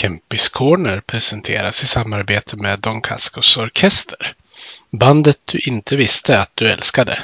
Kempis 0.00 0.48
Corner 0.48 1.00
presenteras 1.00 1.82
i 1.82 1.86
samarbete 1.86 2.56
med 2.56 2.80
Don 2.80 3.00
Cascos 3.00 3.56
Orkester. 3.56 4.34
Bandet 4.90 5.38
du 5.44 5.58
inte 5.58 5.96
visste 5.96 6.40
att 6.40 6.50
du 6.54 6.66
älskade. 6.68 7.18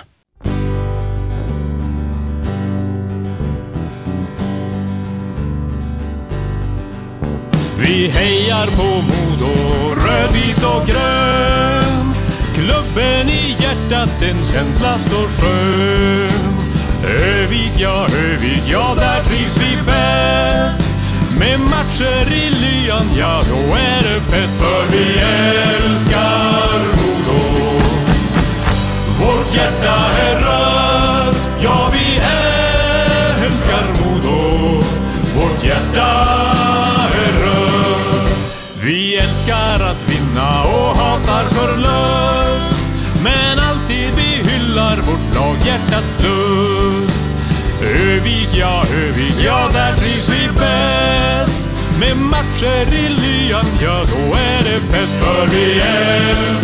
Vi 7.82 8.08
hejar 8.08 8.66
på 8.66 9.02
Modo, 9.02 9.54
rödvit 9.94 10.64
och 10.64 10.86
grön. 10.86 12.12
Klubben 12.54 13.28
i 13.28 13.56
hjärtat, 13.60 14.22
en 14.22 14.46
känsla 14.46 14.98
står 14.98 15.28
skön. 15.28 16.54
Övik, 17.04 17.72
ja, 17.78 18.08
Övik, 18.24 18.62
ja, 18.66 18.94
där 18.96 19.22
trivs 19.22 19.56
vi. 19.56 19.63
Med 21.44 21.60
matcher 21.60 22.32
i 22.32 22.50
lyan, 22.50 23.06
ja, 23.18 23.42
då 23.48 23.56
är 23.76 24.02
det 24.02 24.20
fest. 24.20 24.58
För 24.58 24.92
vi 24.92 25.18
är. 25.18 25.73
Med 52.64 52.88
matcher 52.88 53.08
lyan, 53.08 53.66
ja, 53.82 54.02
då 54.04 54.38
är 54.38 54.64
det 54.64 54.80
fett. 54.90 55.08
För 55.20 55.46
vi 55.46 55.80
älskar 55.80 56.63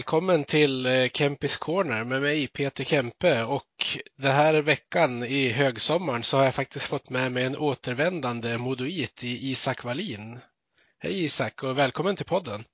välkommen 0.00 0.44
till 0.44 0.86
eh, 0.86 1.08
Kempis 1.08 1.56
Corner 1.56 2.04
med 2.04 2.22
mig 2.22 2.46
Peter 2.46 2.84
Kempe 2.84 3.44
och 3.44 3.86
den 4.16 4.32
här 4.32 4.54
veckan 4.54 5.24
i 5.24 5.48
högsommaren 5.48 6.22
så 6.22 6.36
har 6.36 6.44
jag 6.44 6.54
faktiskt 6.54 6.86
fått 6.86 7.10
med 7.10 7.32
mig 7.32 7.44
en 7.44 7.56
återvändande 7.56 8.58
modoit 8.58 9.24
i 9.24 9.50
Isak 9.50 9.84
Wallin. 9.84 10.38
Hej 10.98 11.24
Isak 11.24 11.62
och 11.62 11.78
välkommen 11.78 12.16
till 12.16 12.26
podden. 12.26 12.64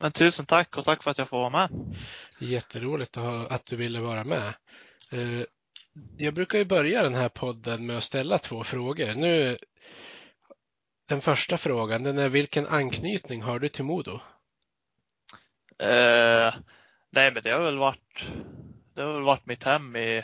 Men 0.00 0.12
tusen 0.12 0.46
tack 0.46 0.76
och 0.76 0.84
tack 0.84 1.02
för 1.02 1.10
att 1.10 1.18
jag 1.18 1.28
får 1.28 1.36
vara 1.38 1.50
med. 1.50 1.96
Jätteroligt 2.38 3.16
att, 3.16 3.66
du 3.66 3.76
ville 3.76 4.00
vara 4.00 4.24
med. 4.24 4.54
Eh, 5.10 5.42
Jag 6.18 6.34
brukar 6.34 6.58
ju 6.58 6.64
börja 6.64 7.02
den 7.02 7.14
här 7.14 7.28
podden 7.28 7.86
med 7.86 7.96
att 7.96 8.04
ställa 8.04 8.38
två 8.38 8.64
frågor. 8.64 9.14
Nu, 9.14 9.56
den 11.08 11.20
första 11.20 11.58
frågan 11.58 12.02
den 12.02 12.18
är 12.18 12.28
vilken 12.28 12.66
anknytning 12.66 13.42
har 13.42 13.58
du 13.58 13.68
till 13.68 13.84
Modo? 13.84 14.20
Eh, 15.78 16.54
nej, 17.10 17.32
men 17.32 17.42
det 17.42 17.50
har 17.50 17.60
väl 17.60 17.78
varit, 17.78 18.26
det 18.94 19.02
har 19.02 19.12
väl 19.12 19.22
varit 19.22 19.46
mitt 19.46 19.62
hem 19.62 19.96
i 19.96 20.22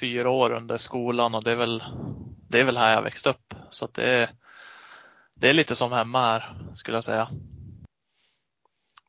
fyra 0.00 0.30
år 0.30 0.52
under 0.52 0.78
skolan 0.78 1.34
och 1.34 1.44
det 1.44 1.52
är 1.52 1.56
väl, 1.56 1.82
det 2.48 2.60
är 2.60 2.64
väl 2.64 2.76
här 2.76 2.94
jag 2.94 3.02
växt 3.02 3.26
upp. 3.26 3.54
Så 3.70 3.84
att 3.84 3.94
det 3.94 4.04
är, 4.04 4.30
det 5.34 5.48
är 5.48 5.54
lite 5.54 5.74
som 5.74 5.92
hemma 5.92 6.20
här 6.20 6.54
skulle 6.74 6.96
jag 6.96 7.04
säga. 7.04 7.28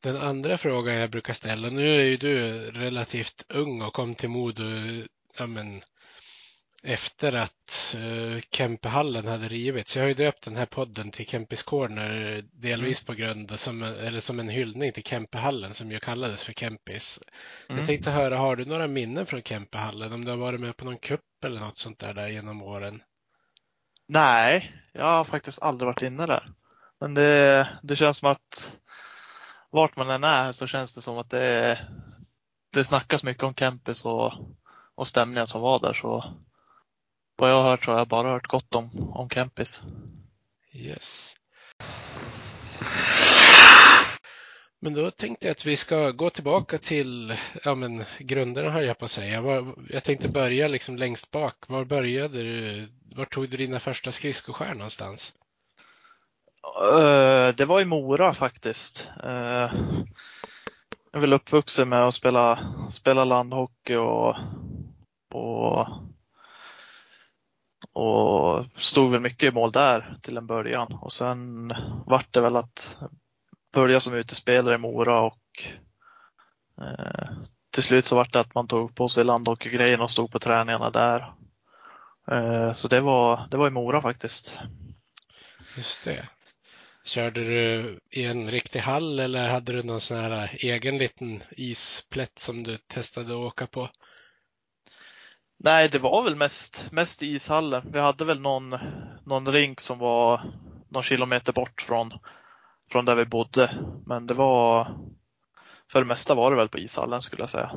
Den 0.01 0.17
andra 0.17 0.57
frågan 0.57 0.95
jag 0.95 1.11
brukar 1.11 1.33
ställa, 1.33 1.69
nu 1.69 1.87
är 1.87 2.03
ju 2.03 2.17
du 2.17 2.71
relativt 2.71 3.45
ung 3.49 3.81
och 3.81 3.93
kom 3.93 4.15
till 4.15 4.29
Modo 4.29 4.63
ja, 5.37 5.47
men, 5.47 5.81
efter 6.83 7.35
att 7.35 7.95
uh, 7.97 8.39
Kempehallen 8.51 9.27
hade 9.27 9.47
rivits. 9.47 9.95
Jag 9.95 10.03
har 10.03 10.07
ju 10.07 10.13
döpt 10.13 10.45
den 10.45 10.55
här 10.55 10.65
podden 10.65 11.11
till 11.11 11.25
Kempis 11.25 11.63
Corner 11.63 12.43
delvis 12.53 13.05
på 13.05 13.13
grund 13.13 13.51
av, 13.51 13.57
som, 13.57 13.83
eller 13.83 14.19
som 14.19 14.39
en 14.39 14.49
hyllning 14.49 14.91
till 14.91 15.03
Kempehallen 15.03 15.73
som 15.73 15.91
ju 15.91 15.99
kallades 15.99 16.43
för 16.43 16.53
Kempis. 16.53 17.19
Mm. 17.69 17.79
Jag 17.79 17.87
tänkte 17.87 18.11
höra, 18.11 18.37
har 18.37 18.55
du 18.55 18.65
några 18.65 18.87
minnen 18.87 19.25
från 19.25 19.41
Kempehallen? 19.41 20.13
Om 20.13 20.25
du 20.25 20.31
har 20.31 20.37
varit 20.37 20.61
med 20.61 20.77
på 20.77 20.85
någon 20.85 20.97
kupp 20.97 21.43
eller 21.45 21.59
något 21.59 21.77
sånt 21.77 21.99
där, 21.99 22.13
där 22.13 22.27
genom 22.27 22.61
åren? 22.61 23.01
Nej, 24.07 24.75
jag 24.91 25.05
har 25.05 25.23
faktiskt 25.23 25.61
aldrig 25.61 25.87
varit 25.87 26.01
inne 26.01 26.25
där. 26.25 26.51
Men 26.99 27.13
det, 27.13 27.67
det 27.83 27.95
känns 27.95 28.17
som 28.17 28.29
att 28.29 28.77
vart 29.69 29.95
man 29.95 30.09
än 30.09 30.23
är 30.23 30.51
så 30.51 30.67
känns 30.67 30.95
det 30.95 31.01
som 31.01 31.17
att 31.17 31.29
det, 31.29 31.79
det 32.73 32.83
snackas 32.83 33.23
mycket 33.23 33.43
om 33.43 33.53
campus 33.53 34.05
och, 34.05 34.33
och 34.95 35.07
stämningen 35.07 35.47
som 35.47 35.61
var 35.61 35.79
där. 35.79 35.93
Så 35.93 36.33
vad 37.35 37.51
jag 37.51 37.55
har 37.55 37.69
hört 37.69 37.85
så 37.85 37.91
har 37.91 37.97
jag 37.97 38.07
bara 38.07 38.31
hört 38.31 38.47
gott 38.47 38.75
om, 38.75 39.11
om 39.13 39.29
campus. 39.29 39.81
Yes. 40.73 41.35
Men 44.81 44.93
då 44.93 45.11
tänkte 45.11 45.47
jag 45.47 45.51
att 45.51 45.65
vi 45.65 45.75
ska 45.77 46.11
gå 46.11 46.29
tillbaka 46.29 46.77
till 46.77 47.37
ja, 47.63 47.75
men, 47.75 48.03
grunderna 48.19 48.69
höll 48.69 48.85
jag 48.85 48.97
på 48.97 49.05
att 49.05 49.11
säga. 49.11 49.41
Var, 49.41 49.75
jag 49.89 50.03
tänkte 50.03 50.29
börja 50.29 50.67
liksom 50.67 50.97
längst 50.97 51.31
bak. 51.31 51.55
Var 51.67 51.85
började 51.85 52.43
du? 52.43 52.87
Var 53.15 53.25
tog 53.25 53.49
du 53.49 53.57
dina 53.57 53.79
första 53.79 54.11
skridskoskär 54.11 54.73
någonstans? 54.73 55.33
Eh, 56.91 57.55
Det 57.55 57.65
var 57.65 57.81
i 57.81 57.85
Mora 57.85 58.33
faktiskt. 58.33 59.09
Eh, 59.23 59.71
Jag 61.11 61.17
är 61.17 61.19
väl 61.19 61.33
uppvuxen 61.33 61.89
med 61.89 61.99
att 62.07 62.13
spela, 62.15 62.59
spela 62.91 63.25
landhockey 63.25 63.95
och, 63.95 64.35
och, 65.33 65.87
och 67.93 68.65
stod 68.75 69.11
väl 69.11 69.21
mycket 69.21 69.47
i 69.47 69.51
mål 69.51 69.71
där 69.71 70.17
till 70.21 70.37
en 70.37 70.47
början. 70.47 70.93
Och 71.01 71.13
sen 71.13 71.73
vart 72.05 72.33
det 72.33 72.41
väl 72.41 72.55
att 72.55 72.97
börja 73.73 73.99
som 73.99 74.13
utespelare 74.13 74.75
i 74.75 74.77
Mora 74.77 75.21
och 75.21 75.39
eh, 76.81 77.29
till 77.73 77.83
slut 77.83 78.05
så 78.05 78.15
vart 78.15 78.33
det 78.33 78.39
att 78.39 78.55
man 78.55 78.67
tog 78.67 78.95
på 78.95 79.07
sig 79.07 79.23
landhockeygrejen 79.23 80.01
och 80.01 80.11
stod 80.11 80.31
på 80.31 80.39
träningarna 80.39 80.89
där. 80.89 81.33
Eh, 82.31 82.73
så 82.73 82.87
det 82.87 83.01
var, 83.01 83.47
det 83.51 83.57
var 83.57 83.67
i 83.67 83.71
Mora 83.71 84.01
faktiskt. 84.01 84.59
Just 85.77 86.03
det. 86.05 86.29
Körde 87.05 87.43
du 87.43 87.99
i 88.11 88.25
en 88.25 88.51
riktig 88.51 88.79
hall 88.79 89.19
eller 89.19 89.49
hade 89.49 89.71
du 89.71 89.83
någon 89.83 90.01
sån 90.01 90.17
här 90.17 90.57
egen 90.59 90.97
liten 90.97 91.43
isplätt 91.51 92.39
som 92.39 92.63
du 92.63 92.77
testade 92.77 93.27
att 93.27 93.39
åka 93.39 93.67
på? 93.67 93.89
Nej, 95.63 95.89
det 95.89 95.99
var 95.99 96.23
väl 96.23 96.35
mest, 96.35 96.91
mest 96.91 97.23
i 97.23 97.27
ishallen. 97.27 97.91
Vi 97.91 97.99
hade 97.99 98.25
väl 98.25 98.39
någon, 98.39 98.75
någon 99.25 99.51
rink 99.51 99.79
som 99.79 99.99
var 99.99 100.41
någon 100.89 101.03
kilometer 101.03 101.53
bort 101.53 101.81
från, 101.81 102.13
från 102.91 103.05
där 103.05 103.15
vi 103.15 103.25
bodde. 103.25 103.85
Men 104.05 104.27
det 104.27 104.33
var, 104.33 104.87
för 105.91 105.99
det 105.99 106.05
mesta 106.05 106.35
var 106.35 106.51
det 106.51 106.57
väl 106.57 106.69
på 106.69 106.79
ishallen 106.79 107.21
skulle 107.21 107.41
jag 107.41 107.49
säga. 107.49 107.71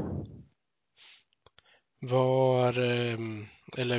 Var, 2.00 2.78
ehm, 2.78 3.46
eller 3.76 3.96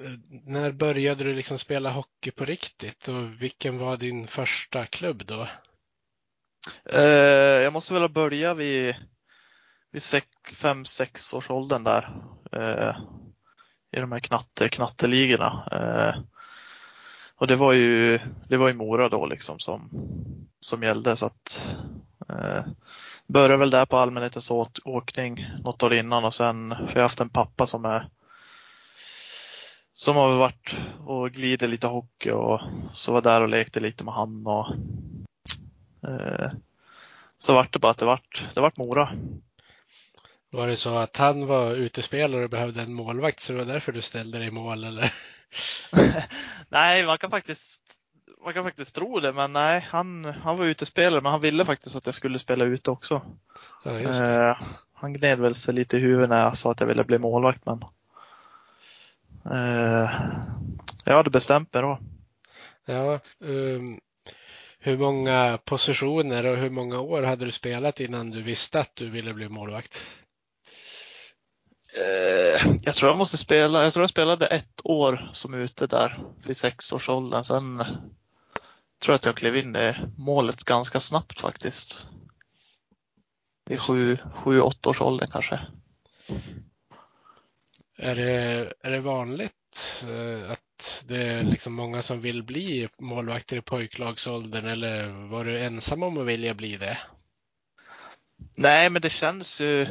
eh, 0.00 0.12
när 0.30 0.72
började 0.72 1.24
du 1.24 1.34
liksom 1.34 1.58
spela 1.58 1.90
hockey 1.90 2.30
på 2.30 2.44
riktigt 2.44 3.08
och 3.08 3.42
vilken 3.42 3.78
var 3.78 3.96
din 3.96 4.26
första 4.26 4.86
klubb 4.86 5.22
då? 5.26 5.48
Eh, 6.84 7.62
jag 7.62 7.72
måste 7.72 7.94
väl 7.94 8.02
ha 8.02 8.08
börjat 8.08 8.56
vid, 8.56 8.94
vid 9.92 10.02
sex, 10.02 10.26
fem, 10.54 10.84
sex 10.84 11.34
års 11.34 11.50
åldern 11.50 11.84
där. 11.84 12.22
Eh, 12.52 12.96
I 13.92 14.00
de 14.00 14.12
här 14.12 14.20
knatter, 14.20 14.68
knatteligorna. 14.68 15.68
Eh, 15.72 16.22
och 17.36 17.46
det 17.46 17.56
var 17.56 17.72
ju, 17.72 18.18
det 18.48 18.56
var 18.56 18.68
ju 18.68 18.74
Mora 18.74 19.08
då 19.08 19.26
liksom 19.26 19.58
som, 19.58 19.90
som 20.60 20.82
gällde 20.82 21.16
så 21.16 21.26
att 21.26 21.74
eh, 22.28 22.64
började 23.26 23.56
väl 23.56 23.70
där 23.70 23.86
på 23.86 23.96
allmänhetens 23.96 24.50
åt, 24.50 24.78
åkning 24.84 25.46
något 25.64 25.82
år 25.82 25.94
innan 25.94 26.24
och 26.24 26.34
sen, 26.34 26.68
för 26.68 26.86
jag 26.86 26.94
har 26.94 27.02
haft 27.02 27.20
en 27.20 27.28
pappa 27.28 27.66
som 27.66 27.84
är 27.84 28.08
som 29.94 30.16
har 30.16 30.36
varit 30.36 30.76
och 31.06 31.30
glider 31.30 31.68
lite 31.68 31.86
hockey 31.86 32.30
och 32.30 32.60
så 32.94 33.12
var 33.12 33.22
där 33.22 33.42
och 33.42 33.48
lekte 33.48 33.80
lite 33.80 34.04
med 34.04 34.14
han 34.14 34.46
och 34.46 34.66
eh, 36.08 36.50
så 37.38 37.54
vart 37.54 37.72
det 37.72 37.78
bara 37.78 37.90
att 37.90 37.98
det 37.98 38.04
vart, 38.04 38.48
det 38.54 38.60
vart 38.60 38.76
Mora. 38.76 39.08
Var 40.50 40.68
det 40.68 40.76
så 40.76 40.96
att 40.96 41.16
han 41.16 41.46
var 41.46 41.72
utespelare 41.72 42.44
och 42.44 42.50
behövde 42.50 42.82
en 42.82 42.94
målvakt 42.94 43.40
så 43.40 43.52
det 43.52 43.58
var 43.58 43.72
därför 43.72 43.92
du 43.92 44.00
ställde 44.00 44.38
dig 44.38 44.46
i 44.46 44.50
mål 44.50 44.84
eller? 44.84 45.14
nej, 46.68 47.06
man 47.06 47.18
kan 47.18 47.30
faktiskt 47.30 48.00
man 48.44 48.54
kan 48.54 48.64
faktiskt 48.64 48.94
tro 48.94 49.20
det, 49.20 49.32
men 49.32 49.52
nej, 49.52 49.86
han, 49.90 50.24
han 50.24 50.58
var 50.58 50.64
utespelare, 50.64 51.20
men 51.20 51.32
han 51.32 51.40
ville 51.40 51.64
faktiskt 51.64 51.96
att 51.96 52.06
jag 52.06 52.14
skulle 52.14 52.38
spela 52.38 52.64
ute 52.64 52.90
också. 52.90 53.22
Ja. 53.84 53.98
Eh, 53.98 54.56
han 54.94 55.12
gned 55.12 55.40
väl 55.40 55.54
sig 55.54 55.74
lite 55.74 55.96
i 55.96 56.00
huvudet 56.00 56.30
när 56.30 56.42
jag 56.42 56.58
sa 56.58 56.70
att 56.70 56.80
jag 56.80 56.86
ville 56.86 57.04
bli 57.04 57.18
målvakt, 57.18 57.66
men 57.66 57.84
eh, 59.52 60.10
jag 61.04 61.14
hade 61.14 61.30
bestämt 61.30 61.74
mig 61.74 61.82
då. 61.82 61.98
Ja, 62.86 63.20
um, 63.38 64.00
hur 64.78 64.98
många 64.98 65.58
positioner 65.64 66.46
och 66.46 66.56
hur 66.56 66.70
många 66.70 67.00
år 67.00 67.22
hade 67.22 67.44
du 67.44 67.50
spelat 67.50 68.00
innan 68.00 68.30
du 68.30 68.42
visste 68.42 68.80
att 68.80 68.96
du 68.96 69.10
ville 69.10 69.34
bli 69.34 69.48
målvakt? 69.48 70.06
Eh, 71.92 72.76
jag 72.82 72.94
tror 72.94 73.10
jag 73.10 73.18
måste 73.18 73.36
spela, 73.36 73.82
jag 73.82 73.92
tror 73.92 74.02
jag 74.02 74.10
spelade 74.10 74.46
ett 74.46 74.80
år 74.84 75.30
som 75.32 75.54
ute 75.54 75.86
där 75.86 76.18
vid 76.44 76.56
sexårsåldern. 76.56 77.44
Sen 77.44 77.78
tror 79.02 79.12
jag 79.12 79.14
att 79.14 79.24
jag 79.24 79.36
klev 79.36 79.56
in 79.56 79.76
i 79.76 79.94
målet 80.16 80.64
ganska 80.64 81.00
snabbt 81.00 81.40
faktiskt. 81.40 82.06
I 83.70 83.76
sju, 83.76 84.18
sju, 84.34 84.60
åtta 84.60 84.88
års 84.88 85.00
åldern 85.00 85.30
kanske. 85.30 85.60
Är 87.98 88.14
det, 88.14 88.72
är 88.80 88.90
det 88.90 89.00
vanligt 89.00 90.04
eh, 90.08 90.50
att 90.50 91.04
det 91.08 91.22
är 91.22 91.42
liksom 91.42 91.74
många 91.74 92.02
som 92.02 92.20
vill 92.20 92.42
bli 92.42 92.88
målvakter 92.98 93.56
i 93.56 93.60
pojklagsåldern 93.60 94.66
eller 94.66 95.28
var 95.28 95.44
du 95.44 95.60
ensam 95.60 96.02
om 96.02 96.18
att 96.18 96.26
vilja 96.26 96.54
bli 96.54 96.76
det? 96.76 96.98
Nej, 98.56 98.90
men 98.90 99.02
det 99.02 99.10
känns 99.10 99.60
ju 99.60 99.86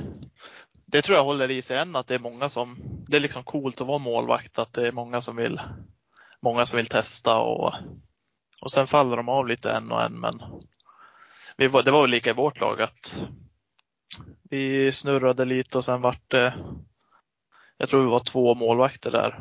det 0.92 1.02
tror 1.02 1.18
jag 1.18 1.24
håller 1.24 1.52
i 1.52 1.62
sig 1.62 1.78
än 1.78 1.96
att 1.96 2.08
det 2.08 2.16
är 2.16 2.20
många 2.20 2.50
som, 2.50 2.78
det 3.08 3.18
är 3.18 3.22
liksom 3.22 3.44
coolt 3.44 3.82
att 3.82 3.88
vara 3.88 3.98
målvakt, 3.98 4.60
att 4.60 4.74
det 4.74 4.88
är 4.88 4.92
många 4.92 5.22
som 5.22 5.36
vill, 5.36 5.62
många 6.42 6.66
som 6.66 6.78
vill 6.78 6.86
testa 6.86 7.40
och, 7.40 7.74
och 8.62 8.72
sen 8.72 8.88
faller 8.88 9.18
de 9.18 9.30
av 9.30 9.48
lite 9.48 9.72
en 9.72 9.92
och 9.92 10.04
en 10.04 10.20
men 10.20 10.42
vi 11.58 11.68
var, 11.68 11.84
det 11.84 11.92
var 11.92 12.02
väl 12.02 12.12
lika 12.12 12.30
i 12.30 12.34
vårt 12.34 12.60
lag 12.60 12.82
att 12.82 13.22
vi 14.44 14.92
snurrade 14.92 15.46
lite 15.46 15.78
och 15.78 15.86
sen 15.86 16.02
vart 16.02 16.32
det, 16.32 16.54
jag 17.78 17.90
tror 17.90 18.02
vi 18.02 18.10
var 18.10 18.20
två 18.20 18.56
målvakter 18.56 19.12
där 19.12 19.40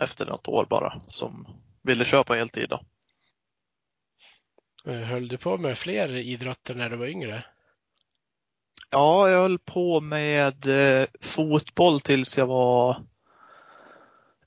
efter 0.00 0.26
något 0.26 0.48
år 0.48 0.66
bara 0.70 1.00
som 1.08 1.46
ville 1.82 2.04
köra 2.04 2.24
på 2.24 2.34
heltid 2.34 2.68
då. 2.68 2.80
Eh, 4.92 5.00
höll 5.00 5.28
du 5.28 5.36
på 5.36 5.58
med 5.58 5.78
fler 5.78 6.16
idrotter 6.16 6.74
när 6.74 6.90
du 6.90 6.96
var 6.96 7.06
yngre? 7.06 7.44
Ja, 8.90 9.30
jag 9.30 9.42
höll 9.42 9.58
på 9.58 10.00
med 10.00 10.66
eh, 10.66 11.06
fotboll 11.20 12.00
tills 12.00 12.38
jag 12.38 12.46
var, 12.46 12.96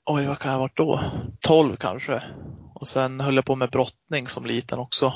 oj 0.04 0.26
vad 0.26 0.38
kan 0.38 0.50
jag 0.50 0.58
ha 0.58 0.64
varit 0.64 0.76
då? 0.76 1.00
12 1.40 1.76
kanske. 1.76 2.22
Och 2.74 2.88
sen 2.88 3.20
höll 3.20 3.36
jag 3.36 3.44
på 3.44 3.56
med 3.56 3.70
brottning 3.70 4.26
som 4.26 4.46
liten 4.46 4.78
också. 4.78 5.12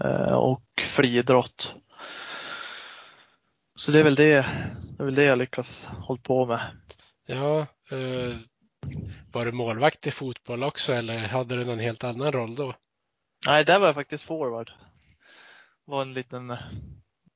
Eh, 0.00 0.34
och 0.34 0.64
friidrott. 0.80 1.74
Så 3.74 3.90
det 3.90 3.98
är 3.98 4.04
väl 4.04 4.14
det, 4.14 4.46
det 4.96 5.02
är 5.02 5.04
väl 5.04 5.14
det 5.14 5.24
jag 5.24 5.38
lyckas 5.38 5.84
hålla 5.84 6.20
på 6.22 6.46
med. 6.46 6.60
Ja, 7.26 7.60
eh, 7.90 8.36
var 9.32 9.44
du 9.44 9.52
målvakt 9.52 10.06
i 10.06 10.10
fotboll 10.10 10.62
också 10.62 10.92
eller 10.92 11.18
hade 11.18 11.56
du 11.56 11.64
någon 11.64 11.78
helt 11.78 12.04
annan 12.04 12.32
roll 12.32 12.54
då? 12.54 12.74
Nej, 13.46 13.64
där 13.64 13.78
var 13.78 13.86
jag 13.86 13.94
faktiskt 13.94 14.24
forward. 14.24 14.72
Var 15.84 16.02
en 16.02 16.14
liten 16.14 16.56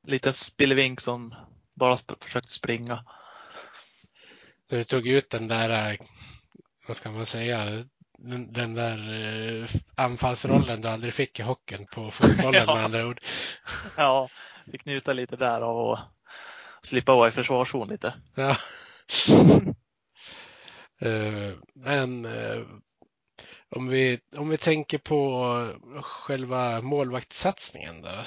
liten 0.07 0.33
spillevink 0.33 1.01
som 1.01 1.35
bara 1.75 1.99
försökte 2.21 2.53
springa. 2.53 3.05
Du 4.69 4.85
tog 4.85 5.07
ut 5.07 5.31
den 5.31 5.49
där, 5.49 5.93
eh, 5.93 5.99
vad 6.87 6.97
ska 6.97 7.11
man 7.11 7.27
säga, 7.27 7.85
den, 8.19 8.53
den 8.53 8.75
där 8.75 9.13
uh, 9.13 9.69
anfallsrollen 9.95 10.81
du 10.81 10.89
aldrig 10.89 11.15
fick 11.15 11.41
i 11.41 11.43
hockeyn 11.43 11.87
på 11.87 12.11
fotbollen 12.11 12.65
ja. 12.67 12.75
med 12.75 12.85
andra 12.85 13.07
ord. 13.07 13.21
Ja, 13.97 14.29
fick 14.71 14.85
njuta 14.85 15.13
lite 15.13 15.37
där 15.37 15.61
av 15.61 15.91
att 15.91 16.01
slippa 16.83 17.15
vara 17.15 17.29
i 17.29 17.33
försvarszon 17.33 17.89
lite. 17.89 18.15
Ja. 18.35 18.57
uh, 21.03 21.53
men 21.75 22.27
uh, 22.27 22.67
om 23.71 23.89
vi, 23.89 24.21
om 24.37 24.49
vi 24.49 24.57
tänker 24.57 24.99
på 24.99 25.73
själva 26.03 26.81
målvaktssatsningen 26.81 28.03
då. 28.03 28.25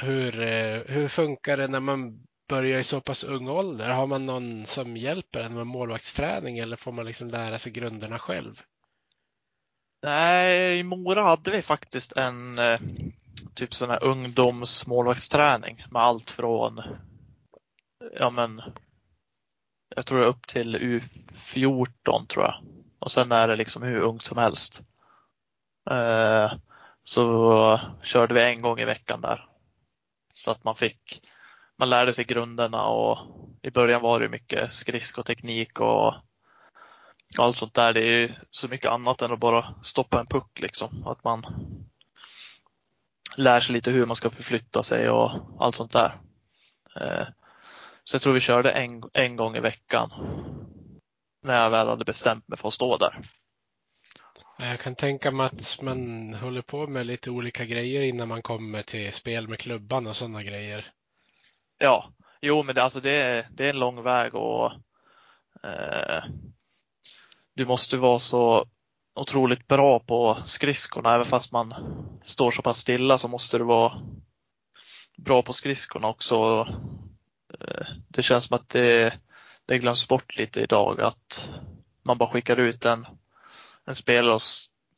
Hur, 0.00 0.40
eh, 0.40 0.82
hur 0.86 1.08
funkar 1.08 1.56
det 1.56 1.68
när 1.68 1.80
man 1.80 2.26
börjar 2.48 2.78
i 2.78 2.84
så 2.84 3.00
pass 3.00 3.24
ung 3.24 3.48
ålder? 3.48 3.90
Har 3.90 4.06
man 4.06 4.26
någon 4.26 4.66
som 4.66 4.96
hjälper 4.96 5.40
en 5.40 5.54
med 5.54 5.66
målvaktsträning 5.66 6.58
eller 6.58 6.76
får 6.76 6.92
man 6.92 7.06
liksom 7.06 7.30
lära 7.30 7.58
sig 7.58 7.72
grunderna 7.72 8.18
själv? 8.18 8.62
Nej, 10.02 10.78
i 10.78 10.82
Mora 10.82 11.22
hade 11.22 11.50
vi 11.50 11.62
faktiskt 11.62 12.12
en 12.12 12.58
eh, 12.58 12.80
typ 13.54 13.74
sån 13.74 13.90
här 13.90 14.04
ungdomsmålvaktsträning 14.04 15.84
med 15.90 16.02
allt 16.02 16.30
från 16.30 16.82
ja 18.12 18.30
men 18.30 18.62
jag 19.96 20.06
tror 20.06 20.22
upp 20.22 20.46
till 20.46 20.76
U14 20.76 22.26
tror 22.26 22.44
jag. 22.44 22.54
Och 22.98 23.12
sen 23.12 23.32
är 23.32 23.48
det 23.48 23.56
liksom 23.56 23.82
hur 23.82 24.00
ungt 24.00 24.24
som 24.24 24.38
helst. 24.38 24.82
Eh, 25.90 26.52
så 27.02 27.80
körde 28.02 28.34
vi 28.34 28.42
en 28.42 28.62
gång 28.62 28.80
i 28.80 28.84
veckan 28.84 29.20
där. 29.20 29.49
Så 30.40 30.50
att 30.50 30.64
man 30.64 30.76
fick, 30.76 31.22
man 31.78 31.90
lärde 31.90 32.12
sig 32.12 32.24
grunderna 32.24 32.86
och 32.86 33.18
i 33.62 33.70
början 33.70 34.02
var 34.02 34.20
det 34.20 34.28
mycket 34.28 34.72
skridskoteknik 34.72 35.80
och 35.80 36.14
allt 37.38 37.56
sånt 37.56 37.74
där. 37.74 37.92
Det 37.92 38.00
är 38.00 38.12
ju 38.12 38.32
så 38.50 38.68
mycket 38.68 38.90
annat 38.90 39.22
än 39.22 39.32
att 39.32 39.38
bara 39.38 39.74
stoppa 39.82 40.20
en 40.20 40.26
puck 40.26 40.60
liksom. 40.60 41.06
Att 41.06 41.24
man 41.24 41.44
lär 43.36 43.60
sig 43.60 43.72
lite 43.72 43.90
hur 43.90 44.06
man 44.06 44.16
ska 44.16 44.30
förflytta 44.30 44.82
sig 44.82 45.10
och 45.10 45.30
allt 45.58 45.74
sånt 45.74 45.92
där. 45.92 46.14
Eh, 47.00 47.26
så 48.04 48.14
jag 48.14 48.22
tror 48.22 48.32
vi 48.32 48.40
körde 48.40 48.70
en, 48.70 49.02
en 49.12 49.36
gång 49.36 49.56
i 49.56 49.60
veckan 49.60 50.10
när 51.42 51.62
jag 51.62 51.70
väl 51.70 51.88
hade 51.88 52.04
bestämt 52.04 52.48
mig 52.48 52.58
för 52.58 52.68
att 52.68 52.74
stå 52.74 52.96
där. 52.96 53.20
Eh, 54.60 54.70
jag 54.70 54.80
kan 54.80 54.94
tänka 54.94 55.30
mig 55.30 55.46
att 55.46 55.78
man 55.82 56.34
håller 56.34 56.62
på 56.62 56.86
med 56.86 57.06
lite 57.06 57.30
olika 57.30 57.64
grejer 57.64 58.02
innan 58.02 58.28
man 58.28 58.42
kommer 58.42 58.82
till 58.82 59.12
spel 59.12 59.48
med 59.48 59.58
klubban 59.58 60.06
och 60.06 60.16
sådana 60.16 60.42
grejer. 60.42 60.92
Ja, 61.78 62.12
jo 62.40 62.62
men 62.62 62.74
det, 62.74 62.82
alltså 62.82 63.00
det, 63.00 63.16
är, 63.16 63.48
det 63.50 63.64
är 63.64 63.70
en 63.70 63.78
lång 63.78 64.02
väg 64.02 64.34
och 64.34 64.72
eh, 65.64 66.24
du 67.54 67.66
måste 67.66 67.96
vara 67.96 68.18
så 68.18 68.66
otroligt 69.14 69.68
bra 69.68 70.00
på 70.00 70.38
skridskorna. 70.44 71.14
Även 71.14 71.26
fast 71.26 71.52
man 71.52 71.74
står 72.22 72.50
så 72.50 72.62
pass 72.62 72.78
stilla 72.78 73.18
så 73.18 73.28
måste 73.28 73.58
du 73.58 73.64
vara 73.64 74.02
bra 75.18 75.42
på 75.42 75.52
skridskorna 75.52 76.08
också. 76.08 76.66
Eh, 77.60 77.86
det 78.08 78.22
känns 78.22 78.44
som 78.44 78.56
att 78.56 78.68
det, 78.68 79.18
det 79.66 79.78
glöms 79.78 80.08
bort 80.08 80.36
lite 80.36 80.60
idag 80.60 81.00
att 81.00 81.50
man 82.02 82.18
bara 82.18 82.30
skickar 82.30 82.56
ut 82.56 82.84
en 82.84 83.06
en 83.90 83.94
spelare 83.94 84.34
och 84.34 84.42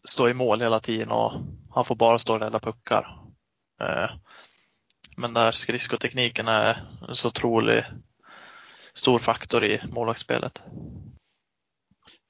stå 0.05 0.29
i 0.29 0.35
mål 0.35 0.61
hela 0.61 0.81
tiden 0.81 1.11
och 1.11 1.33
han 1.71 1.85
får 1.85 1.95
bara 1.95 2.19
stå 2.19 2.35
och 2.35 2.41
rädda 2.41 2.61
puckar. 2.61 3.19
Eh, 3.81 4.11
men 5.17 5.35
där 5.35 5.53
skridskotekniken 5.53 6.49
är 6.49 6.87
en 7.09 7.15
så 7.15 7.29
otroligt 7.29 7.85
stor 8.95 9.19
faktor 9.19 9.65
i 9.65 9.81
målvaktsspelet. 9.91 10.63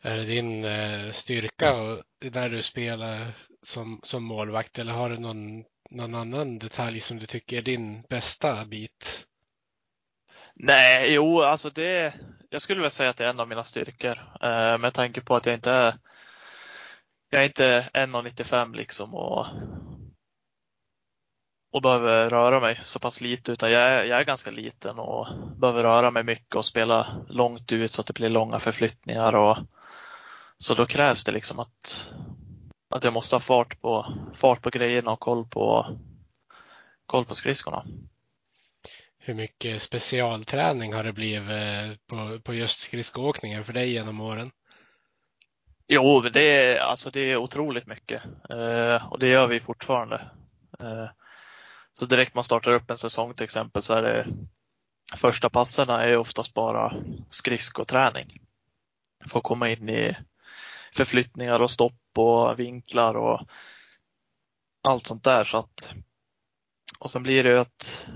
Är 0.02 0.16
det 0.16 0.24
din 0.24 0.64
eh, 0.64 1.10
styrka 1.10 1.72
när 2.20 2.48
du 2.48 2.62
spelar 2.62 3.36
som, 3.62 4.00
som 4.02 4.24
målvakt 4.24 4.78
eller 4.78 4.92
har 4.92 5.10
du 5.10 5.18
någon, 5.18 5.64
någon 5.90 6.14
annan 6.14 6.58
detalj 6.58 7.00
som 7.00 7.18
du 7.18 7.26
tycker 7.26 7.58
är 7.58 7.62
din 7.62 8.02
bästa 8.02 8.64
bit? 8.64 9.26
Nej, 10.54 11.12
jo, 11.12 11.42
alltså 11.42 11.70
det, 11.70 12.14
jag 12.50 12.62
skulle 12.62 12.82
väl 12.82 12.90
säga 12.90 13.10
att 13.10 13.16
det 13.16 13.24
är 13.24 13.30
en 13.30 13.40
av 13.40 13.48
mina 13.48 13.64
styrkor. 13.64 14.18
Eh, 14.42 14.78
med 14.78 14.94
tanke 14.94 15.20
på 15.20 15.36
att 15.36 15.46
jag 15.46 15.54
inte 15.54 15.70
är 15.70 15.94
jag 17.32 17.42
är 17.42 17.46
inte 17.46 17.88
1,95 17.94 18.76
liksom 18.76 19.14
och, 19.14 19.46
och 21.72 21.82
behöver 21.82 22.30
röra 22.30 22.60
mig 22.60 22.78
så 22.82 22.98
pass 22.98 23.20
lite 23.20 23.52
utan 23.52 23.70
jag 23.70 23.82
är, 23.82 24.04
jag 24.04 24.20
är 24.20 24.24
ganska 24.24 24.50
liten 24.50 24.98
och 24.98 25.26
behöver 25.56 25.82
röra 25.82 26.10
mig 26.10 26.24
mycket 26.24 26.56
och 26.56 26.64
spela 26.64 27.06
långt 27.28 27.72
ut 27.72 27.92
så 27.92 28.00
att 28.00 28.06
det 28.06 28.12
blir 28.12 28.28
långa 28.28 28.58
förflyttningar. 28.58 29.34
Och, 29.34 29.56
så 30.58 30.74
då 30.74 30.86
krävs 30.86 31.24
det 31.24 31.32
liksom 31.32 31.58
att, 31.58 32.12
att 32.90 33.04
jag 33.04 33.12
måste 33.12 33.34
ha 33.34 33.40
fart 33.40 33.80
på, 33.80 34.06
fart 34.34 34.62
på 34.62 34.70
grejerna 34.70 35.10
och 35.10 35.20
koll 35.20 35.46
på, 35.46 35.86
koll 37.06 37.24
på 37.24 37.34
skridskorna. 37.34 37.84
Hur 39.18 39.34
mycket 39.34 39.82
specialträning 39.82 40.92
har 40.92 41.04
det 41.04 41.12
blivit 41.12 41.50
eh, 41.50 41.96
på, 42.06 42.40
på 42.40 42.54
just 42.54 42.78
skridskoåkningen 42.78 43.64
för 43.64 43.72
dig 43.72 43.92
genom 43.92 44.20
åren? 44.20 44.50
Jo, 45.94 46.20
det 46.20 46.40
är, 46.42 46.78
alltså 46.80 47.10
det 47.10 47.20
är 47.20 47.36
otroligt 47.36 47.86
mycket 47.86 48.22
eh, 48.50 49.12
och 49.12 49.18
det 49.18 49.28
gör 49.28 49.46
vi 49.46 49.60
fortfarande. 49.60 50.14
Eh, 50.80 51.08
så 51.92 52.06
direkt 52.06 52.34
man 52.34 52.44
startar 52.44 52.70
upp 52.70 52.90
en 52.90 52.98
säsong 52.98 53.34
till 53.34 53.44
exempel 53.44 53.82
så 53.82 53.94
är 53.94 54.02
det 54.02 54.26
första 55.16 55.50
passerna 55.50 56.04
är 56.04 56.16
oftast 56.16 56.54
bara 56.54 56.94
skridskoträning. 57.28 58.40
Få 59.26 59.40
komma 59.40 59.68
in 59.68 59.88
i 59.88 60.16
förflyttningar 60.94 61.60
och 61.60 61.70
stopp 61.70 62.18
och 62.18 62.58
vinklar 62.58 63.14
och 63.14 63.40
allt 64.82 65.06
sånt 65.06 65.24
där. 65.24 65.44
Så 65.44 65.56
att, 65.56 65.92
och 66.98 67.10
sen 67.10 67.22
blir 67.22 67.44
det 67.44 67.50
ju 67.50 67.58
att 67.58 68.08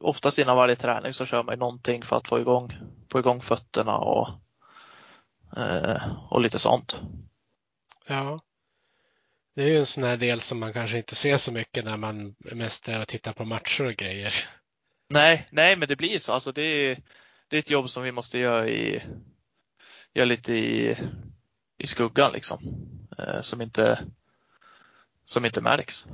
oftast 0.00 0.38
innan 0.38 0.56
varje 0.56 0.76
träning 0.76 1.12
så 1.12 1.26
kör 1.26 1.42
man 1.42 1.58
någonting 1.58 2.02
för 2.02 2.16
att 2.16 2.28
få 2.28 2.40
igång, 2.40 2.72
få 3.12 3.18
igång 3.18 3.40
fötterna 3.40 3.96
och, 3.98 4.28
och 6.30 6.40
lite 6.40 6.58
sånt. 6.58 7.00
Ja. 8.06 8.40
Det 9.54 9.62
är 9.62 9.68
ju 9.68 9.78
en 9.78 9.86
sån 9.86 10.04
här 10.04 10.16
del 10.16 10.40
som 10.40 10.60
man 10.60 10.72
kanske 10.72 10.96
inte 10.96 11.14
ser 11.14 11.36
så 11.36 11.52
mycket 11.52 11.84
när 11.84 11.96
man 11.96 12.34
mest 12.38 12.88
är 12.88 13.00
och 13.00 13.08
tittar 13.08 13.32
på 13.32 13.44
matcher 13.44 13.84
och 13.84 13.94
grejer. 13.94 14.34
Nej, 15.08 15.46
nej, 15.50 15.76
men 15.76 15.88
det 15.88 15.96
blir 15.96 16.18
så. 16.18 16.32
Alltså 16.32 16.52
det, 16.52 16.62
är, 16.62 17.02
det 17.48 17.56
är 17.56 17.60
ett 17.60 17.70
jobb 17.70 17.90
som 17.90 18.02
vi 18.02 18.12
måste 18.12 18.38
göra 18.38 18.68
i, 18.68 19.02
göra 20.14 20.24
lite 20.24 20.52
i, 20.52 20.96
i 21.78 21.86
skuggan 21.86 22.32
liksom. 22.32 22.88
Eh, 23.18 23.40
som 23.40 23.60
inte, 23.60 24.04
som 25.24 25.44
inte 25.44 25.60
märks. 25.60 26.06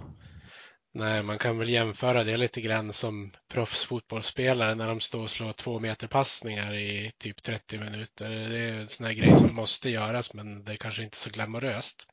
Nej, 0.99 1.23
man 1.23 1.39
kan 1.39 1.59
väl 1.59 1.69
jämföra 1.69 2.25
det 2.25 2.37
lite 2.37 2.61
grann 2.61 2.93
som 2.93 3.33
proffsfotbollsspelare 3.49 4.75
när 4.75 4.89
de 4.89 5.01
står 5.01 5.23
och 5.23 5.31
slår 5.31 5.53
två 5.53 5.79
meter 5.79 6.07
passningar 6.07 6.75
i 6.75 7.13
typ 7.19 7.43
30 7.43 7.79
minuter. 7.79 8.29
Det 8.29 8.59
är 8.59 8.73
en 8.73 8.89
sån 8.89 9.07
här 9.07 9.13
grej 9.13 9.37
som 9.37 9.55
måste 9.55 9.91
göras, 9.91 10.35
men 10.35 10.65
det 10.65 10.73
är 10.73 10.77
kanske 10.77 11.03
inte 11.03 11.17
så 11.17 11.31
glamoröst. 11.31 12.09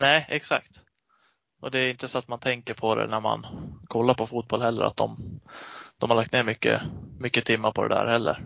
Nej, 0.00 0.26
exakt. 0.28 0.80
Och 1.60 1.70
det 1.70 1.78
är 1.78 1.90
inte 1.90 2.08
så 2.08 2.18
att 2.18 2.28
man 2.28 2.38
tänker 2.38 2.74
på 2.74 2.94
det 2.94 3.06
när 3.06 3.20
man 3.20 3.46
kollar 3.86 4.14
på 4.14 4.26
fotboll 4.26 4.62
heller, 4.62 4.84
att 4.84 4.96
de, 4.96 5.40
de 5.98 6.10
har 6.10 6.16
lagt 6.16 6.32
ner 6.32 6.44
mycket, 6.44 6.82
mycket 7.18 7.44
timmar 7.44 7.72
på 7.72 7.82
det 7.82 7.94
där 7.94 8.06
heller. 8.06 8.44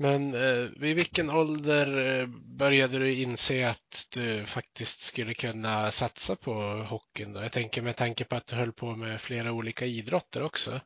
Men 0.00 0.34
eh, 0.34 0.68
vid 0.76 0.96
vilken 0.96 1.30
ålder 1.30 2.18
eh, 2.20 2.26
började 2.56 2.98
du 2.98 3.14
inse 3.14 3.70
att 3.70 4.08
du 4.14 4.46
faktiskt 4.46 5.00
skulle 5.00 5.34
kunna 5.34 5.90
satsa 5.90 6.36
på 6.36 6.52
hockeyn? 6.88 7.32
Då? 7.32 7.42
Jag 7.42 7.52
tänker 7.52 7.82
med 7.82 7.96
tanke 7.96 8.24
på 8.24 8.36
att 8.36 8.46
du 8.46 8.56
höll 8.56 8.72
på 8.72 8.96
med 8.96 9.20
flera 9.20 9.52
olika 9.52 9.84
idrotter 9.84 10.42
också. 10.42 10.80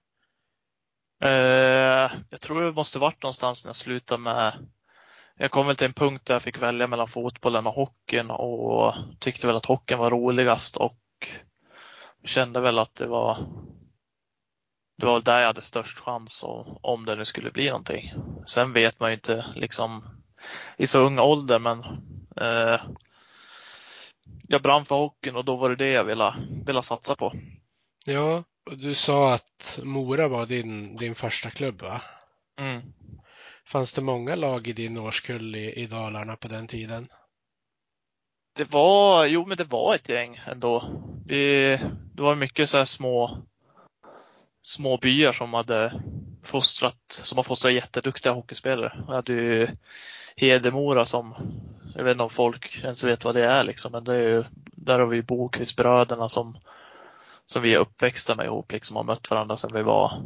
Eh, 1.22 2.10
jag 2.30 2.40
tror 2.40 2.62
det 2.62 2.72
måste 2.72 2.98
varit 2.98 3.22
någonstans 3.22 3.64
när 3.64 3.68
jag 3.68 3.76
slutade 3.76 4.22
med 4.22 4.66
jag 5.36 5.50
kom 5.50 5.66
väl 5.66 5.76
till 5.76 5.86
en 5.86 5.92
punkt 5.92 6.26
där 6.26 6.34
jag 6.34 6.42
fick 6.42 6.62
välja 6.62 6.86
mellan 6.86 7.08
fotbollen 7.08 7.66
och 7.66 7.74
hockeyn 7.74 8.30
och 8.30 8.94
tyckte 9.18 9.46
väl 9.46 9.56
att 9.56 9.66
hockeyn 9.66 9.98
var 9.98 10.10
roligast 10.10 10.76
och 10.76 10.98
kände 12.24 12.60
väl 12.60 12.78
att 12.78 12.94
det 12.94 13.06
var 13.06 13.38
det 14.96 15.06
var 15.06 15.20
där 15.20 15.38
jag 15.38 15.46
hade 15.46 15.62
störst 15.62 15.98
chans 15.98 16.44
om 16.82 17.04
det 17.06 17.16
nu 17.16 17.24
skulle 17.24 17.50
bli 17.50 17.68
någonting. 17.68 18.12
Sen 18.46 18.72
vet 18.72 19.00
man 19.00 19.10
ju 19.10 19.14
inte 19.14 19.46
liksom 19.54 20.04
i 20.76 20.86
så 20.86 21.00
ung 21.00 21.18
ålder 21.18 21.58
men 21.58 21.78
eh, 22.40 22.80
jag 24.48 24.62
brann 24.62 24.84
för 24.84 24.96
hockeyn 24.96 25.36
och 25.36 25.44
då 25.44 25.56
var 25.56 25.70
det 25.70 25.76
det 25.76 25.90
jag 25.90 26.04
ville, 26.04 26.34
ville 26.66 26.82
satsa 26.82 27.16
på. 27.16 27.32
Ja, 28.04 28.44
du 28.70 28.94
sa 28.94 29.34
att 29.34 29.80
Mora 29.82 30.28
var 30.28 30.46
din, 30.46 30.96
din 30.96 31.14
första 31.14 31.50
klubb 31.50 31.82
va? 31.82 32.02
Mm. 32.60 32.82
Fanns 33.66 33.92
det 33.92 34.02
många 34.02 34.34
lag 34.34 34.66
i 34.66 34.72
din 34.72 34.98
årskull 34.98 35.56
i, 35.56 35.72
i 35.72 35.86
Dalarna 35.86 36.36
på 36.36 36.48
den 36.48 36.66
tiden? 36.66 37.08
Det 38.56 38.72
var, 38.72 39.26
jo 39.26 39.46
men 39.46 39.56
det 39.56 39.64
var 39.64 39.94
ett 39.94 40.08
gäng 40.08 40.40
ändå. 40.46 41.02
Vi, 41.26 41.68
det 42.14 42.22
var 42.22 42.34
mycket 42.34 42.70
så 42.70 42.78
här 42.78 42.84
små, 42.84 43.42
små 44.64 44.96
byar 44.96 45.32
som 45.32 45.54
hade 45.54 46.02
fostrat, 46.42 46.96
som 47.08 47.38
har 47.38 47.42
fostrat 47.42 47.72
jätteduktiga 47.72 48.32
hockeyspelare. 48.32 49.04
Vi 49.08 49.14
hade 49.14 49.32
ju 49.32 49.68
Hedemora 50.36 51.06
som, 51.06 51.34
jag 51.94 52.04
vet 52.04 52.12
inte 52.12 52.24
om 52.24 52.30
folk 52.30 52.80
ens 52.84 53.04
vet 53.04 53.24
vad 53.24 53.34
det 53.34 53.44
är 53.44 53.64
liksom, 53.64 53.92
men 53.92 54.04
det 54.04 54.14
är 54.14 54.28
ju, 54.28 54.44
där 54.72 54.98
har 54.98 55.06
vi 55.06 55.22
Bokvistbröderna 55.22 56.28
som, 56.28 56.58
som 57.46 57.62
vi 57.62 57.74
är 57.74 57.78
uppväxta 57.78 58.34
med 58.34 58.46
ihop 58.46 58.72
liksom 58.72 58.96
och 58.96 59.06
mött 59.06 59.30
varandra 59.30 59.56
sedan 59.56 59.74
vi 59.74 59.82
var, 59.82 60.22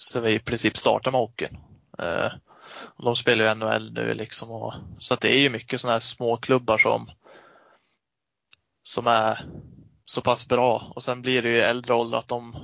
sen 0.00 0.22
vi 0.22 0.34
i 0.34 0.38
princip 0.38 0.76
startade 0.76 1.12
med 1.12 1.20
hockeyn. 1.20 1.58
Eh, 1.98 2.32
och 2.74 3.04
de 3.04 3.16
spelar 3.16 3.44
ju 3.44 3.54
NHL 3.54 3.92
nu 3.92 4.14
liksom. 4.14 4.50
Och, 4.50 4.74
så 4.98 5.14
att 5.14 5.20
det 5.20 5.34
är 5.34 5.38
ju 5.38 5.50
mycket 5.50 5.80
sådana 5.80 5.92
här 5.92 6.00
små 6.00 6.36
klubbar 6.36 6.78
som, 6.78 7.10
som 8.82 9.06
är 9.06 9.44
så 10.04 10.20
pass 10.20 10.48
bra. 10.48 10.92
Och 10.94 11.02
sen 11.02 11.22
blir 11.22 11.42
det 11.42 11.48
ju 11.48 11.60
äldre 11.60 11.94
ålder 11.94 12.18
att 12.18 12.28
de, 12.28 12.56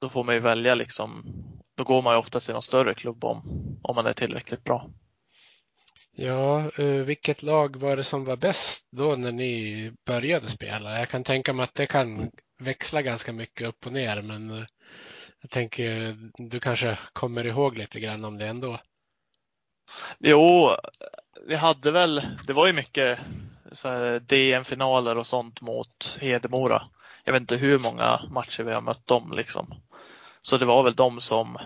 då 0.00 0.08
får 0.08 0.24
man 0.24 0.34
ju 0.34 0.40
välja 0.40 0.74
liksom. 0.74 1.24
Då 1.74 1.84
går 1.84 2.02
man 2.02 2.14
ju 2.14 2.18
oftast 2.18 2.48
i 2.48 2.52
någon 2.52 2.62
större 2.62 2.94
klubb 2.94 3.24
om, 3.24 3.42
om 3.82 3.94
man 3.94 4.06
är 4.06 4.12
tillräckligt 4.12 4.64
bra. 4.64 4.90
Ja, 6.12 6.70
eh, 6.78 6.84
vilket 6.84 7.42
lag 7.42 7.76
var 7.76 7.96
det 7.96 8.04
som 8.04 8.24
var 8.24 8.36
bäst 8.36 8.88
då 8.90 9.16
när 9.16 9.32
ni 9.32 9.92
började 10.06 10.48
spela? 10.48 10.98
Jag 10.98 11.08
kan 11.08 11.24
tänka 11.24 11.52
mig 11.52 11.64
att 11.64 11.74
det 11.74 11.86
kan 11.86 12.30
växla 12.58 13.02
ganska 13.02 13.32
mycket 13.32 13.68
upp 13.68 13.86
och 13.86 13.92
ner, 13.92 14.22
men 14.22 14.50
eh, 14.50 14.64
jag 15.40 15.50
tänker, 15.50 16.16
du 16.50 16.60
kanske 16.60 16.98
kommer 17.12 17.46
ihåg 17.46 17.78
lite 17.78 18.00
grann 18.00 18.24
om 18.24 18.38
det 18.38 18.46
ändå? 18.46 18.78
Jo, 20.18 20.76
vi 21.46 21.56
hade 21.56 21.90
väl, 21.90 22.22
det 22.46 22.52
var 22.52 22.66
ju 22.66 22.72
mycket 22.72 23.18
DM-finaler 24.20 25.18
och 25.18 25.26
sånt 25.26 25.60
mot 25.60 26.18
Hedemora. 26.20 26.82
Jag 27.24 27.32
vet 27.32 27.40
inte 27.40 27.56
hur 27.56 27.78
många 27.78 28.20
matcher 28.30 28.62
vi 28.62 28.72
har 28.72 28.80
mött 28.80 29.06
dem 29.06 29.32
liksom. 29.36 29.74
Så 30.42 30.58
det 30.58 30.64
var 30.64 30.82
väl 30.82 30.94
de 30.94 31.20
som 31.20 31.58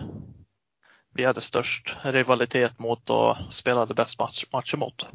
vi 1.13 1.25
hade 1.25 1.41
störst 1.41 1.95
rivalitet 2.03 2.79
mot 2.79 3.09
och 3.09 3.37
spelade 3.49 3.93
bäst 3.93 4.19
match, 4.19 4.45
matcher 4.51 4.77
mot 4.77 5.07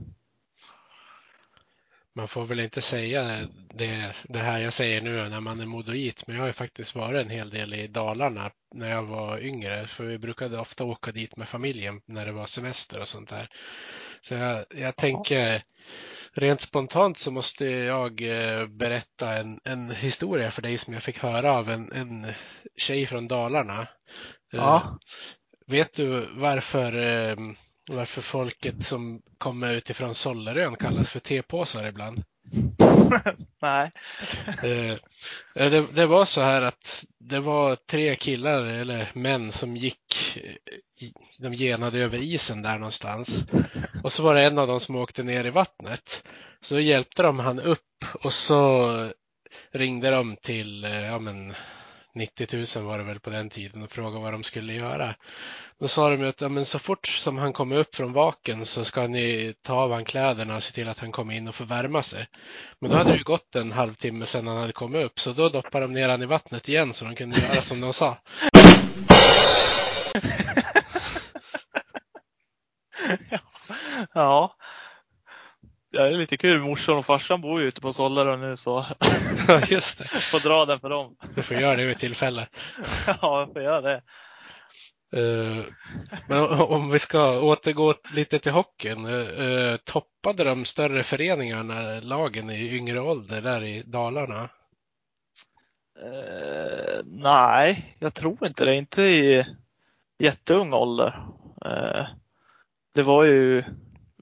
man 2.20 2.28
får 2.28 2.44
väl 2.46 2.60
inte 2.60 2.80
säga 2.80 3.48
det, 3.74 4.12
det 4.28 4.38
här 4.38 4.58
jag 4.58 4.72
säger 4.72 5.00
nu 5.00 5.28
när 5.28 5.40
man 5.40 5.60
är 5.60 5.66
modoit, 5.66 6.26
men 6.26 6.36
jag 6.36 6.44
har 6.44 6.52
faktiskt 6.52 6.94
varit 6.94 7.24
en 7.24 7.30
hel 7.30 7.50
del 7.50 7.74
i 7.74 7.86
Dalarna 7.86 8.50
när 8.74 8.90
jag 8.90 9.02
var 9.02 9.38
yngre, 9.38 9.86
för 9.86 10.04
vi 10.04 10.18
brukade 10.18 10.58
ofta 10.58 10.84
åka 10.84 11.12
dit 11.12 11.36
med 11.36 11.48
familjen 11.48 12.00
när 12.06 12.26
det 12.26 12.32
var 12.32 12.46
semester 12.46 13.00
och 13.00 13.08
sånt 13.08 13.28
där. 13.28 13.48
Så 14.20 14.34
jag, 14.34 14.64
jag 14.70 14.96
tänker, 14.96 15.62
rent 16.36 16.60
spontant 16.60 17.18
så 17.18 17.30
måste 17.30 17.64
jag 17.66 18.22
eh, 18.22 18.66
berätta 18.66 19.36
en, 19.36 19.60
en 19.64 19.90
historia 19.90 20.50
för 20.50 20.62
dig 20.62 20.78
som 20.78 20.94
jag 20.94 21.02
fick 21.02 21.18
höra 21.18 21.52
av 21.52 21.70
en, 21.70 21.92
en 21.92 22.26
tjej 22.76 23.06
från 23.06 23.28
Dalarna. 23.28 23.88
Ja. 24.50 24.82
Uh, 24.84 24.96
vet 25.66 25.94
du 25.94 26.28
varför 26.32 26.96
uh, 26.96 27.36
varför 27.90 28.22
folket 28.22 28.84
som 28.84 29.22
kommer 29.38 29.74
utifrån 29.74 30.14
Sollerön 30.14 30.76
kallas 30.76 31.10
för 31.10 31.20
tepåsar 31.20 31.86
ibland. 31.86 32.22
Nej. 33.62 33.90
Eh, 34.62 34.90
eh, 35.54 35.70
det, 35.70 35.94
det, 35.94 36.06
var 36.06 36.24
så 36.24 36.40
här 36.40 36.62
att 36.62 37.04
det 37.18 37.40
var 37.40 37.76
tre 37.76 38.16
killar 38.16 38.62
eller 38.64 39.10
män 39.14 39.52
som 39.52 39.76
gick, 39.76 40.36
eh, 40.36 41.08
de 41.38 41.52
genade 41.52 41.98
över 41.98 42.18
isen 42.18 42.62
där 42.62 42.78
någonstans. 42.78 43.44
Och 44.02 44.12
så 44.12 44.22
var 44.22 44.34
det 44.34 44.44
en 44.44 44.58
av 44.58 44.66
dem 44.66 44.80
som 44.80 44.96
åkte 44.96 45.22
ner 45.22 45.44
i 45.44 45.50
vattnet. 45.50 46.24
Så 46.60 46.80
hjälpte 46.80 47.22
de 47.22 47.38
han 47.38 47.60
upp 47.60 48.04
och 48.22 48.32
så 48.32 48.90
ringde 49.72 50.10
de 50.10 50.36
till, 50.36 50.82
ja 50.82 51.18
men 51.18 51.54
90 52.14 52.76
000 52.76 52.86
var 52.86 52.98
det 52.98 53.04
väl 53.04 53.20
på 53.20 53.30
den 53.30 53.50
tiden 53.50 53.82
och 53.82 53.90
frågade 53.90 54.22
vad 54.22 54.32
de 54.32 54.42
skulle 54.42 54.72
göra. 54.72 55.14
Då 55.80 55.88
sa 55.88 56.10
de 56.10 56.28
att 56.28 56.40
ja, 56.40 56.48
men 56.48 56.64
så 56.64 56.78
fort 56.78 57.06
som 57.06 57.38
han 57.38 57.52
kommer 57.52 57.76
upp 57.76 57.94
från 57.94 58.12
vaken 58.12 58.66
så 58.66 58.84
ska 58.84 59.06
ni 59.06 59.54
ta 59.62 59.74
av 59.74 59.92
han 59.92 60.04
kläderna 60.04 60.56
och 60.56 60.62
se 60.62 60.72
till 60.72 60.88
att 60.88 60.98
han 60.98 61.12
kommer 61.12 61.34
in 61.34 61.48
och 61.48 61.54
får 61.54 61.64
värma 61.64 62.02
sig. 62.02 62.26
Men 62.78 62.90
då 62.90 62.96
hade 62.96 63.10
det 63.10 63.16
ju 63.16 63.24
gått 63.24 63.56
en 63.56 63.72
halvtimme 63.72 64.26
sedan 64.26 64.46
han 64.46 64.56
hade 64.56 64.72
kommit 64.72 65.04
upp 65.04 65.18
så 65.18 65.32
då 65.32 65.48
doppade 65.48 65.86
de 65.86 65.92
ner 65.92 66.08
han 66.08 66.22
i 66.22 66.26
vattnet 66.26 66.68
igen 66.68 66.92
så 66.92 67.04
de 67.04 67.14
kunde 67.14 67.40
göra 67.40 67.62
som 67.62 67.80
de 67.80 67.92
sa. 67.92 68.18
ja. 73.30 73.38
Ja, 74.14 74.54
det 75.92 75.98
är 75.98 76.10
lite 76.10 76.36
kul. 76.36 76.60
Morsan 76.60 76.98
och 76.98 77.06
farsan 77.06 77.40
bor 77.40 77.60
ju 77.60 77.66
ute 77.66 77.80
på 77.80 77.92
Sollarö 77.92 78.36
nu 78.36 78.56
så. 78.56 78.86
Ja, 79.48 79.60
just 79.68 79.98
det. 79.98 80.04
Får 80.30 80.40
dra 80.40 80.64
den 80.64 80.80
för 80.80 80.90
dem. 80.90 81.16
Du 81.34 81.42
får 81.42 81.56
göra 81.56 81.76
det 81.76 81.84
vid 81.84 81.98
tillfälle. 81.98 82.48
Ja, 83.06 83.40
jag 83.40 83.52
får 83.52 83.62
göra 83.62 83.80
det. 83.80 84.02
Uh, 85.16 85.64
men 86.28 86.42
om 86.60 86.90
vi 86.90 86.98
ska 86.98 87.40
återgå 87.40 87.94
lite 88.14 88.38
till 88.38 88.52
hockeyn. 88.52 89.06
Uh, 89.06 89.76
toppade 89.76 90.44
de 90.44 90.64
större 90.64 91.02
föreningarna 91.02 92.00
lagen 92.00 92.50
i 92.50 92.76
yngre 92.76 93.00
ålder 93.00 93.40
där 93.40 93.64
i 93.64 93.82
Dalarna? 93.82 94.48
Uh, 96.02 97.00
nej, 97.04 97.96
jag 97.98 98.14
tror 98.14 98.46
inte 98.46 98.64
det. 98.64 98.74
Inte 98.74 99.02
i 99.02 99.44
jätteung 100.18 100.74
ålder. 100.74 101.26
det 102.94 103.02
var 103.02 103.24
ju 103.24 103.64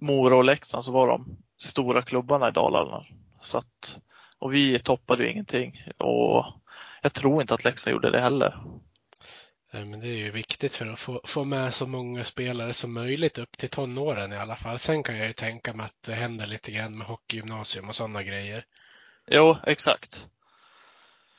Mora 0.00 0.36
och 0.36 0.44
Leksand 0.44 0.84
så 0.84 0.92
var 0.92 1.08
de 1.08 1.38
stora 1.58 2.02
klubbarna 2.02 2.48
i 2.48 2.52
Dalarna. 2.52 3.06
Så 3.42 3.58
att, 3.58 3.98
och 4.38 4.54
vi 4.54 4.78
toppade 4.78 5.22
ju 5.22 5.30
ingenting 5.30 5.84
och 5.98 6.44
jag 7.02 7.12
tror 7.12 7.40
inte 7.40 7.54
att 7.54 7.64
Leksand 7.64 7.92
gjorde 7.92 8.10
det 8.10 8.20
heller. 8.20 8.58
Men 9.70 10.00
det 10.00 10.08
är 10.08 10.16
ju 10.16 10.30
viktigt 10.30 10.74
för 10.74 10.86
att 10.86 10.98
få, 10.98 11.20
få 11.24 11.44
med 11.44 11.74
så 11.74 11.86
många 11.86 12.24
spelare 12.24 12.74
som 12.74 12.92
möjligt 12.92 13.38
upp 13.38 13.56
till 13.58 13.68
tonåren 13.68 14.32
i 14.32 14.36
alla 14.36 14.56
fall. 14.56 14.78
Sen 14.78 15.02
kan 15.02 15.18
jag 15.18 15.26
ju 15.26 15.32
tänka 15.32 15.74
mig 15.74 15.86
att 15.86 16.02
det 16.06 16.14
händer 16.14 16.46
lite 16.46 16.72
grann 16.72 16.98
med 16.98 17.06
hockeygymnasium 17.06 17.88
och 17.88 17.94
sådana 17.94 18.22
grejer. 18.22 18.64
Jo, 19.26 19.56
exakt. 19.66 20.26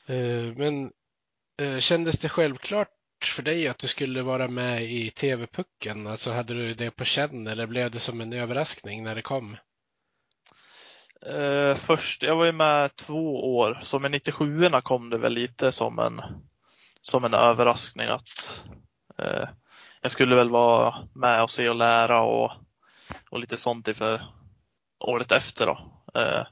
Eh, 0.06 0.54
Men 0.56 0.92
eh, 1.62 1.80
kändes 1.80 2.20
det 2.20 2.30
självklart 2.30 2.90
för 3.24 3.44
dig 3.44 3.68
att 3.68 3.78
du 3.78 3.88
skulle 3.88 4.22
vara 4.22 4.48
med 4.48 4.84
i 4.84 5.12
TV-pucken? 5.12 6.08
Alltså 6.08 6.32
hade 6.32 6.54
du 6.54 6.74
det 6.74 6.92
på 6.92 7.06
känn 7.06 7.48
eller 7.48 7.68
blev 7.68 7.92
det 7.92 8.00
som 8.00 8.22
en 8.22 8.34
överraskning 8.34 9.04
när 9.04 9.16
det 9.16 9.22
kom? 9.22 9.58
Eh, 11.26 11.76
först, 11.76 12.24
jag 12.24 12.36
var 12.36 12.46
ju 12.46 12.52
med 12.52 12.96
två 12.96 13.56
år, 13.58 13.80
så 13.82 14.00
med 14.00 14.12
97 14.12 14.70
kom 14.84 15.10
det 15.10 15.18
väl 15.18 15.34
lite 15.34 15.72
som 15.72 16.00
en, 16.00 16.22
som 17.02 17.26
en 17.26 17.34
överraskning 17.34 18.08
att 18.08 18.64
eh, 19.18 19.50
jag 20.02 20.12
skulle 20.12 20.36
väl 20.36 20.50
vara 20.50 21.08
med 21.14 21.44
och 21.44 21.50
se 21.50 21.70
och 21.70 21.76
lära 21.76 22.22
och, 22.22 22.52
och 23.30 23.40
lite 23.40 23.58
sånt 23.58 23.88
inför 23.88 24.22
året 25.00 25.32
efter 25.32 25.66
då. 25.66 26.04
Eh, 26.22 26.48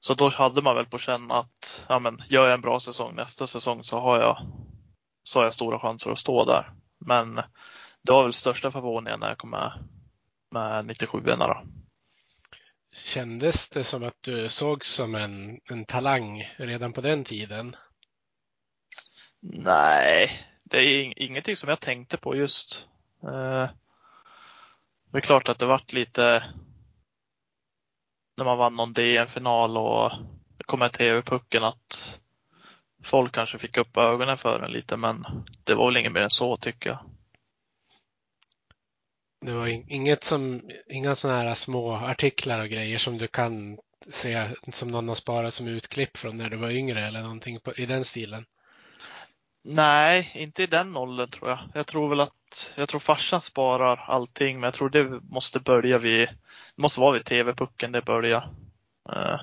så 0.00 0.14
då 0.14 0.28
hade 0.28 0.62
man 0.62 0.76
väl 0.76 0.86
på 0.86 0.98
känn 0.98 1.30
att 1.30 1.86
ja, 1.88 1.98
men, 1.98 2.22
gör 2.28 2.44
jag 2.44 2.54
en 2.54 2.60
bra 2.60 2.80
säsong 2.80 3.14
nästa 3.14 3.46
säsong 3.46 3.84
så 3.84 3.98
har 3.98 4.20
jag, 4.20 4.38
så 5.22 5.38
har 5.38 5.44
jag 5.44 5.54
stora 5.54 5.78
chanser 5.78 6.10
att 6.10 6.18
stå 6.18 6.44
där. 6.44 6.72
Men 7.06 7.34
det 8.02 8.12
var 8.12 8.22
väl 8.22 8.32
största 8.32 8.70
förvåningen 8.70 9.20
när 9.20 9.28
jag 9.28 9.38
kom 9.38 9.50
med, 9.50 9.72
med 10.50 10.86
97 10.86 11.20
då. 11.20 11.62
Kändes 12.96 13.70
det 13.70 13.84
som 13.84 14.04
att 14.04 14.22
du 14.22 14.48
sågs 14.48 14.86
som 14.86 15.14
en, 15.14 15.60
en 15.70 15.84
talang 15.84 16.54
redan 16.56 16.92
på 16.92 17.00
den 17.00 17.24
tiden? 17.24 17.76
Nej, 19.40 20.30
det 20.64 20.76
är 20.78 21.22
ingenting 21.22 21.56
som 21.56 21.68
jag 21.68 21.80
tänkte 21.80 22.16
på 22.16 22.36
just. 22.36 22.88
Eh, 23.22 23.68
det 25.12 25.18
är 25.18 25.20
klart 25.20 25.48
att 25.48 25.58
det 25.58 25.66
vart 25.66 25.92
lite 25.92 26.44
när 28.36 28.44
man 28.44 28.58
vann 28.58 28.76
någon 28.76 28.92
DM-final 28.92 29.76
och 29.76 30.10
det 30.58 30.64
kom 30.64 30.82
en 30.82 30.90
TV-pucken 30.90 31.64
att 31.64 32.20
folk 33.04 33.34
kanske 33.34 33.58
fick 33.58 33.76
upp 33.76 33.96
ögonen 33.96 34.38
för 34.38 34.60
en 34.60 34.72
lite, 34.72 34.96
men 34.96 35.26
det 35.64 35.74
var 35.74 35.86
väl 35.86 35.96
inget 35.96 36.12
mer 36.12 36.20
än 36.20 36.30
så 36.30 36.56
tycker 36.56 36.90
jag. 36.90 37.13
Det 39.46 39.52
var 39.54 39.66
in- 39.66 39.86
inget 39.88 40.24
som, 40.24 40.70
inga 40.88 41.14
sådana 41.14 41.42
här 41.42 41.54
små 41.54 41.92
artiklar 41.92 42.60
och 42.60 42.68
grejer 42.68 42.98
som 42.98 43.18
du 43.18 43.26
kan 43.26 43.78
se 44.10 44.48
som 44.72 44.88
någon 44.88 45.08
har 45.08 45.14
sparat 45.14 45.54
som 45.54 45.68
utklipp 45.68 46.16
från 46.16 46.36
när 46.36 46.50
du 46.50 46.56
var 46.56 46.70
yngre 46.70 47.06
eller 47.06 47.22
någonting 47.22 47.60
på, 47.60 47.74
i 47.74 47.86
den 47.86 48.04
stilen? 48.04 48.46
Nej, 49.64 50.30
inte 50.34 50.62
i 50.62 50.66
den 50.66 50.96
åldern 50.96 51.28
tror 51.28 51.50
jag. 51.50 51.58
Jag 51.74 51.86
tror 51.86 52.08
väl 52.08 52.20
att, 52.20 52.74
jag 52.76 52.88
tror 52.88 53.00
farsan 53.00 53.40
sparar 53.40 54.04
allting, 54.06 54.60
men 54.60 54.66
jag 54.66 54.74
tror 54.74 54.90
det 54.90 55.20
måste 55.30 55.60
börja 55.60 55.98
vid, 55.98 56.28
det 56.76 56.82
måste 56.82 57.00
vara 57.00 57.12
vid 57.12 57.24
TV-pucken 57.24 57.92
det 57.92 58.02
börjar. 58.02 58.48
Eh, 59.12 59.40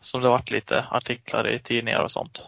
som 0.00 0.22
det 0.22 0.28
varit 0.28 0.50
lite 0.50 0.86
artiklar 0.90 1.48
i 1.48 1.58
tidningar 1.58 2.00
och 2.00 2.12
sånt. 2.12 2.42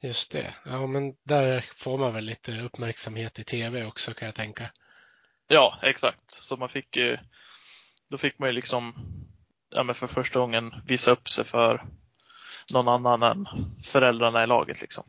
Just 0.00 0.32
det. 0.32 0.54
Ja, 0.64 0.86
men 0.86 1.14
där 1.24 1.64
får 1.74 1.98
man 1.98 2.14
väl 2.14 2.24
lite 2.24 2.60
uppmärksamhet 2.60 3.38
i 3.38 3.44
tv 3.44 3.84
också 3.84 4.14
kan 4.14 4.26
jag 4.26 4.34
tänka. 4.34 4.70
Ja, 5.48 5.78
exakt. 5.82 6.30
Så 6.30 6.56
man 6.56 6.68
fick 6.68 6.96
ju, 6.96 7.18
då 8.08 8.18
fick 8.18 8.38
man 8.38 8.48
ju 8.48 8.52
liksom, 8.52 8.94
ja 9.70 9.82
men 9.82 9.94
för 9.94 10.06
första 10.06 10.38
gången 10.38 10.74
visa 10.86 11.10
upp 11.10 11.28
sig 11.28 11.44
för 11.44 11.84
någon 12.72 12.88
annan 12.88 13.22
än 13.22 13.46
föräldrarna 13.84 14.44
i 14.44 14.46
laget 14.46 14.80
liksom. 14.80 15.04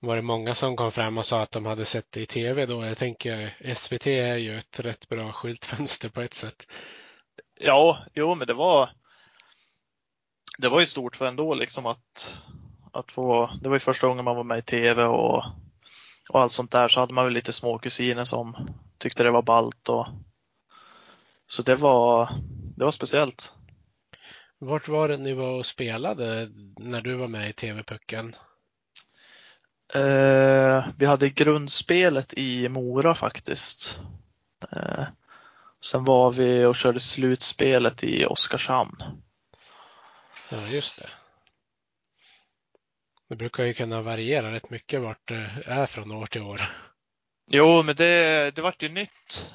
Var 0.00 0.16
det 0.16 0.22
många 0.22 0.54
som 0.54 0.76
kom 0.76 0.92
fram 0.92 1.18
och 1.18 1.26
sa 1.26 1.42
att 1.42 1.50
de 1.50 1.66
hade 1.66 1.84
sett 1.84 2.12
det 2.12 2.20
i 2.20 2.26
tv 2.26 2.66
då? 2.66 2.84
Jag 2.84 2.98
tänker 2.98 3.56
SVT 3.74 4.06
är 4.06 4.36
ju 4.36 4.58
ett 4.58 4.80
rätt 4.80 5.08
bra 5.08 5.32
skyltfönster 5.32 6.08
på 6.08 6.20
ett 6.20 6.34
sätt. 6.34 6.72
Ja, 7.60 8.04
jo 8.14 8.34
men 8.34 8.46
det 8.46 8.54
var, 8.54 8.90
det 10.58 10.68
var 10.68 10.80
ju 10.80 10.86
stort 10.86 11.16
för 11.16 11.26
ändå 11.26 11.54
liksom 11.54 11.86
att, 11.86 12.40
att 12.92 13.12
få, 13.12 13.50
det 13.62 13.68
var 13.68 13.76
ju 13.76 13.80
första 13.80 14.06
gången 14.06 14.24
man 14.24 14.36
var 14.36 14.44
med 14.44 14.58
i 14.58 14.62
tv 14.62 15.04
och, 15.04 15.44
och 16.32 16.40
allt 16.40 16.52
sånt 16.52 16.70
där 16.70 16.88
så 16.88 17.00
hade 17.00 17.14
man 17.14 17.24
väl 17.24 17.34
lite 17.34 17.52
små 17.52 17.78
kusiner 17.78 18.24
som 18.24 18.68
tyckte 18.98 19.22
det 19.22 19.30
var 19.30 19.42
ballt 19.42 19.88
och 19.88 20.06
så 21.46 21.62
det 21.62 21.74
var, 21.74 22.28
det 22.76 22.84
var 22.84 22.90
speciellt. 22.90 23.52
Vart 24.58 24.88
var 24.88 25.08
det 25.08 25.16
ni 25.16 25.32
var 25.32 25.58
och 25.58 25.66
spelade 25.66 26.48
när 26.78 27.00
du 27.00 27.14
var 27.14 27.28
med 27.28 27.50
i 27.50 27.52
TV-pucken? 27.52 28.36
Eh, 29.94 30.84
vi 30.96 31.06
hade 31.06 31.30
grundspelet 31.30 32.34
i 32.34 32.68
Mora 32.68 33.14
faktiskt. 33.14 33.98
Eh, 34.72 35.04
sen 35.80 36.04
var 36.04 36.32
vi 36.32 36.64
och 36.64 36.76
körde 36.76 37.00
slutspelet 37.00 38.04
i 38.04 38.26
Oskarshamn. 38.26 39.02
Ja, 40.48 40.66
just 40.66 40.98
det. 40.98 41.08
Det 43.30 43.36
brukar 43.36 43.64
ju 43.64 43.74
kunna 43.74 44.02
variera 44.02 44.52
rätt 44.52 44.70
mycket 44.70 45.00
vart 45.00 45.28
det 45.28 45.50
är 45.66 45.86
från 45.86 46.12
år 46.12 46.26
till 46.26 46.42
år. 46.42 46.60
Jo, 47.50 47.82
men 47.82 47.96
det, 47.96 48.50
det 48.56 48.62
vart 48.62 48.82
ju 48.82 48.88
nytt. 48.88 49.50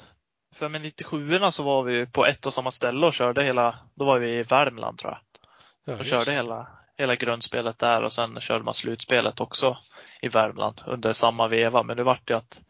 För 0.54 0.68
med 0.68 0.80
97 0.80 1.38
så 1.50 1.62
var 1.62 1.82
vi 1.82 2.06
på 2.06 2.26
ett 2.26 2.46
och 2.46 2.52
samma 2.52 2.70
ställe 2.70 3.06
och 3.06 3.14
körde 3.14 3.42
hela, 3.42 3.78
då 3.94 4.04
var 4.04 4.18
vi 4.18 4.38
i 4.38 4.42
Värmland 4.42 4.98
tror 4.98 5.12
jag. 5.12 5.20
Ja, 5.84 5.92
Och 5.92 5.98
just 5.98 6.10
körde 6.10 6.30
hela, 6.30 6.68
hela 6.98 7.14
grundspelet 7.14 7.78
där 7.78 8.02
och 8.02 8.12
sen 8.12 8.40
körde 8.40 8.64
man 8.64 8.74
slutspelet 8.74 9.40
också 9.40 9.78
i 10.22 10.28
Värmland 10.28 10.82
under 10.86 11.12
samma 11.12 11.48
veva. 11.48 11.82
Men 11.82 11.96
det 11.96 12.04
vart 12.04 12.30
ju 12.30 12.34
att 12.36 12.60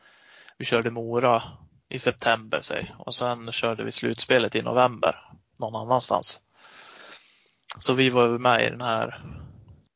vi 0.59 0.65
körde 0.65 0.91
Mora 0.91 1.43
i 1.89 1.99
september 1.99 2.61
säg 2.63 2.95
och 2.99 3.15
sen 3.15 3.53
körde 3.53 3.85
vi 3.85 3.93
slutspelet 3.93 4.55
i 4.55 4.63
november 4.63 5.31
någon 5.59 5.77
annanstans. 5.77 6.41
Så 7.79 7.95
vi 7.95 8.11
var 8.11 8.39
med 8.39 8.67
i 8.67 8.71
den 8.71 8.81
här, 8.81 9.21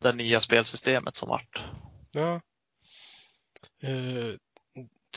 det 0.01 0.13
nya 0.13 0.41
spelsystemet 0.41 1.17
som 1.17 1.29
vart. 1.29 1.63
Ja. 2.13 2.41
Eh, 3.83 4.35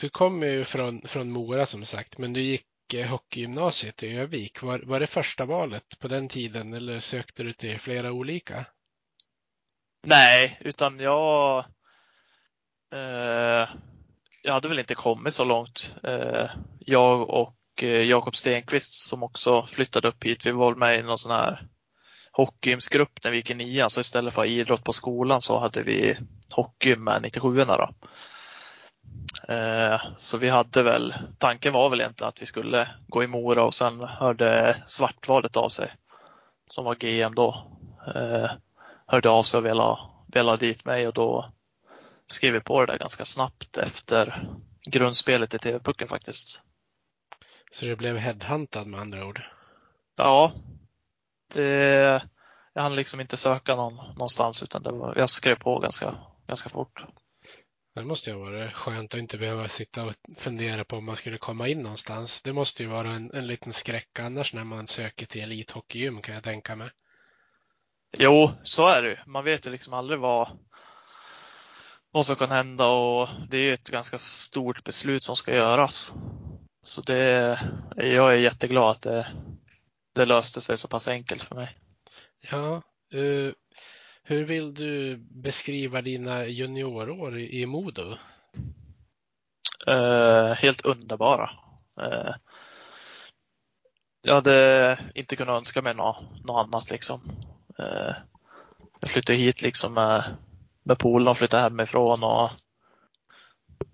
Du 0.00 0.08
kommer 0.08 0.46
ju 0.46 0.64
från, 0.64 1.02
från 1.06 1.30
Mora 1.30 1.66
som 1.66 1.84
sagt, 1.84 2.18
men 2.18 2.32
du 2.32 2.40
gick 2.40 2.94
eh, 2.94 3.06
hockeygymnasiet 3.08 4.02
i 4.02 4.16
Övik. 4.16 4.62
Var, 4.62 4.78
var 4.78 5.00
det 5.00 5.06
första 5.06 5.44
valet 5.44 5.98
på 5.98 6.08
den 6.08 6.28
tiden 6.28 6.74
eller 6.74 7.00
sökte 7.00 7.42
du 7.42 7.52
till 7.52 7.78
flera 7.78 8.12
olika? 8.12 8.66
Nej, 10.06 10.58
utan 10.60 11.00
jag 11.00 11.64
eh, 12.92 13.68
jag 14.42 14.52
hade 14.52 14.68
väl 14.68 14.78
inte 14.78 14.94
kommit 14.94 15.34
så 15.34 15.44
långt. 15.44 15.94
Eh, 16.02 16.50
jag 16.78 17.30
och 17.30 17.56
eh, 17.82 18.02
Jakob 18.02 18.36
Stenqvist 18.36 18.94
som 18.94 19.22
också 19.22 19.66
flyttade 19.66 20.08
upp 20.08 20.24
hit, 20.24 20.46
vi 20.46 20.50
var 20.50 20.74
med 20.74 20.98
i 20.98 21.02
någon 21.02 21.18
sån 21.18 21.30
här 21.32 21.68
hockeygymsgrupp 22.36 23.24
när 23.24 23.30
vi 23.30 23.36
gick 23.36 23.50
i 23.50 23.54
nian, 23.54 23.90
så 23.90 24.00
istället 24.00 24.34
för 24.34 24.44
idrott 24.44 24.84
på 24.84 24.92
skolan 24.92 25.42
så 25.42 25.58
hade 25.58 25.82
vi 25.82 26.18
hockey 26.50 26.96
med 26.96 27.22
97 27.22 27.64
då. 27.64 27.90
Eh, 29.48 30.00
så 30.16 30.38
vi 30.38 30.48
hade 30.48 30.82
väl, 30.82 31.14
tanken 31.38 31.72
var 31.72 31.90
väl 31.90 32.00
egentligen 32.00 32.28
att 32.28 32.42
vi 32.42 32.46
skulle 32.46 32.88
gå 33.08 33.24
i 33.24 33.26
Mora 33.26 33.64
och 33.64 33.74
sen 33.74 34.00
hörde 34.00 34.76
Svartvalet 34.86 35.56
av 35.56 35.68
sig, 35.68 35.92
som 36.66 36.84
var 36.84 36.94
GM 36.94 37.34
då, 37.34 37.66
eh, 38.14 38.50
hörde 39.06 39.30
av 39.30 39.42
sig 39.42 39.58
och 39.58 39.66
ville, 39.66 39.96
ville 40.26 40.50
ha 40.50 40.56
dit 40.56 40.84
mig 40.84 41.06
och 41.06 41.14
då 41.14 41.48
skrev 42.26 42.52
vi 42.52 42.60
på 42.60 42.80
det 42.80 42.92
där 42.92 42.98
ganska 42.98 43.24
snabbt 43.24 43.76
efter 43.76 44.48
grundspelet 44.86 45.54
i 45.54 45.58
TV-pucken 45.58 46.08
faktiskt. 46.08 46.60
Så 47.72 47.84
det 47.84 47.96
blev 47.96 48.16
headhuntad 48.16 48.86
med 48.86 49.00
andra 49.00 49.26
ord. 49.26 49.42
Ja, 50.16 50.52
det, 51.54 52.22
jag 52.72 52.82
hann 52.82 52.96
liksom 52.96 53.20
inte 53.20 53.36
söka 53.36 53.76
någon, 53.76 53.94
någonstans 53.94 54.62
utan 54.62 54.82
det 54.82 54.92
var, 54.92 55.14
jag 55.16 55.30
skrev 55.30 55.56
på 55.56 55.78
ganska, 55.78 56.14
ganska 56.46 56.70
fort. 56.70 57.04
Det 57.94 58.04
måste 58.04 58.30
ju 58.30 58.36
vara 58.36 58.70
skönt 58.70 59.14
att 59.14 59.20
inte 59.20 59.38
behöva 59.38 59.68
sitta 59.68 60.04
och 60.04 60.14
fundera 60.36 60.84
på 60.84 60.96
om 60.96 61.04
man 61.04 61.16
skulle 61.16 61.38
komma 61.38 61.68
in 61.68 61.82
någonstans. 61.82 62.42
Det 62.42 62.52
måste 62.52 62.82
ju 62.82 62.88
vara 62.88 63.10
en, 63.10 63.30
en 63.34 63.46
liten 63.46 63.72
skräck 63.72 64.18
annars 64.18 64.54
när 64.54 64.64
man 64.64 64.86
söker 64.86 65.26
till 65.26 65.42
elithockeygym 65.42 66.22
kan 66.22 66.34
jag 66.34 66.44
tänka 66.44 66.76
mig. 66.76 66.90
Jo, 68.18 68.50
så 68.62 68.88
är 68.88 69.02
det 69.02 69.08
ju. 69.08 69.16
Man 69.26 69.44
vet 69.44 69.66
ju 69.66 69.70
liksom 69.70 69.92
aldrig 69.92 70.20
vad, 70.20 70.58
vad 72.10 72.26
som 72.26 72.36
kan 72.36 72.50
hända 72.50 72.86
och 72.86 73.28
det 73.50 73.56
är 73.56 73.62
ju 73.62 73.72
ett 73.72 73.90
ganska 73.90 74.18
stort 74.18 74.84
beslut 74.84 75.24
som 75.24 75.36
ska 75.36 75.54
göras. 75.54 76.12
Så 76.82 77.02
det, 77.02 77.58
jag 77.96 78.32
är 78.32 78.38
jätteglad 78.38 78.90
att 78.90 79.02
det, 79.02 79.26
det 80.14 80.24
löste 80.26 80.60
sig 80.60 80.78
så 80.78 80.88
pass 80.88 81.08
enkelt 81.08 81.42
för 81.42 81.54
mig. 81.54 81.76
Ja, 82.50 82.74
eh, 83.12 83.52
hur 84.22 84.44
vill 84.44 84.74
du 84.74 85.16
beskriva 85.16 86.00
dina 86.00 86.46
juniorår 86.46 87.38
i, 87.38 87.66
Modo? 87.66 88.16
Eh, 89.86 90.52
helt 90.52 90.80
underbara. 90.80 91.50
Eh, 92.00 92.34
jag 94.22 94.34
hade 94.34 94.98
inte 95.14 95.36
kunnat 95.36 95.56
önska 95.56 95.82
mig 95.82 95.94
något, 95.94 96.44
något 96.44 96.66
annat 96.66 96.90
liksom. 96.90 97.20
Eh, 97.78 98.14
jag 99.00 99.10
flyttade 99.10 99.38
hit 99.38 99.62
liksom 99.62 99.94
med, 99.94 100.36
med 100.82 100.98
polarna, 100.98 101.34
flyttade 101.34 101.62
hemifrån 101.62 102.24
och 102.24 102.50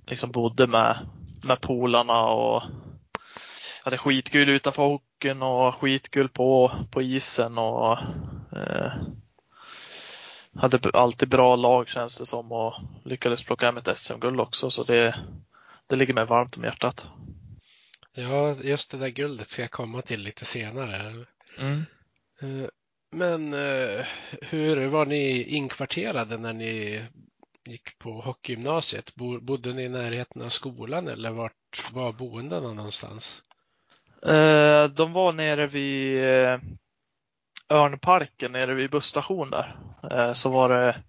liksom 0.06 0.30
bodde 0.30 0.66
med, 0.66 0.98
med 1.44 1.61
polarna 1.61 2.24
och 2.28 2.62
hade 3.85 3.98
skitkul 3.98 4.48
utanför 4.48 4.83
hockeyn 5.20 5.42
och 5.42 5.74
skitkul 5.74 6.28
på, 6.28 6.72
på 6.90 7.02
isen 7.02 7.59
och 7.59 7.98
eh, 8.56 8.92
hade 10.54 10.90
alltid 10.94 11.28
bra 11.28 11.56
lag 11.56 11.88
känns 11.88 12.18
det 12.18 12.26
som 12.26 12.52
och 12.52 12.74
lyckades 13.04 13.44
plocka 13.44 13.66
hem 13.66 13.76
ett 13.76 13.98
SM-guld 13.98 14.40
också 14.40 14.70
så 14.70 14.85
det, 14.85 15.14
det 15.87 15.96
ligger 15.96 16.14
mig 16.14 16.26
varmt 16.26 16.56
om 16.56 16.64
hjärtat. 16.64 17.06
Ja, 18.14 18.54
just 18.62 18.90
det 18.90 18.98
där 18.98 19.09
guldet 19.09 19.48
ska 19.48 19.62
jag 19.62 19.70
komma 19.70 20.02
till 20.02 20.20
lite 20.22 20.44
senare. 20.44 21.26
Mm. 21.59 21.85
Eh, 22.42 22.68
Men 23.12 23.54
eh, 23.54 24.04
hur 24.42 24.87
var 24.87 25.06
ni 25.06 25.42
inkvarterade 25.42 26.38
när 26.38 26.52
ni 26.52 27.04
gick 27.66 27.98
på 27.98 28.20
hockeygymnasiet? 28.20 29.14
Bo- 29.14 29.40
Bodde 29.40 29.72
ni 29.72 29.83
i 29.83 29.88
närheten 29.88 30.42
av 30.42 30.48
skolan 30.48 31.09
eller 31.09 31.30
vart 31.30 31.87
var 31.92 32.12
boendena 32.12 32.72
någonstans? 32.72 33.42
Eh, 34.26 34.85
de 34.85 35.12
var 35.12 35.33
nere 35.33 35.66
vid 35.66 36.24
eh, 36.24 36.59
Örnparken, 37.68 38.52
nere 38.52 38.74
vid 38.74 38.90
busstationen 38.90 39.50
där. 39.50 39.76
Eh, 40.11 40.33
så 40.33 40.50
var 40.50 40.68
det, 40.68 41.02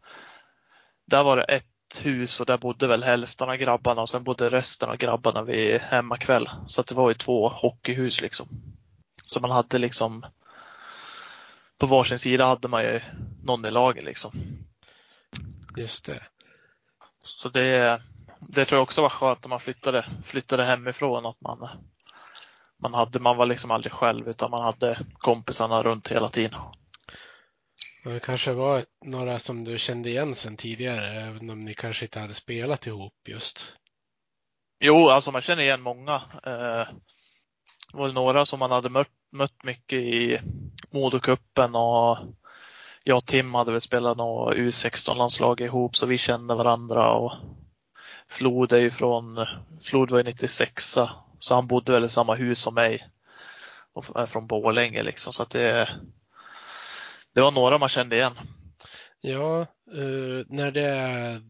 där 1.07 1.23
var 1.23 1.37
det 1.37 1.43
ett 1.43 1.65
hus 2.01 2.39
och 2.39 2.45
där 2.45 2.57
bodde 2.57 2.87
väl 2.87 3.03
hälften 3.03 3.49
av 3.49 3.55
grabbarna 3.55 4.01
och 4.01 4.09
sen 4.09 4.23
bodde 4.23 4.49
resten 4.49 4.89
av 4.89 4.97
grabbarna 4.97 5.43
vid 5.43 5.81
hemmakväll. 5.81 6.49
Så 6.67 6.81
det 6.81 6.95
var 6.95 7.09
ju 7.09 7.13
två 7.13 7.49
hockeyhus 7.49 8.21
liksom. 8.21 8.47
Så 9.27 9.39
man 9.39 9.51
hade 9.51 9.77
liksom 9.77 10.25
på 11.77 11.85
varsin 11.85 12.19
sida 12.19 12.45
hade 12.45 12.67
man 12.67 12.83
ju 12.83 13.01
någon 13.43 13.65
i 13.65 13.71
laget 13.71 14.03
liksom. 14.03 14.31
Just 15.77 16.05
det. 16.05 16.23
Så 17.23 17.49
det, 17.49 18.01
det 18.39 18.65
tror 18.65 18.77
jag 18.77 18.83
också 18.83 19.01
var 19.01 19.09
skönt 19.09 19.43
när 19.43 19.49
man 19.49 19.59
flyttade, 19.59 20.05
flyttade 20.25 20.63
hemifrån 20.63 21.25
att 21.25 21.41
man, 21.41 21.67
man 22.81 22.93
hade, 22.93 23.19
man 23.19 23.37
var 23.37 23.45
liksom 23.45 23.71
aldrig 23.71 23.93
själv 23.93 24.29
utan 24.29 24.51
man 24.51 24.61
hade 24.61 24.99
kompisarna 25.13 25.83
runt 25.83 26.07
hela 26.07 26.29
tiden. 26.29 26.59
Det 28.03 28.19
kanske 28.19 28.53
var 28.53 28.77
ett, 28.77 28.89
några 29.05 29.39
som 29.39 29.63
du 29.63 29.77
kände 29.77 30.09
igen 30.09 30.35
sedan 30.35 30.57
tidigare, 30.57 31.13
även 31.13 31.49
om 31.49 31.65
ni 31.65 31.73
kanske 31.73 32.05
inte 32.05 32.19
hade 32.19 32.33
spelat 32.33 32.87
ihop 32.87 33.13
just. 33.27 33.73
Jo, 34.79 35.09
alltså 35.09 35.31
man 35.31 35.41
känner 35.41 35.63
igen 35.63 35.81
många. 35.81 36.15
Eh, 36.45 36.93
det 37.91 37.97
var 37.97 38.11
några 38.11 38.45
som 38.45 38.59
man 38.59 38.71
hade 38.71 38.89
mött, 38.89 39.11
mött 39.31 39.63
mycket 39.63 39.99
i 39.99 40.39
Modocupen 40.91 41.75
och 41.75 42.17
jag 43.03 43.17
och 43.17 43.25
Tim 43.25 43.53
hade 43.53 43.71
väl 43.71 43.81
spelat 43.81 44.17
något 44.17 44.55
U16-landslag 44.55 45.61
ihop 45.61 45.95
så 45.95 46.05
vi 46.05 46.17
kände 46.17 46.55
varandra 46.55 47.11
och 47.11 47.33
Flod 48.31 48.73
är 48.73 48.79
ju 48.79 48.91
från, 48.91 49.45
Flod 49.81 50.11
var 50.11 50.17
ju 50.17 50.23
96 50.23 50.97
så 51.39 51.55
han 51.55 51.67
bodde 51.67 51.91
väl 51.91 52.03
i 52.03 52.09
samma 52.09 52.35
hus 52.35 52.59
som 52.61 52.73
mig 52.73 53.07
och 53.93 54.19
är 54.21 54.25
från 54.25 54.47
Borlänge 54.47 55.03
liksom 55.03 55.33
så 55.33 55.43
att 55.43 55.49
det 55.49 55.89
det 57.33 57.41
var 57.41 57.51
några 57.51 57.77
man 57.77 57.89
kände 57.89 58.15
igen. 58.15 58.33
Ja, 59.21 59.61
eh, 59.93 60.45
när 60.47 60.71
det 60.71 60.87
är 60.87 61.41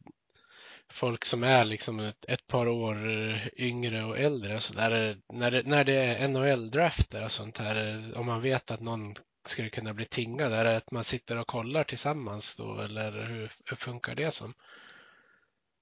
folk 0.91 1.26
som 1.26 1.44
är 1.44 1.65
liksom 1.65 2.00
ett, 2.00 2.26
ett 2.28 2.48
par 2.48 2.67
år 2.67 3.10
eh, 3.12 3.48
yngre 3.58 4.04
och 4.04 4.17
äldre 4.20 4.60
så 4.60 4.74
där, 4.74 5.10
eh, 5.10 5.15
när, 5.34 5.52
det, 5.52 5.62
när 5.65 5.84
det 5.84 5.96
är 5.96 6.28
NHL-drafter 6.28 7.24
och 7.24 7.32
sånt 7.32 7.58
här, 7.58 7.76
eh, 7.76 8.20
om 8.20 8.26
man 8.26 8.41
vet 8.41 8.72
att 8.72 8.82
någon 8.82 9.15
skulle 9.48 9.70
kunna 9.70 9.94
bli 9.94 10.06
tingad, 10.06 10.54
är 10.54 10.63
det 10.63 10.78
att 10.78 10.91
man 10.91 11.04
sitter 11.04 11.38
och 11.38 11.48
kollar 11.48 11.84
tillsammans 11.84 12.56
då 12.56 12.82
eller 12.82 13.12
hur, 13.12 13.52
hur 13.65 13.76
funkar 13.76 14.15
det 14.15 14.32
som? 14.32 14.54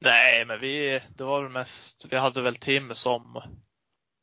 Nej, 0.02 0.46
men 0.46 0.60
vi, 0.60 1.02
det 1.18 1.24
var 1.24 1.42
väl 1.42 1.52
mest, 1.52 2.06
vi 2.10 2.18
hade 2.18 2.42
väl 2.42 2.56
Tim 2.56 2.96
som 2.96 3.42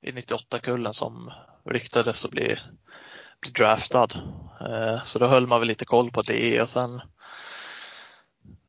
i 0.02 0.10
98-kullen 0.10 0.94
som 0.94 1.32
ryktades 1.64 2.24
att 2.24 2.30
bli, 2.30 2.58
bli 3.40 3.50
draftad. 3.50 4.08
Eh, 4.60 5.04
så 5.04 5.18
då 5.18 5.26
höll 5.26 5.46
man 5.46 5.60
väl 5.60 5.68
lite 5.68 5.84
koll 5.84 6.10
på 6.10 6.22
det 6.22 6.62
och 6.62 6.70
sen 6.70 7.00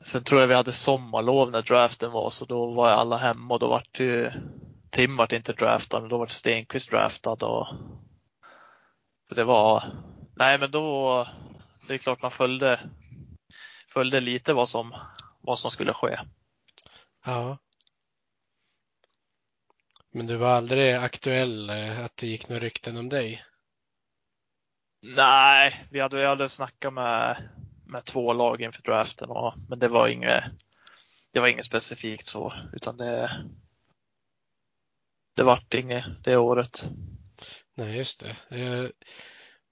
Sen 0.02 0.24
tror 0.24 0.42
jag 0.42 0.48
vi 0.48 0.54
hade 0.54 0.72
sommarlov 0.72 1.52
när 1.52 1.62
draften 1.62 2.12
var 2.12 2.30
så 2.30 2.46
då 2.46 2.74
var 2.74 2.90
alla 2.90 3.18
hemma 3.18 3.54
och 3.54 3.60
då 3.60 3.68
vart 3.68 4.00
ju 4.00 4.32
Tim 4.90 5.18
vart 5.18 5.32
inte 5.32 5.54
draftad 5.54 6.00
men 6.00 6.10
då 6.10 6.18
vart 6.18 6.32
Stenqvist 6.32 6.90
draftad 6.90 7.46
och 7.46 7.68
så 9.30 9.36
det 9.36 9.44
var 9.44 9.84
Nej 10.36 10.60
men 10.60 10.72
då 10.72 11.28
Det 11.88 11.94
är 11.94 11.98
klart 11.98 12.22
man 12.22 12.32
följde 12.32 12.80
följde 13.90 14.20
lite 14.20 14.54
vad 14.54 14.70
som 14.70 14.96
vad 15.42 15.60
som 15.60 15.72
skulle 15.72 15.94
ske. 15.94 16.18
Ja. 17.28 17.58
Men 20.12 20.26
du 20.26 20.38
var 20.38 20.50
aldrig 20.50 20.94
aktuell 20.94 21.70
eh, 21.70 22.06
att 22.06 22.18
det 22.18 22.28
gick 22.28 22.50
några 22.50 22.60
rykten 22.60 22.98
om 22.98 23.10
dig? 23.10 23.44
Nej, 25.02 25.88
vi 25.92 26.00
hade, 26.00 26.18
vi 26.18 26.26
hade 26.26 26.50
snackat 26.50 26.94
med, 26.94 27.50
med 27.86 28.06
två 28.06 28.34
lag 28.34 28.62
inför 28.62 28.82
draften, 28.82 29.30
och, 29.30 29.54
men 29.70 29.80
det 29.80 29.88
var 29.88 30.08
inget, 30.08 30.44
det 31.34 31.40
var 31.40 31.48
inget 31.48 31.66
specifikt 31.66 32.28
så, 32.28 32.54
utan 32.74 32.98
det, 32.98 33.46
det 35.36 35.44
vart 35.44 35.74
inget 35.74 36.06
det 36.24 36.38
året. 36.38 36.90
Nej, 37.76 37.98
just 37.98 38.20
det. 38.50 38.92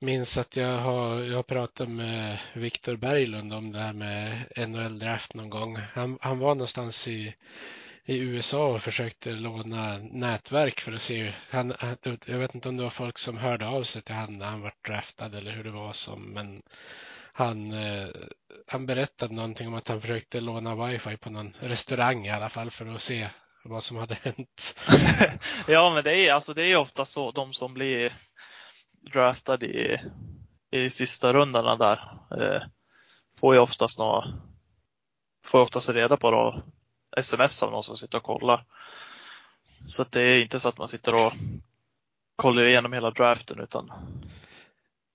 Jag 0.06 0.12
minns 0.12 0.38
att 0.38 0.56
jag 0.56 0.78
har, 0.78 1.20
jag 1.20 1.36
har 1.36 1.44
pratat 1.44 1.90
med 1.90 2.38
Viktor 2.54 2.96
Berglund 2.96 3.54
om 3.54 3.72
det 3.72 3.80
här 3.80 3.94
med 3.94 4.44
NHL-draft 4.70 5.34
någon 5.34 5.50
gång. 5.50 5.78
Han, 5.94 6.18
han 6.22 6.40
var 6.40 6.56
någonstans 6.56 7.08
i, 7.08 7.36
i 8.06 8.18
USA 8.18 8.68
och 8.68 8.82
försökte 8.82 9.30
låna 9.32 9.98
nätverk 9.98 10.80
för 10.80 10.92
att 10.94 11.02
se. 11.02 11.34
Han, 11.50 11.74
han- 11.80 11.98
jag 12.26 12.38
vet 12.38 12.56
inte 12.56 12.70
om 12.70 12.78
det 12.78 12.84
var 12.84 12.90
folk 12.90 13.18
som 13.18 13.38
hörde 13.38 13.68
av 13.68 13.84
sig 13.84 14.02
till 14.02 14.16
honom 14.16 14.38
när 14.38 14.46
han 14.46 14.62
var 14.62 14.74
draftad 14.88 15.38
eller 15.38 15.52
hur 15.52 15.64
det 15.64 15.72
var 15.72 15.94
som, 15.94 16.22
men 16.22 16.62
han, 17.34 17.72
eh, 17.74 18.08
han 18.68 18.86
berättade 18.86 19.34
någonting 19.34 19.68
om 19.68 19.74
att 19.74 19.88
han 19.88 20.02
försökte 20.02 20.42
låna 20.42 20.88
wifi 20.88 21.18
på 21.18 21.30
någon 21.30 21.56
restaurang 21.60 22.26
i 22.26 22.32
alla 22.32 22.50
fall 22.50 22.72
för 22.72 22.86
att 22.96 23.02
se 23.02 23.28
vad 23.64 23.84
som 23.84 23.98
hade 23.98 24.16
hänt. 24.22 24.76
ja, 25.68 25.94
men 25.94 26.04
det 26.04 26.16
är 26.28 26.34
alltså 26.34 26.54
det 26.54 26.72
är 26.72 26.78
ofta 26.78 27.06
så, 27.06 27.32
de 27.32 27.54
som 27.54 27.74
blir 27.74 28.12
draftade 29.14 29.66
i, 29.66 30.00
i 30.72 30.90
sista 30.90 31.34
rundorna 31.34 31.76
där, 31.76 32.20
eh, 32.42 32.62
får 33.40 33.56
ju 33.56 33.62
oftast 33.62 33.98
nå, 34.00 34.34
får 35.46 35.60
oftast 35.60 35.90
reda 35.90 36.18
på 36.18 36.32
då, 36.32 36.64
sms 37.18 37.64
av 37.64 37.72
någon 37.72 37.84
som 37.84 37.98
sitter 37.98 38.18
och 38.18 38.24
kollar. 38.24 38.66
Så 39.88 40.06
det 40.10 40.22
är 40.22 40.38
inte 40.38 40.60
så 40.60 40.70
att 40.70 40.78
man 40.78 40.88
sitter 40.88 41.14
och 41.26 41.34
kollar 42.36 42.66
igenom 42.66 42.94
hela 42.94 43.12
draften 43.12 43.60
utan 43.60 43.92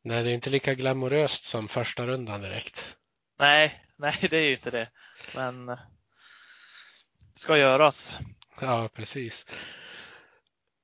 Nej, 0.03 0.25
det 0.25 0.31
är 0.31 0.35
inte 0.35 0.51
lika 0.51 0.75
glamoröst 0.75 1.45
som 1.45 1.69
första 1.69 2.07
rundan 2.07 2.43
direkt. 2.43 2.97
nej, 3.39 3.85
nej 3.97 4.17
det 4.31 4.37
är 4.37 4.43
ju 4.43 4.55
inte 4.55 4.71
det. 4.71 4.89
Men 5.35 5.67
det 5.67 5.79
ska 7.35 7.59
göras. 7.59 8.13
Ja, 8.61 8.89
precis. 8.95 9.47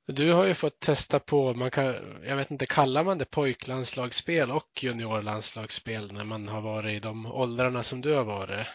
Du 0.07 0.33
har 0.33 0.45
ju 0.45 0.55
fått 0.55 0.81
testa 0.81 1.21
på, 1.21 1.55
man 1.55 1.71
kan, 1.71 2.21
jag 2.25 2.37
vet 2.37 2.51
inte, 2.51 2.66
kallar 2.66 3.05
man 3.05 3.19
det 3.19 3.25
pojklandslagsspel 3.25 4.51
och 4.51 4.83
juniorlandslagsspel 4.83 6.12
när 6.12 6.25
man 6.25 6.49
har 6.49 6.61
varit 6.61 6.97
i 6.97 7.01
de 7.01 7.27
åldrarna 7.27 7.83
som 7.83 8.01
du 8.01 8.14
har 8.14 8.25
varit? 8.25 8.66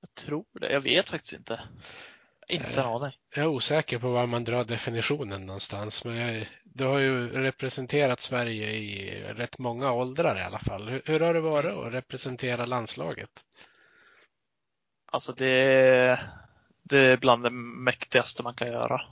Jag 0.00 0.14
tror 0.14 0.44
det. 0.60 0.72
Jag 0.72 0.80
vet 0.80 1.10
faktiskt 1.10 1.32
inte. 1.32 1.60
Inte 2.48 2.80
en 2.80 2.86
aning. 2.86 3.12
Jag 3.34 3.44
är 3.44 3.48
osäker 3.48 3.98
på 3.98 4.10
var 4.10 4.26
man 4.26 4.44
drar 4.44 4.64
definitionen 4.64 5.46
någonstans, 5.46 6.04
men 6.04 6.16
jag, 6.16 6.48
du 6.64 6.84
har 6.84 6.98
ju 6.98 7.28
representerat 7.28 8.20
Sverige 8.20 8.70
i 8.70 9.22
rätt 9.22 9.58
många 9.58 9.92
åldrar 9.92 10.38
i 10.38 10.42
alla 10.42 10.58
fall. 10.58 10.88
Hur, 10.88 11.02
hur 11.04 11.20
har 11.20 11.34
det 11.34 11.40
varit 11.40 11.76
att 11.76 11.92
representera 11.92 12.66
landslaget? 12.66 13.30
Alltså 15.06 15.32
det, 15.32 16.20
det 16.82 16.98
är 16.98 17.16
bland 17.16 17.42
det 17.42 17.50
mäktigaste 17.50 18.42
man 18.42 18.54
kan 18.54 18.68
göra. 18.72 19.02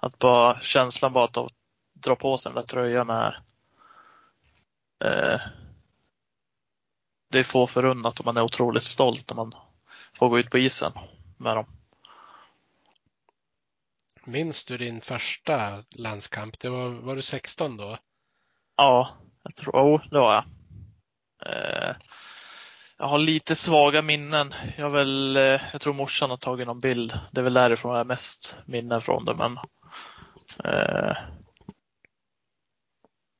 Att 0.00 0.18
bara 0.18 0.60
känslan 0.60 1.12
bara 1.12 1.24
att 1.24 1.52
dra 1.92 2.16
på 2.16 2.38
sig 2.38 2.52
den 2.52 2.60
där 2.60 2.68
tröjan 2.68 3.10
är 3.10 3.36
eh, 5.04 5.40
det 7.30 7.38
är 7.38 7.42
få 7.42 7.66
förunnat 7.66 8.20
och 8.20 8.26
man 8.26 8.36
är 8.36 8.42
otroligt 8.42 8.84
stolt 8.84 9.30
när 9.30 9.36
man 9.36 9.54
får 10.14 10.28
gå 10.28 10.38
ut 10.38 10.50
på 10.50 10.58
isen 10.58 10.92
med 11.36 11.56
dem. 11.56 11.66
Minns 14.24 14.64
du 14.64 14.78
din 14.78 15.00
första 15.00 15.84
landskamp? 15.90 16.58
Det 16.58 16.68
var, 16.68 16.88
var 16.88 17.16
du 17.16 17.22
16 17.22 17.76
då? 17.76 17.98
Ja, 18.76 19.16
jag 19.42 19.56
tror, 19.56 19.76
oh, 19.76 20.02
det 20.10 20.18
var 20.18 20.34
jag. 20.34 20.44
Eh, 21.46 21.96
jag 22.98 23.06
har 23.06 23.18
lite 23.18 23.54
svaga 23.54 24.02
minnen. 24.02 24.54
Jag, 24.76 24.90
väl, 24.90 25.36
eh, 25.36 25.60
jag 25.72 25.80
tror 25.80 25.94
morsan 25.94 26.30
har 26.30 26.36
tagit 26.36 26.66
någon 26.66 26.80
bild. 26.80 27.18
Det 27.32 27.40
är 27.40 27.44
väl 27.44 27.54
därifrån 27.54 27.90
jag 27.90 27.98
har 27.98 28.04
mest 28.04 28.58
minnen 28.66 29.02
från 29.02 29.24
det. 29.24 29.34
Men 29.34 29.58
Eh, 30.64 31.16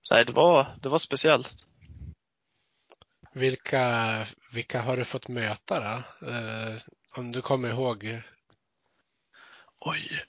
så 0.01 0.15
nej, 0.15 0.25
det 0.25 0.33
var, 0.33 0.77
det 0.83 0.89
var 0.89 0.99
speciellt. 0.99 1.67
Vilka, 3.33 4.27
vilka 4.53 4.83
har 4.83 4.97
du 4.97 5.05
fått 5.05 5.29
möta 5.29 5.81
då? 5.81 6.27
Eh, 6.27 6.77
om 7.17 7.33
du 7.33 7.43
kommer 7.43 7.69
ihåg? 7.69 8.23
Oj. 9.81 10.23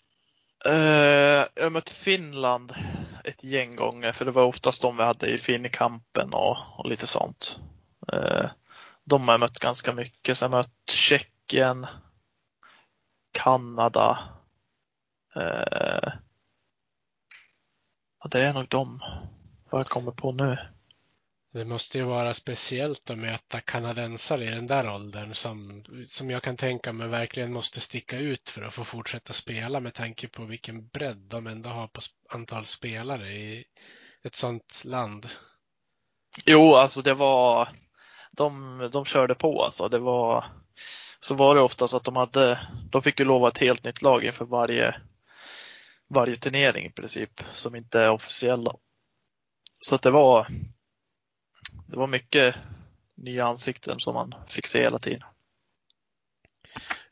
Eh, 0.65 1.45
jag 1.56 1.71
mött 1.71 1.89
Finland 1.89 2.73
ett 3.23 3.43
gäng 3.43 3.75
gånger 3.75 4.12
för 4.12 4.25
det 4.25 4.32
var 4.32 4.43
oftast 4.43 4.82
de 4.82 4.97
vi 4.97 5.04
hade 5.04 5.28
i 5.28 5.38
Finnkampen 5.38 6.34
och, 6.34 6.58
och 6.80 6.89
lite 6.89 7.08
sånt. 7.08 7.60
Eh, 8.13 8.49
de 9.04 9.28
har 9.28 9.34
jag 9.34 9.39
mött 9.39 9.60
ganska 9.60 9.93
mycket. 9.93 10.38
Sen 10.38 10.54
har 10.54 10.60
jag 10.60 10.65
mött 10.65 10.89
Tjeckien, 10.89 11.88
Kanada. 13.32 14.19
Eh, 15.36 16.13
ja, 18.24 18.28
det 18.32 18.42
är 18.42 18.54
nog 18.54 18.68
de 18.68 19.00
vad 19.70 19.80
jag 19.80 19.88
kommer 19.88 20.12
på 20.12 20.32
nu. 20.32 20.58
Det 21.54 21.66
måste 21.66 21.98
ju 21.98 22.04
vara 22.04 22.34
speciellt 22.34 23.10
att 23.10 23.18
möta 23.18 23.60
kanadensare 23.60 24.46
i 24.46 24.50
den 24.50 24.68
där 24.68 24.94
åldern 24.94 25.34
som, 25.34 25.84
som 26.08 26.30
jag 26.30 26.44
kan 26.44 26.58
tänka 26.58 26.94
mig 26.94 27.08
verkligen 27.08 27.54
måste 27.54 27.80
sticka 27.80 28.18
ut 28.18 28.50
för 28.50 28.62
att 28.62 28.74
få 28.74 28.84
fortsätta 28.84 29.34
spela 29.34 29.80
med 29.80 29.94
tanke 29.94 30.28
på 30.28 30.46
vilken 30.46 30.88
bredd 30.88 31.18
de 31.18 31.48
ändå 31.48 31.70
har 31.70 31.88
på 31.88 32.02
antal 32.30 32.66
spelare 32.66 33.28
i 33.28 33.66
ett 34.24 34.36
sådant 34.36 34.82
land. 34.86 35.28
Jo, 36.46 36.76
alltså 36.76 37.02
det 37.02 37.14
var, 37.14 37.70
de, 38.32 38.80
de 38.92 39.06
körde 39.06 39.36
på 39.36 39.64
alltså. 39.64 39.90
Det 39.90 40.00
var, 40.00 40.46
så 41.20 41.36
var 41.36 41.56
det 41.56 41.62
oftast 41.62 41.94
att 41.94 42.04
de 42.04 42.16
hade, 42.16 42.68
de 42.92 43.02
fick 43.02 43.20
ju 43.20 43.26
lova 43.26 43.48
ett 43.48 43.58
helt 43.58 43.84
nytt 43.84 44.02
lag 44.02 44.24
inför 44.24 44.46
varje, 44.46 44.96
varje 46.10 46.36
turnering 46.36 46.86
i 46.86 46.91
princip, 46.91 47.43
som 47.54 47.76
inte 47.76 48.00
är 48.02 48.12
officiella. 48.12 48.72
Så 49.80 49.95
att 49.95 50.02
det 50.02 50.12
var, 50.12 50.48
det 51.88 51.98
var 51.98 52.08
mycket 52.08 52.56
nya 53.15 53.45
ansikten 53.45 54.00
som 54.00 54.13
man 54.13 54.36
fick 54.48 54.67
se 54.67 54.82
hela 54.82 55.00
tiden. 55.00 55.24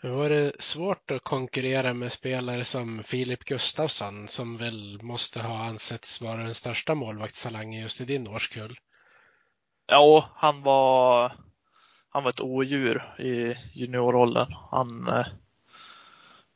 Var 0.01 0.29
det 0.29 0.51
svårt 0.59 1.11
att 1.11 1.23
konkurrera 1.23 1.93
med 1.93 2.11
spelare 2.11 2.63
som 2.65 3.03
Filip 3.03 3.43
Gustafsson 3.43 4.27
som 4.27 4.57
väl 4.57 4.99
måste 5.01 5.41
ha 5.41 5.65
ansetts 5.65 6.21
vara 6.21 6.43
den 6.43 6.53
största 6.53 6.95
målvaktstalangen 6.95 7.81
just 7.81 8.01
i 8.01 8.05
din 8.05 8.27
årskull? 8.27 8.77
Ja, 9.87 10.29
han 10.35 10.63
var, 10.63 11.31
han 12.09 12.23
var 12.23 12.29
ett 12.29 12.41
odjur 12.41 13.15
i 13.19 13.57
juniorrollen. 13.73 14.53
Han, 14.71 15.07
eh, 15.07 15.25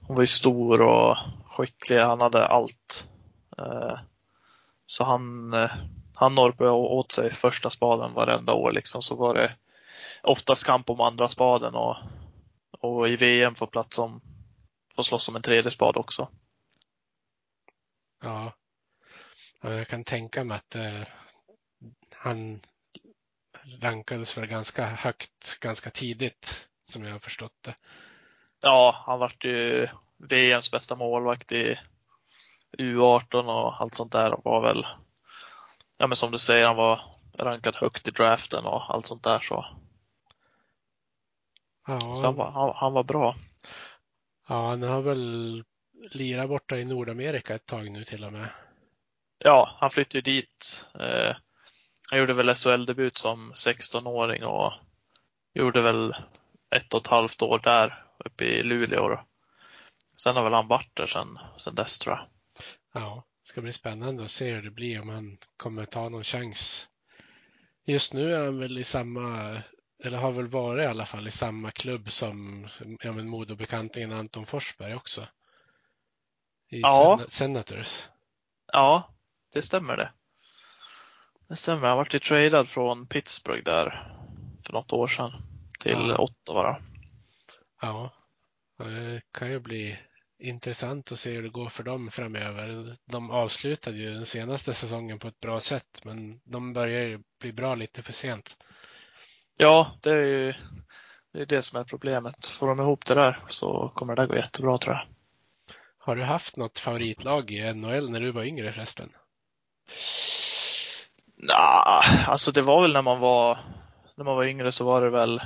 han 0.08 0.15
var 0.15 0.21
ju 0.21 0.27
stor 0.27 0.82
och 0.82 1.17
skicklig. 1.62 2.00
Han 2.00 2.21
hade 2.21 2.45
allt. 2.45 3.08
Eh, 3.58 4.00
så 4.86 5.04
han, 5.04 5.54
eh, 5.54 5.71
han 6.15 6.36
norpade 6.36 6.69
åt 6.69 7.12
sig 7.12 7.34
första 7.34 7.69
spaden 7.69 8.13
varenda 8.13 8.54
år 8.54 8.71
liksom. 8.71 9.02
Så 9.02 9.15
var 9.15 9.34
det 9.34 9.56
oftast 10.24 10.65
kamp 10.65 10.89
om 10.89 11.02
andra 11.02 11.28
spaden 11.28 11.76
och, 11.76 11.97
och 12.71 13.10
i 13.10 13.15
VM 13.15 13.56
få 13.56 13.67
plats 13.67 13.95
som, 13.95 14.21
få 14.95 15.04
slåss 15.04 15.30
om 15.30 15.36
en 15.36 15.41
tredje 15.41 15.71
spad 15.71 15.97
också. 15.97 16.28
Ja, 18.24 18.54
jag 19.62 19.88
kan 19.88 20.04
tänka 20.04 20.43
mig 20.43 20.58
att 20.58 20.76
eh, 20.76 21.02
han 22.15 22.62
rankades 23.80 24.34
för 24.34 24.45
ganska 24.45 24.86
högt 24.86 25.60
ganska 25.60 25.89
tidigt 25.89 26.69
som 26.88 27.04
jag 27.04 27.12
har 27.12 27.19
förstått 27.19 27.58
det. 27.62 27.76
Ja, 28.62 29.04
han 29.06 29.19
vart 29.19 29.45
ju 29.45 29.88
VMs 30.29 30.71
bästa 30.71 30.95
målvakt 30.95 31.51
i 31.51 31.79
U18 32.77 33.45
och 33.45 33.81
allt 33.81 33.95
sånt 33.95 34.12
där 34.12 34.36
var 34.43 34.62
väl, 34.62 34.88
ja 35.97 36.07
men 36.07 36.15
som 36.15 36.31
du 36.31 36.38
säger, 36.38 36.67
han 36.67 36.75
var 36.75 37.01
rankad 37.38 37.75
högt 37.75 38.07
i 38.07 38.12
draften 38.12 38.65
och 38.65 38.93
allt 38.93 39.05
sånt 39.05 39.23
där 39.23 39.39
så. 39.39 39.65
Ja, 41.88 41.99
så 41.99 42.25
han, 42.25 42.36
var, 42.36 42.51
han, 42.51 42.73
han 42.75 42.93
var 42.93 43.03
bra. 43.03 43.36
Ja, 44.47 44.69
han 44.69 44.84
har 44.84 45.01
väl 45.01 45.63
lirat 46.12 46.49
borta 46.49 46.77
i 46.77 46.86
Nordamerika 46.86 47.55
ett 47.55 47.65
tag 47.65 47.89
nu 47.89 48.03
till 48.03 48.23
och 48.23 48.34
med. 48.34 48.49
Ja, 49.43 49.77
han 49.79 49.89
flyttade 49.89 50.17
ju 50.17 50.21
dit. 50.21 50.89
Eh, 50.99 51.36
han 52.10 52.19
gjorde 52.19 52.34
väl 52.34 52.55
SHL-debut 52.55 53.17
som 53.17 53.53
16-åring 53.53 54.45
och 54.45 54.73
gjorde 55.53 55.81
väl 55.81 56.15
ett 56.75 56.93
och 56.93 57.01
ett 57.01 57.07
halvt 57.07 57.41
år 57.41 57.60
där 57.63 58.05
uppe 58.25 58.45
i 58.45 58.63
Luleå. 58.63 59.10
Då. 59.10 59.23
Sen 60.23 60.36
har 60.36 60.43
väl 60.43 60.53
han 60.53 60.67
varit 60.67 60.95
där 60.95 61.07
sen, 61.07 61.39
sen 61.57 61.75
dess 61.75 61.99
tror 61.99 62.15
jag. 62.15 62.27
Ja, 62.93 63.23
det 63.43 63.47
ska 63.49 63.62
bli 63.62 63.71
spännande 63.73 64.23
att 64.23 64.31
se 64.31 64.51
hur 64.51 64.62
det 64.62 64.71
blir 64.71 65.01
om 65.01 65.10
han 65.10 65.38
kommer 65.57 65.86
ta 65.86 66.10
någon 66.10 66.23
chans. 66.23 66.88
Just 67.86 68.13
nu 68.13 68.34
är 68.34 68.45
han 68.45 68.60
väl 68.60 68.77
i 68.77 68.84
samma, 68.84 69.62
eller 70.03 70.17
har 70.17 70.31
väl 70.31 70.47
varit 70.47 70.84
i 70.84 70.88
alla 70.88 71.05
fall 71.05 71.27
i 71.27 71.31
samma 71.31 71.71
klubb 71.71 72.10
som 72.10 72.67
ja, 73.03 73.12
men 73.12 73.29
Modobekantingen 73.29 74.12
Anton 74.12 74.45
Forsberg 74.45 74.95
också. 74.95 75.21
I 76.69 76.79
Ja. 76.81 77.17
Sen- 77.19 77.29
Senators. 77.29 78.05
Ja, 78.73 79.13
det 79.53 79.62
stämmer 79.62 79.97
det. 79.97 80.12
Det 81.47 81.55
stämmer. 81.55 81.88
Han 81.88 81.97
vart 81.97 82.13
ju 82.13 82.19
tradad 82.19 82.69
från 82.69 83.07
Pittsburgh 83.07 83.63
där 83.63 84.13
för 84.65 84.73
något 84.73 84.93
år 84.93 85.07
sedan 85.07 85.31
till 85.79 85.91
Ja. 86.10 86.17
Ottawa. 86.17 86.81
Ja, 87.81 88.13
det 88.77 89.21
kan 89.31 89.51
ju 89.51 89.60
bli 89.60 89.99
intressant 90.41 91.12
att 91.12 91.19
se 91.19 91.32
hur 91.32 91.43
det 91.43 91.49
går 91.49 91.69
för 91.69 91.84
dem 91.84 92.12
framöver. 92.12 92.95
De 93.06 93.32
avslutade 93.32 93.97
ju 93.97 94.13
den 94.13 94.25
senaste 94.25 94.73
säsongen 94.73 95.19
på 95.19 95.27
ett 95.27 95.39
bra 95.39 95.60
sätt, 95.60 96.01
men 96.04 96.41
de 96.43 96.73
börjar 96.73 97.01
ju 97.01 97.19
bli 97.39 97.54
bra 97.54 97.75
lite 97.75 98.01
för 98.01 98.13
sent. 98.13 98.58
Ja, 99.58 99.91
det 100.01 100.10
är 100.10 100.23
ju 100.23 100.54
det, 101.34 101.41
är 101.41 101.45
det 101.45 101.62
som 101.62 101.80
är 101.80 101.84
problemet. 101.84 102.45
Får 102.47 102.67
de 102.67 102.80
ihop 102.80 103.06
det 103.06 103.13
där 103.13 103.39
så 103.49 103.91
kommer 103.95 104.15
det 104.15 104.21
där 104.21 104.27
gå 104.27 104.36
jättebra 104.36 104.77
tror 104.77 104.95
jag. 104.95 105.06
Har 105.97 106.15
du 106.15 106.23
haft 106.23 106.58
något 106.58 106.80
favoritlag 106.80 107.51
i 107.51 107.73
NHL 107.73 108.10
när 108.10 108.19
du 108.19 108.32
var 108.32 108.43
yngre 108.43 108.71
förresten? 108.71 109.10
Nah, 111.38 112.30
alltså 112.30 112.51
det 112.51 112.62
var 112.62 112.82
väl 112.82 112.93
när 112.93 113.01
man 113.01 113.19
var 113.19 113.58
när 114.15 114.25
man 114.25 114.36
var 114.36 114.45
yngre 114.45 114.71
så 114.71 114.86
var 114.86 115.01
det 115.01 115.10
väl 115.10 115.41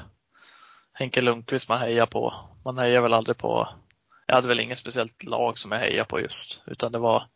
Henke 0.93 1.21
Lundqvist 1.21 1.69
man 1.69 1.79
hejade 1.79 2.12
på. 2.12 2.34
Man 2.65 2.77
hejade 2.77 3.01
väl 3.01 3.13
aldrig 3.13 3.38
på 3.38 3.69
jag 4.25 4.35
hade 4.35 4.47
väl 4.47 4.59
inget 4.59 4.77
speciellt 4.77 5.23
lag 5.23 5.57
som 5.57 5.71
jag 5.71 5.79
hejade 5.79 6.09
på 6.09 6.19
just 6.19 6.61
utan 6.65 6.91
det 6.91 6.99
var 6.99 7.27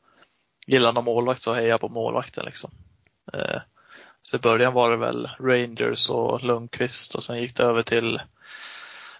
Gillar 0.67 0.93
någon 0.93 1.05
målvakt 1.05 1.41
så 1.41 1.53
hejade 1.53 1.69
jag 1.69 1.81
på 1.81 1.89
målvakten 1.89 2.45
liksom. 2.45 2.71
Eh, 3.33 3.61
så 4.21 4.37
i 4.37 4.39
början 4.39 4.73
var 4.73 4.91
det 4.91 4.97
väl 4.97 5.29
Rangers 5.39 6.09
och 6.09 6.43
Lundqvist 6.43 7.15
och 7.15 7.23
sen 7.23 7.41
gick 7.41 7.55
det 7.55 7.63
över 7.63 7.81
till 7.81 8.21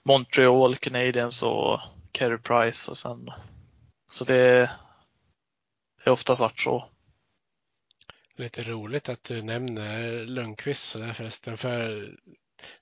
Montreal 0.03 0.75
Canadiens 0.75 1.43
och 1.43 1.79
Carey 2.11 2.37
Price 2.37 2.91
och 2.91 2.97
sen 2.97 3.31
så 4.11 4.25
det 4.25 4.69
det 6.03 6.09
är 6.09 6.13
oftast 6.13 6.41
varit 6.41 6.59
så. 6.59 6.89
Lite 8.35 8.63
roligt 8.63 9.09
att 9.09 9.23
du 9.23 9.41
nämner 9.41 10.25
Lundqvist 10.25 10.89
sådär 10.89 11.13
förresten, 11.13 11.57
för 11.57 12.09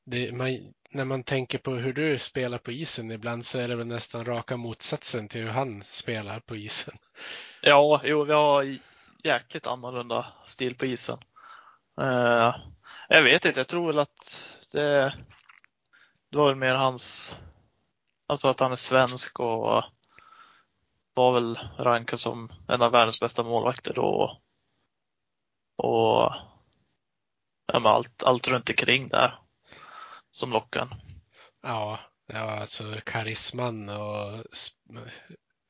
det, 0.04 0.32
man, 0.32 0.74
när 0.90 1.06
man 1.06 1.24
tänker 1.24 1.58
på 1.58 1.72
hur 1.72 1.94
du 1.94 2.20
spelar 2.20 2.58
på 2.58 2.72
isen 2.72 3.12
ibland 3.12 3.46
så 3.46 3.60
är 3.60 3.68
det 3.68 3.76
väl 3.76 3.88
nästan 3.88 4.26
raka 4.26 4.58
motsatsen 4.58 5.28
till 5.28 5.42
hur 5.42 5.50
han 5.50 5.84
spelar 5.90 6.40
på 6.40 6.56
isen. 6.56 6.98
Ja, 7.62 8.02
jo, 8.04 8.24
vi 8.24 8.34
har 8.34 8.78
jäkligt 9.24 9.68
annorlunda 9.68 10.26
stil 10.44 10.76
på 10.76 10.86
isen. 10.86 11.20
Eh, 12.02 12.56
jag 13.10 13.24
vet 13.24 13.46
inte, 13.46 13.60
jag 13.60 13.68
tror 13.68 13.88
väl 13.88 14.00
att 14.00 14.50
det, 14.72 15.14
det 16.30 16.38
var 16.38 16.48
väl 16.48 16.56
mer 16.56 16.76
hans, 16.76 17.36
alltså 18.28 18.48
att 18.48 18.60
han 18.60 18.72
är 18.72 18.76
svensk 18.76 19.40
och 19.40 19.84
var 21.14 21.34
väl 21.34 21.60
rankad 21.78 22.20
som 22.20 22.52
en 22.68 22.82
av 22.82 22.92
världens 22.92 23.20
bästa 23.20 23.44
målvakter 23.44 23.94
då. 23.94 24.42
Och 25.78 26.34
ja, 27.66 27.80
men 27.80 27.86
allt, 27.86 28.24
allt 28.24 28.48
runt 28.48 28.70
omkring 28.70 29.08
där 29.08 29.40
som 30.32 30.52
lockar. 30.52 30.88
Ja, 31.64 32.00
ja 32.28 32.60
alltså 32.60 32.94
karisman 33.06 33.90
och 33.90 34.44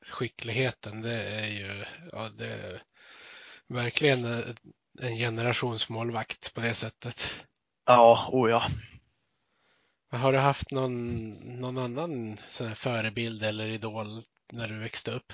skickligheten, 0.06 1.02
det 1.02 1.22
är 1.22 1.46
ju 1.46 1.84
ja, 2.12 2.28
det 2.28 2.48
är 2.48 2.82
verkligen 3.68 4.24
en 5.00 5.16
generationsmålvakt 5.16 6.54
på 6.54 6.60
det 6.60 6.74
sättet. 6.74 7.32
Ja, 7.86 8.28
oh 8.32 8.50
ja. 8.50 8.62
Har 10.10 10.32
du 10.32 10.38
haft 10.38 10.70
någon, 10.70 11.30
någon 11.60 11.78
annan 11.78 12.36
förebild 12.74 13.44
eller 13.44 13.66
idol 13.66 14.22
när 14.52 14.68
du 14.68 14.78
växte 14.78 15.10
upp? 15.10 15.32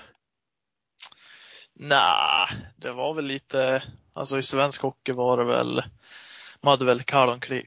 Nej, 1.73 2.47
det 2.77 2.91
var 2.91 3.13
väl 3.13 3.25
lite, 3.25 3.83
alltså 4.13 4.37
i 4.37 4.43
svensk 4.43 4.81
hockey 4.81 5.11
var 5.11 5.37
det 5.37 5.43
väl, 5.43 5.83
man 6.61 6.71
hade 6.71 6.85
väl 6.85 7.03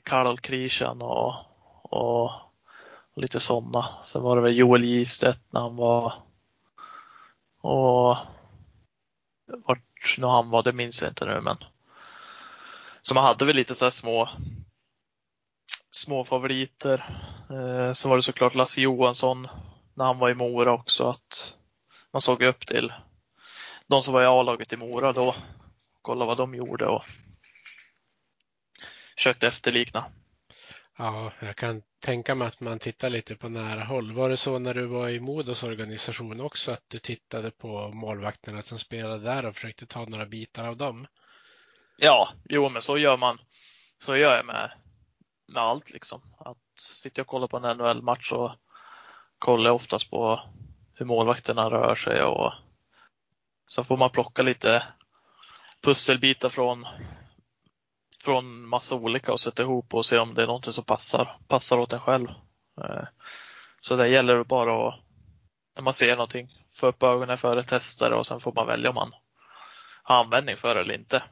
Karol 0.02 0.38
Krishan 0.38 1.02
och, 1.02 1.34
och, 1.90 2.24
och 3.14 3.22
lite 3.22 3.40
sådana. 3.40 3.88
Sen 4.04 4.22
var 4.22 4.36
det 4.36 4.42
väl 4.42 4.56
Joel 4.56 4.84
Gistedt 4.84 5.40
när 5.50 5.60
han 5.60 5.76
var 5.76 6.12
och 7.60 8.16
vart 9.66 10.18
nu 10.18 10.26
han 10.26 10.50
var, 10.50 10.62
det 10.62 10.72
minns 10.72 11.02
jag 11.02 11.10
inte 11.10 11.24
nu 11.24 11.40
men. 11.40 11.56
Så 13.02 13.14
man 13.14 13.24
hade 13.24 13.44
väl 13.44 13.56
lite 13.56 13.74
så 13.74 13.84
här 13.84 13.90
små 13.90 14.28
små 15.90 16.24
favoriter. 16.24 17.20
Eh, 17.50 17.92
sen 17.92 18.10
var 18.10 18.16
det 18.16 18.22
såklart 18.22 18.54
Lasse 18.54 18.80
Johansson 18.80 19.48
när 19.94 20.04
han 20.04 20.18
var 20.18 20.30
i 20.30 20.34
Mora 20.34 20.72
också 20.72 21.08
att 21.08 21.54
man 22.12 22.20
såg 22.20 22.42
upp 22.42 22.66
till 22.66 22.92
de 23.86 24.02
som 24.02 24.14
var 24.14 24.22
i 24.22 24.26
A-laget 24.26 24.72
i 24.72 24.76
Mora 24.76 25.12
då. 25.12 25.34
Kolla 26.02 26.24
vad 26.24 26.36
de 26.36 26.54
gjorde 26.54 26.86
och 26.86 27.04
försökte 29.16 29.48
efterlikna. 29.48 30.04
Ja, 31.00 31.32
jag 31.40 31.56
kan 31.56 31.82
tänka 32.00 32.34
mig 32.34 32.48
att 32.48 32.60
man 32.60 32.78
tittar 32.78 33.10
lite 33.10 33.36
på 33.36 33.48
nära 33.48 33.84
håll. 33.84 34.12
Var 34.12 34.28
det 34.28 34.36
så 34.36 34.58
när 34.58 34.74
du 34.74 34.86
var 34.86 35.08
i 35.08 35.20
Modos 35.20 35.62
organisation 35.62 36.40
också 36.40 36.72
att 36.72 36.84
du 36.88 36.98
tittade 36.98 37.50
på 37.50 37.88
målvakterna 37.88 38.62
som 38.62 38.78
spelade 38.78 39.18
där 39.18 39.46
och 39.46 39.54
försökte 39.54 39.86
ta 39.86 40.04
några 40.04 40.26
bitar 40.26 40.68
av 40.68 40.76
dem? 40.76 41.06
Ja, 41.96 42.28
jo 42.44 42.68
men 42.68 42.82
så 42.82 42.98
gör 42.98 43.16
man. 43.16 43.38
Så 43.98 44.16
gör 44.16 44.36
jag 44.36 44.46
med, 44.46 44.72
med 45.48 45.62
allt 45.62 45.90
liksom. 45.90 46.22
Att 46.38 46.80
sitta 46.80 47.22
och 47.22 47.28
kolla 47.28 47.48
på 47.48 47.56
en 47.56 47.76
NHL-match 47.76 48.32
och 48.32 48.52
kolla 49.38 49.72
oftast 49.72 50.10
på 50.10 50.40
hur 50.94 51.06
målvakterna 51.06 51.70
rör 51.70 51.94
sig 51.94 52.22
och 52.22 52.52
så 53.66 53.84
får 53.84 53.96
man 53.96 54.10
plocka 54.10 54.42
lite 54.42 54.82
pusselbitar 55.82 56.48
från 56.48 56.86
från 58.24 58.68
massa 58.68 58.94
olika 58.94 59.32
och 59.32 59.40
sätta 59.40 59.62
ihop 59.62 59.94
och 59.94 60.06
se 60.06 60.18
om 60.18 60.34
det 60.34 60.42
är 60.42 60.46
någonting 60.46 60.72
som 60.72 60.84
passar, 60.84 61.38
passar 61.48 61.78
åt 61.78 61.92
en 61.92 62.00
själv. 62.00 62.28
Eh, 62.80 63.04
så 63.80 63.96
det 63.96 64.08
gäller 64.08 64.44
bara 64.44 64.88
att, 64.88 64.94
när 65.76 65.82
man 65.82 65.94
ser 65.94 66.16
någonting, 66.16 66.48
få 66.74 66.86
upp 66.86 67.02
ögonen 67.02 67.38
för 67.38 67.56
det, 67.56 67.62
testa 67.62 68.08
det 68.08 68.16
och 68.16 68.26
sen 68.26 68.40
får 68.40 68.52
man 68.52 68.66
välja 68.66 68.88
om 68.88 68.94
man 68.94 69.14
har 70.02 70.16
användning 70.16 70.56
för 70.56 70.74
det 70.74 70.80
eller 70.80 70.94
inte. 70.94 71.22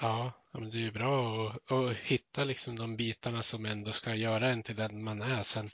Ja, 0.00 0.32
men 0.52 0.70
det 0.70 0.78
är 0.78 0.80
ju 0.80 0.90
bra 0.90 1.48
att, 1.48 1.72
att 1.72 1.96
hitta 1.96 2.44
liksom 2.44 2.76
de 2.76 2.96
bitarna 2.96 3.42
som 3.42 3.66
ändå 3.66 3.92
ska 3.92 4.14
göra 4.14 4.48
en 4.48 4.62
till 4.62 4.76
den 4.76 5.04
man 5.04 5.22
är 5.22 5.42
sen. 5.42 5.70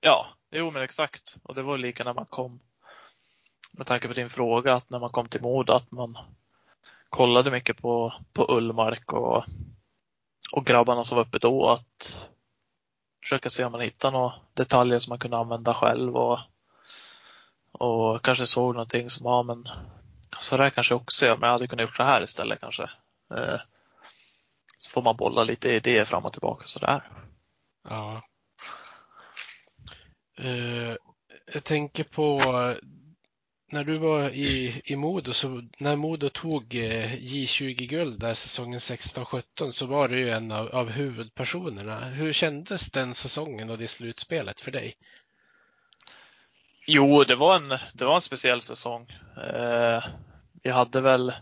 Ja, 0.00 0.26
jo 0.50 0.70
men 0.70 0.82
exakt. 0.82 1.36
Och 1.42 1.54
det 1.54 1.62
var 1.62 1.78
lika 1.78 2.04
när 2.04 2.14
man 2.14 2.26
kom, 2.26 2.60
med 3.72 3.86
tanke 3.86 4.08
på 4.08 4.14
din 4.14 4.30
fråga, 4.30 4.74
att 4.74 4.90
när 4.90 4.98
man 4.98 5.10
kom 5.10 5.28
till 5.28 5.42
Modo 5.42 5.72
att 5.72 5.90
man 5.90 6.18
kollade 7.10 7.50
mycket 7.50 7.82
på, 7.82 8.14
på 8.32 8.56
Ullmark 8.56 9.12
och, 9.12 9.44
och 10.52 10.66
grabbarna 10.66 11.04
som 11.04 11.16
var 11.16 11.24
uppe 11.24 11.38
då 11.38 11.68
att 11.68 12.26
försöka 13.22 13.50
se 13.50 13.64
om 13.64 13.72
man 13.72 13.80
hittar 13.80 14.10
några 14.10 14.32
detaljer 14.54 14.98
som 14.98 15.10
man 15.10 15.18
kunde 15.18 15.36
använda 15.36 15.74
själv 15.74 16.16
och, 16.16 16.38
och 17.72 18.22
kanske 18.24 18.46
såg 18.46 18.74
någonting 18.74 19.10
som, 19.10 19.26
ja 19.26 19.42
men 19.42 19.68
så 20.40 20.56
där 20.56 20.70
kanske 20.70 20.94
jag 20.94 21.00
också 21.00 21.26
gör, 21.26 21.36
men 21.36 21.46
jag 21.46 21.52
hade 21.52 21.66
kunnat 21.66 21.82
gjort 21.82 21.96
så 21.96 22.02
här 22.02 22.22
istället 22.22 22.60
kanske. 22.60 22.90
Eh, 23.34 23.60
så 24.78 24.90
får 24.90 25.02
man 25.02 25.16
bolla 25.16 25.44
lite 25.44 25.72
idéer 25.72 26.04
fram 26.04 26.24
och 26.24 26.32
tillbaka 26.32 26.66
sådär. 26.66 27.10
Ja. 27.88 28.22
Eh, 30.38 30.96
jag 31.52 31.64
tänker 31.64 32.04
på 32.04 32.42
när 33.72 33.84
du 33.84 33.98
var 33.98 34.28
i, 34.28 34.82
i 34.84 34.96
Modo, 34.96 35.32
så 35.32 35.62
när 35.78 35.96
Modo 35.96 36.28
tog 36.28 36.74
eh, 36.74 37.12
J20-guld 37.14 38.20
där 38.20 38.34
säsongen 38.34 38.78
16-17 38.78 39.70
så 39.70 39.86
var 39.86 40.08
du 40.08 40.18
ju 40.18 40.30
en 40.30 40.52
av, 40.52 40.68
av, 40.68 40.88
huvudpersonerna. 40.88 42.00
Hur 42.00 42.32
kändes 42.32 42.90
den 42.90 43.14
säsongen 43.14 43.70
och 43.70 43.78
det 43.78 43.88
slutspelet 43.88 44.60
för 44.60 44.70
dig? 44.70 44.94
Jo, 46.86 47.24
det 47.24 47.36
var 47.36 47.56
en, 47.56 47.78
det 47.94 48.04
var 48.04 48.14
en 48.14 48.20
speciell 48.20 48.60
säsong. 48.60 49.06
Eh, 49.36 50.04
vi 50.62 50.70
hade 50.70 51.00
väl, 51.00 51.32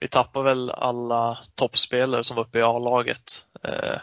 vi 0.00 0.08
tappade 0.08 0.44
väl 0.44 0.70
alla 0.70 1.38
toppspelare 1.54 2.24
som 2.24 2.36
var 2.36 2.44
uppe 2.44 2.58
i 2.58 2.62
A-laget. 2.62 3.46
Eh, 3.62 3.98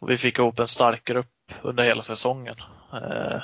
och 0.00 0.10
vi 0.10 0.16
fick 0.16 0.38
ihop 0.38 0.58
en 0.58 0.68
stark 0.68 1.04
grupp 1.04 1.52
under 1.62 1.84
hela 1.84 2.02
säsongen. 2.02 2.56
Eh, 2.92 3.42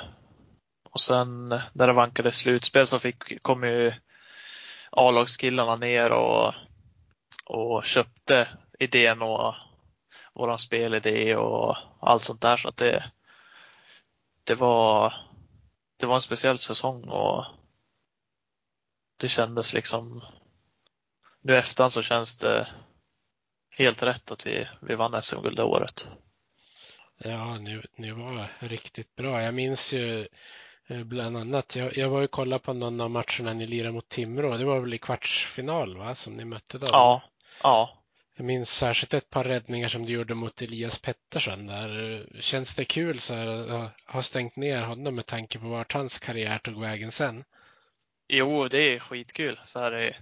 och 0.91 1.01
sen 1.01 1.49
när 1.73 1.87
det 1.87 1.93
vankade 1.93 2.31
slutspel 2.31 2.87
så 2.87 2.99
fick, 2.99 3.43
kom 3.43 3.63
ju 3.63 3.93
A-lagskillarna 4.91 5.75
ner 5.75 6.11
och, 6.11 6.53
och 7.45 7.85
köpte 7.85 8.47
idén 8.79 9.21
och 9.21 9.55
våran 10.33 10.59
spelidé 10.59 11.35
och 11.35 11.77
allt 11.99 12.23
sånt 12.23 12.41
där. 12.41 12.57
Så 12.57 12.67
att 12.67 12.77
det, 12.77 13.11
det 14.43 14.55
var, 14.55 15.13
det 15.97 16.05
var 16.05 16.15
en 16.15 16.21
speciell 16.21 16.59
säsong 16.59 17.03
och 17.03 17.45
det 19.17 19.29
kändes 19.29 19.73
liksom, 19.73 20.25
nu 21.41 21.57
efterhand 21.57 21.93
så 21.93 22.01
känns 22.01 22.37
det 22.37 22.67
helt 23.69 24.03
rätt 24.03 24.31
att 24.31 24.45
vi, 24.45 24.67
vi 24.81 24.95
vann 24.95 25.21
SM-guld 25.21 25.57
det 25.57 25.63
året. 25.63 26.07
Ja, 27.17 27.57
ni, 27.57 27.81
ni 27.95 28.11
var 28.11 28.51
riktigt 28.59 29.15
bra. 29.15 29.41
Jag 29.41 29.53
minns 29.53 29.93
ju 29.93 30.27
bland 30.89 31.37
annat. 31.37 31.75
Jag, 31.75 31.97
jag 31.97 32.09
var 32.09 32.21
ju 32.21 32.27
kolla 32.27 32.59
på 32.59 32.73
någon 32.73 33.01
av 33.01 33.09
matcherna 33.09 33.53
ni 33.53 33.67
lirade 33.67 33.91
mot 33.91 34.09
Timrå. 34.09 34.57
Det 34.57 34.65
var 34.65 34.79
väl 34.79 34.93
i 34.93 34.97
kvartsfinal 34.97 35.97
va, 35.97 36.15
som 36.15 36.33
ni 36.33 36.45
mötte 36.45 36.77
då? 36.77 36.87
Ja, 36.89 37.21
ja. 37.63 37.95
Jag 38.35 38.45
minns 38.45 38.69
särskilt 38.69 39.13
ett 39.13 39.29
par 39.29 39.43
räddningar 39.43 39.87
som 39.87 40.05
du 40.05 40.13
gjorde 40.13 40.33
mot 40.33 40.61
Elias 40.61 40.99
Pettersson. 40.99 41.67
Där. 41.67 42.25
Känns 42.39 42.75
det 42.75 42.85
kul 42.85 43.19
så 43.19 43.33
här, 43.33 43.47
att 43.47 43.91
ha 44.05 44.21
stängt 44.21 44.55
ner 44.55 44.81
honom 44.81 45.15
med 45.15 45.25
tanke 45.25 45.59
på 45.59 45.67
vart 45.67 45.93
hans 45.93 46.19
karriär 46.19 46.57
tog 46.57 46.81
vägen 46.81 47.11
sen? 47.11 47.43
Jo, 48.27 48.67
det 48.67 48.77
är 48.77 48.99
skitkul. 48.99 49.59
Så 49.65 49.79
här 49.79 49.99
i, 49.99 50.15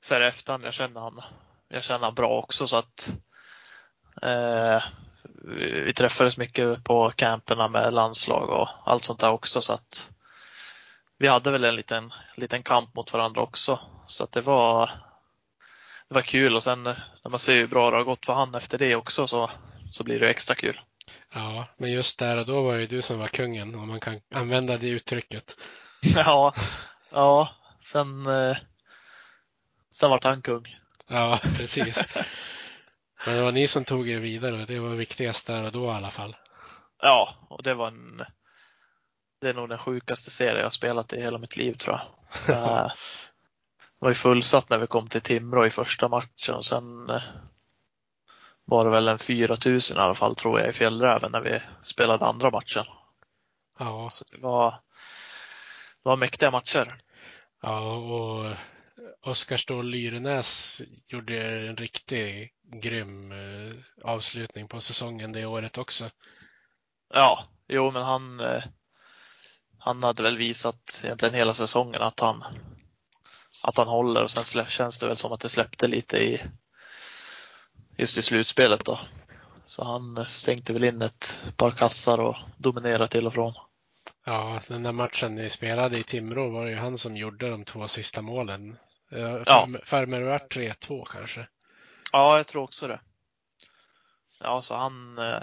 så 0.00 0.14
här 0.14 0.20
i 0.20 0.26
efterhand. 0.26 0.64
Jag 0.64 0.74
känner 0.74 1.00
han, 1.00 1.22
jag 1.68 1.84
känner 1.84 2.04
han 2.04 2.14
bra 2.14 2.38
också 2.38 2.66
så 2.66 2.76
att 2.76 3.12
eh, 4.22 4.82
vi 5.84 5.92
träffades 5.92 6.36
mycket 6.36 6.84
på 6.84 7.10
camperna 7.10 7.68
med 7.68 7.94
landslag 7.94 8.50
och 8.50 8.68
allt 8.84 9.04
sånt 9.04 9.20
där 9.20 9.30
också 9.30 9.60
så 9.60 9.72
att 9.72 10.10
vi 11.18 11.28
hade 11.28 11.50
väl 11.50 11.64
en 11.64 11.76
liten, 11.76 12.12
liten 12.34 12.62
kamp 12.62 12.94
mot 12.94 13.12
varandra 13.12 13.40
också. 13.40 13.78
Så 14.06 14.24
att 14.24 14.32
det 14.32 14.40
var, 14.40 14.90
det 16.08 16.14
var 16.14 16.20
kul 16.20 16.56
och 16.56 16.62
sen 16.62 16.82
när 16.82 17.30
man 17.30 17.38
ser 17.38 17.54
hur 17.54 17.66
bra 17.66 17.90
det 17.90 17.96
har 17.96 18.04
gått 18.04 18.26
för 18.26 18.32
han 18.32 18.54
efter 18.54 18.78
det 18.78 18.96
också 18.96 19.26
så, 19.26 19.50
så 19.90 20.04
blir 20.04 20.20
det 20.20 20.30
extra 20.30 20.54
kul. 20.54 20.80
Ja, 21.34 21.66
men 21.76 21.92
just 21.92 22.18
där 22.18 22.36
och 22.36 22.46
då 22.46 22.62
var 22.62 22.76
det 22.76 22.86
du 22.86 23.02
som 23.02 23.18
var 23.18 23.28
kungen 23.28 23.74
om 23.74 23.88
man 23.88 24.00
kan 24.00 24.20
använda 24.34 24.76
det 24.76 24.88
uttrycket. 24.88 25.56
Ja, 26.14 26.54
ja, 27.10 27.48
sen, 27.80 28.26
eh, 28.26 28.56
sen 29.90 30.10
vart 30.10 30.24
han 30.24 30.42
kung. 30.42 30.78
Ja, 31.06 31.40
precis. 31.56 32.04
Men 33.26 33.36
det 33.36 33.42
var 33.42 33.52
ni 33.52 33.68
som 33.68 33.84
tog 33.84 34.08
er 34.08 34.18
vidare 34.18 34.64
det 34.64 34.80
var 34.80 34.94
viktigast 34.94 35.46
där 35.46 35.64
och 35.64 35.72
då 35.72 35.86
i 35.86 35.90
alla 35.90 36.10
fall. 36.10 36.36
Ja, 37.02 37.34
och 37.48 37.62
det 37.62 37.74
var 37.74 37.88
en 37.88 38.24
det 39.40 39.48
är 39.48 39.54
nog 39.54 39.68
den 39.68 39.78
sjukaste 39.78 40.30
serie 40.30 40.62
jag 40.62 40.72
spelat 40.72 41.12
i 41.12 41.20
hela 41.20 41.38
mitt 41.38 41.56
liv 41.56 41.72
tror 41.72 41.96
jag. 41.96 42.06
det 42.46 42.92
var 43.98 44.08
ju 44.08 44.14
fullsatt 44.14 44.70
när 44.70 44.78
vi 44.78 44.86
kom 44.86 45.08
till 45.08 45.20
Timrå 45.20 45.66
i 45.66 45.70
första 45.70 46.08
matchen 46.08 46.54
och 46.54 46.66
sen 46.66 47.10
eh, 47.10 47.22
var 48.64 48.84
det 48.84 48.90
väl 48.90 49.08
en 49.08 49.18
4000 49.18 49.96
i 49.96 50.00
alla 50.00 50.14
fall 50.14 50.34
tror 50.34 50.60
jag 50.60 50.68
i 50.68 50.72
Fjällräven 50.72 51.32
när 51.32 51.40
vi 51.40 51.60
spelade 51.82 52.26
andra 52.26 52.50
matchen. 52.50 52.84
Ja. 53.78 54.08
Så 54.10 54.24
det 54.30 54.38
var, 54.38 54.70
det 54.70 56.08
var 56.08 56.16
mäktiga 56.16 56.50
matcher. 56.50 56.94
Ja, 57.62 57.96
och 57.96 58.56
Oskar 59.28 59.56
Ståhl 59.56 59.90
Lyrenäs 59.90 60.82
gjorde 61.06 61.66
en 61.68 61.76
riktigt 61.76 62.52
grym 62.62 63.32
eh, 63.32 63.74
avslutning 64.04 64.68
på 64.68 64.80
säsongen 64.80 65.32
det 65.32 65.46
året 65.46 65.78
också. 65.78 66.10
Ja, 67.14 67.44
jo 67.68 67.90
men 67.90 68.02
han, 68.02 68.40
eh, 68.40 68.62
han 69.78 70.02
hade 70.02 70.22
väl 70.22 70.36
visat 70.36 71.00
egentligen 71.04 71.34
hela 71.34 71.54
säsongen 71.54 72.02
att 72.02 72.20
han, 72.20 72.44
att 73.62 73.76
han 73.76 73.88
håller 73.88 74.22
och 74.22 74.30
sen 74.30 74.66
känns 74.66 74.98
det 74.98 75.06
väl 75.06 75.16
som 75.16 75.32
att 75.32 75.40
det 75.40 75.48
släppte 75.48 75.86
lite 75.86 76.18
i 76.18 76.42
just 77.96 78.18
i 78.18 78.22
slutspelet 78.22 78.84
då. 78.84 79.00
Så 79.64 79.84
han 79.84 80.24
stängde 80.28 80.72
väl 80.72 80.84
in 80.84 81.02
ett 81.02 81.38
par 81.56 81.70
kassar 81.70 82.20
och 82.20 82.36
dominerade 82.56 83.08
till 83.08 83.26
och 83.26 83.34
från. 83.34 83.54
Ja, 84.24 84.60
den 84.68 84.82
där 84.82 84.92
matchen 84.92 85.34
ni 85.34 85.50
spelade 85.50 85.98
i 85.98 86.02
Timrå 86.02 86.50
var 86.50 86.64
det 86.64 86.70
ju 86.70 86.76
han 86.76 86.98
som 86.98 87.16
gjorde 87.16 87.50
de 87.50 87.64
två 87.64 87.88
sista 87.88 88.22
målen. 88.22 88.76
Ja. 89.10 89.68
För 89.84 90.06
mig 90.06 90.22
var 90.22 90.38
3-2 90.38 91.04
kanske. 91.04 91.48
Ja, 92.12 92.36
jag 92.36 92.46
tror 92.46 92.62
också 92.62 92.88
det. 92.88 93.00
Ja, 94.40 94.62
så 94.62 94.74
han, 94.74 95.18
eh, 95.18 95.42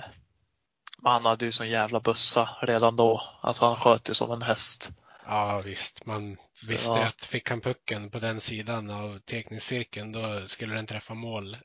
han 1.03 1.26
hade 1.26 1.45
ju 1.45 1.51
sån 1.51 1.70
jävla 1.70 1.99
bussa 1.99 2.49
redan 2.61 2.95
då. 2.95 3.22
Alltså 3.41 3.66
han 3.66 3.76
sköt 3.76 4.09
ju 4.09 4.13
som 4.13 4.32
en 4.32 4.41
häst. 4.41 4.91
Ja 5.26 5.61
visst, 5.61 6.05
man 6.05 6.38
så, 6.53 6.72
visste 6.72 6.99
ja. 6.99 7.05
att 7.07 7.22
fick 7.22 7.49
han 7.49 7.61
pucken 7.61 8.09
på 8.09 8.20
den 8.20 8.41
sidan 8.41 8.89
av 8.89 9.20
tekningscirkeln 9.20 10.11
då 10.11 10.47
skulle 10.47 10.76
den 10.76 10.86
träffa 10.86 11.13
mål. 11.13 11.57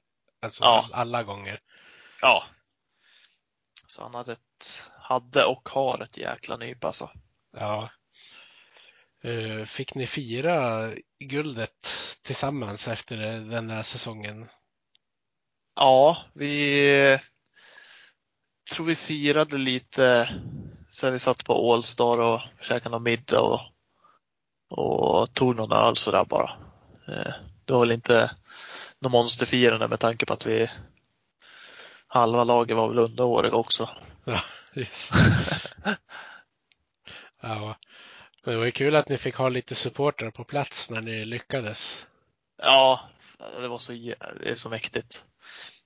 Alltså 0.42 0.64
Ja. 0.64 0.88
alla 0.92 1.22
gånger. 1.22 1.60
Ja. 2.20 2.44
Så 3.86 4.02
han 4.02 4.14
hade, 4.14 4.32
ett, 4.32 4.90
hade 5.00 5.44
och 5.44 5.68
har 5.68 6.02
ett 6.02 6.16
jäkla 6.16 6.56
nyp 6.56 6.84
alltså. 6.84 7.10
Ja. 7.56 7.90
Eh, 9.22 9.64
Fick 9.64 9.94
ni 9.94 10.06
fira 10.06 10.90
guldet 11.18 11.88
tillsammans 12.22 12.88
efter 12.88 13.16
den 13.40 13.68
där 13.68 13.82
säsongen? 13.82 14.48
Ja, 15.76 16.24
vi 16.34 17.18
tror 18.70 18.86
vi 18.86 18.96
firade 18.96 19.58
lite 19.58 20.28
sen 20.90 21.12
vi 21.12 21.18
satt 21.18 21.44
på 21.44 21.72
Allstar 21.72 22.20
och 22.20 22.40
käkade 22.60 22.90
någon 22.90 23.02
middag 23.02 23.40
och, 23.40 23.60
och 24.68 25.34
tog 25.34 25.56
någon 25.56 25.72
öl 25.72 25.96
sådär 25.96 26.24
bara. 26.24 26.50
Eh, 27.08 27.32
det 27.64 27.72
var 27.72 27.80
väl 27.80 27.92
inte 27.92 28.30
något 28.98 29.12
monsterfirande 29.12 29.88
med 29.88 30.00
tanke 30.00 30.26
på 30.26 30.32
att 30.32 30.46
vi 30.46 30.70
halva 32.06 32.44
laget 32.44 32.76
var 32.76 32.88
väl 32.88 32.98
underåriga 32.98 33.54
också. 33.54 33.90
Ja, 34.24 34.40
just 34.74 35.12
det. 35.12 35.96
ja. 37.40 37.76
Men 38.44 38.52
det 38.52 38.58
var 38.58 38.64
ju 38.64 38.72
kul 38.72 38.96
att 38.96 39.08
ni 39.08 39.18
fick 39.18 39.34
ha 39.34 39.48
lite 39.48 39.74
supportrar 39.74 40.30
på 40.30 40.44
plats 40.44 40.90
när 40.90 41.00
ni 41.00 41.24
lyckades. 41.24 42.06
Ja, 42.62 43.00
det 43.60 43.68
var 43.68 43.78
så, 43.78 43.92
det 43.92 44.50
är 44.50 44.54
så 44.54 44.68
mäktigt. 44.68 45.24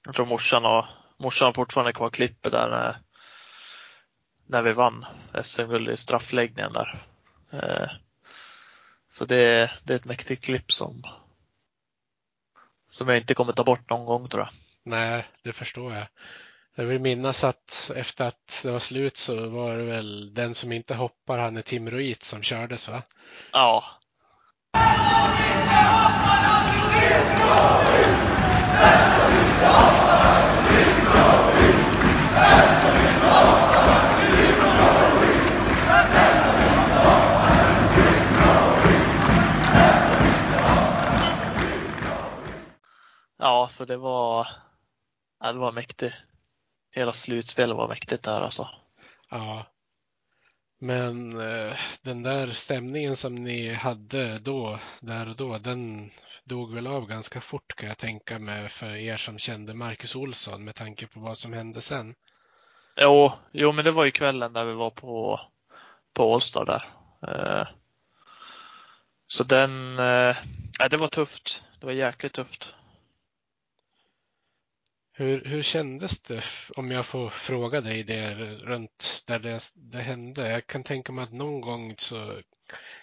Jag 0.04 0.14
tror 0.14 0.26
morsan 0.26 0.64
och 0.64 0.84
morsan 1.16 1.46
har 1.46 1.52
fortfarande 1.52 1.92
kvar 1.92 2.10
klippet 2.10 2.52
där 2.52 2.70
när, 2.70 2.98
när 4.46 4.62
vi 4.62 4.72
vann 4.72 5.06
SM-guld 5.42 5.90
i 5.90 5.96
straffläggningen 5.96 6.72
där. 6.72 7.06
Eh, 7.52 7.90
så 9.10 9.24
det, 9.24 9.70
det 9.84 9.92
är 9.92 9.96
ett 9.96 10.04
mäktigt 10.04 10.44
klipp 10.44 10.72
som, 10.72 11.02
som 12.88 13.08
jag 13.08 13.16
inte 13.16 13.34
kommer 13.34 13.52
ta 13.52 13.64
bort 13.64 13.90
någon 13.90 14.06
gång 14.06 14.28
tror 14.28 14.42
jag. 14.42 14.50
Nej, 14.82 15.28
det 15.42 15.52
förstår 15.52 15.94
jag. 15.94 16.06
Jag 16.76 16.84
vill 16.84 17.00
minnas 17.00 17.44
att 17.44 17.90
efter 17.96 18.24
att 18.24 18.60
det 18.62 18.70
var 18.70 18.78
slut 18.78 19.16
så 19.16 19.48
var 19.48 19.76
det 19.76 19.84
väl 19.84 20.34
den 20.34 20.54
som 20.54 20.72
inte 20.72 20.94
hoppar, 20.94 21.38
han 21.38 21.56
är 21.56 21.62
Tim 21.62 21.90
Ruit 21.90 22.22
som 22.22 22.42
kördes 22.42 22.88
va? 22.88 23.02
Ja. 23.52 23.84
Ja, 43.38 43.68
så 43.70 43.84
det 43.84 43.96
var, 43.96 44.48
ja, 45.40 45.52
det 45.52 45.58
var 45.58 45.72
mäktigt. 45.72 46.14
Hela 46.94 47.12
slutspelet 47.12 47.76
var 47.76 47.88
mäktigt 47.88 48.22
där 48.22 48.40
alltså. 48.40 48.68
Ja. 49.30 49.66
Men 50.80 51.40
eh, 51.40 51.76
den 52.02 52.22
där 52.22 52.50
stämningen 52.50 53.16
som 53.16 53.34
ni 53.34 53.74
hade 53.74 54.38
då, 54.38 54.78
där 55.00 55.28
och 55.28 55.36
då, 55.36 55.58
den 55.58 56.10
dog 56.44 56.74
väl 56.74 56.86
av 56.86 57.06
ganska 57.06 57.40
fort 57.40 57.76
kan 57.76 57.88
jag 57.88 57.98
tänka 57.98 58.38
mig 58.38 58.68
för 58.68 58.96
er 58.96 59.16
som 59.16 59.38
kände 59.38 59.74
Marcus 59.74 60.16
Olsson 60.16 60.64
med 60.64 60.74
tanke 60.74 61.06
på 61.06 61.20
vad 61.20 61.38
som 61.38 61.52
hände 61.52 61.80
sen. 61.80 62.14
Jo, 62.96 63.32
jo 63.52 63.72
men 63.72 63.84
det 63.84 63.90
var 63.90 64.04
ju 64.04 64.10
kvällen 64.10 64.52
där 64.52 64.64
vi 64.64 64.72
var 64.72 64.90
på, 64.90 65.40
på 66.14 66.34
Allstar 66.34 66.64
där. 66.64 66.88
Eh, 67.28 67.68
så 69.26 69.44
den, 69.44 69.98
eh, 69.98 70.36
det 70.90 70.96
var 70.96 71.08
tufft. 71.08 71.64
Det 71.80 71.86
var 71.86 71.92
jäkligt 71.92 72.32
tufft. 72.32 72.73
Hur, 75.16 75.44
hur 75.44 75.62
kändes 75.62 76.22
det, 76.22 76.44
om 76.76 76.90
jag 76.90 77.06
får 77.06 77.30
fråga 77.30 77.80
dig 77.80 78.02
det, 78.02 78.34
runt 78.34 79.24
där 79.26 79.38
det, 79.38 79.60
det 79.74 79.98
hände? 79.98 80.50
Jag 80.50 80.66
kan 80.66 80.84
tänka 80.84 81.12
mig 81.12 81.24
att 81.24 81.32
någon 81.32 81.60
gång 81.60 81.94
så 81.96 82.40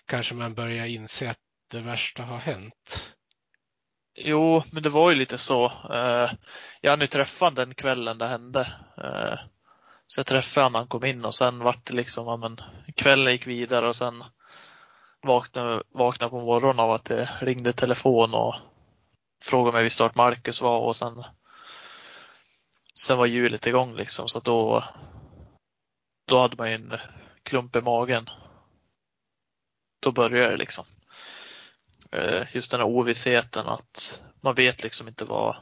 kanske 0.05 0.35
man 0.35 0.53
börjar 0.53 0.85
inse 0.85 1.29
att 1.29 1.39
det 1.71 1.79
värsta 1.79 2.23
har 2.23 2.37
hänt. 2.37 3.15
Jo, 4.15 4.63
men 4.71 4.83
det 4.83 4.89
var 4.89 5.09
ju 5.11 5.15
lite 5.15 5.37
så. 5.37 5.65
Eh, 5.65 6.31
jag 6.81 6.91
hann 6.91 7.01
ju 7.01 7.07
träffa 7.07 7.49
den 7.49 7.73
kvällen 7.73 8.17
det 8.17 8.27
hände. 8.27 8.73
Eh, 8.97 9.39
så 10.07 10.19
jag 10.19 10.27
träffade 10.27 10.63
honom 10.63 10.73
när 10.73 10.79
han 10.79 10.87
kom 10.87 11.05
in 11.05 11.25
och 11.25 11.35
sen 11.35 11.59
vart 11.59 11.85
det 11.85 11.93
liksom, 11.93 12.25
ja 12.25 12.37
men 12.37 12.61
kvällen 12.95 13.33
gick 13.33 13.47
vidare 13.47 13.87
och 13.87 13.95
sen 13.95 14.23
vaknade, 15.21 15.83
vaknade 15.89 16.29
på 16.29 16.41
morgonen 16.41 16.79
av 16.79 16.91
att 16.91 17.05
det 17.05 17.29
ringde 17.41 17.73
telefon 17.73 18.33
och 18.33 18.55
frågade 19.43 19.73
mig 19.73 19.83
visst 19.83 19.99
vart 19.99 20.15
Marcus 20.15 20.61
var 20.61 20.79
och 20.79 20.95
sen 20.95 21.23
Sen 22.99 23.17
var 23.17 23.25
hjulet 23.25 23.67
igång 23.67 23.95
liksom 23.95 24.29
så 24.29 24.39
då 24.39 24.83
Då 26.27 26.39
hade 26.39 26.57
man 26.57 26.69
ju 26.69 26.75
en 26.75 26.97
klump 27.43 27.75
i 27.75 27.81
magen. 27.81 28.29
Då 30.01 30.11
började 30.11 30.51
det 30.51 30.57
liksom. 30.57 30.85
Eh, 32.11 32.55
just 32.55 32.71
den 32.71 32.79
här 32.79 32.87
ovissheten 32.87 33.67
att 33.67 34.21
man 34.41 34.55
vet 34.55 34.83
liksom 34.83 35.07
inte 35.07 35.25
vad 35.25 35.55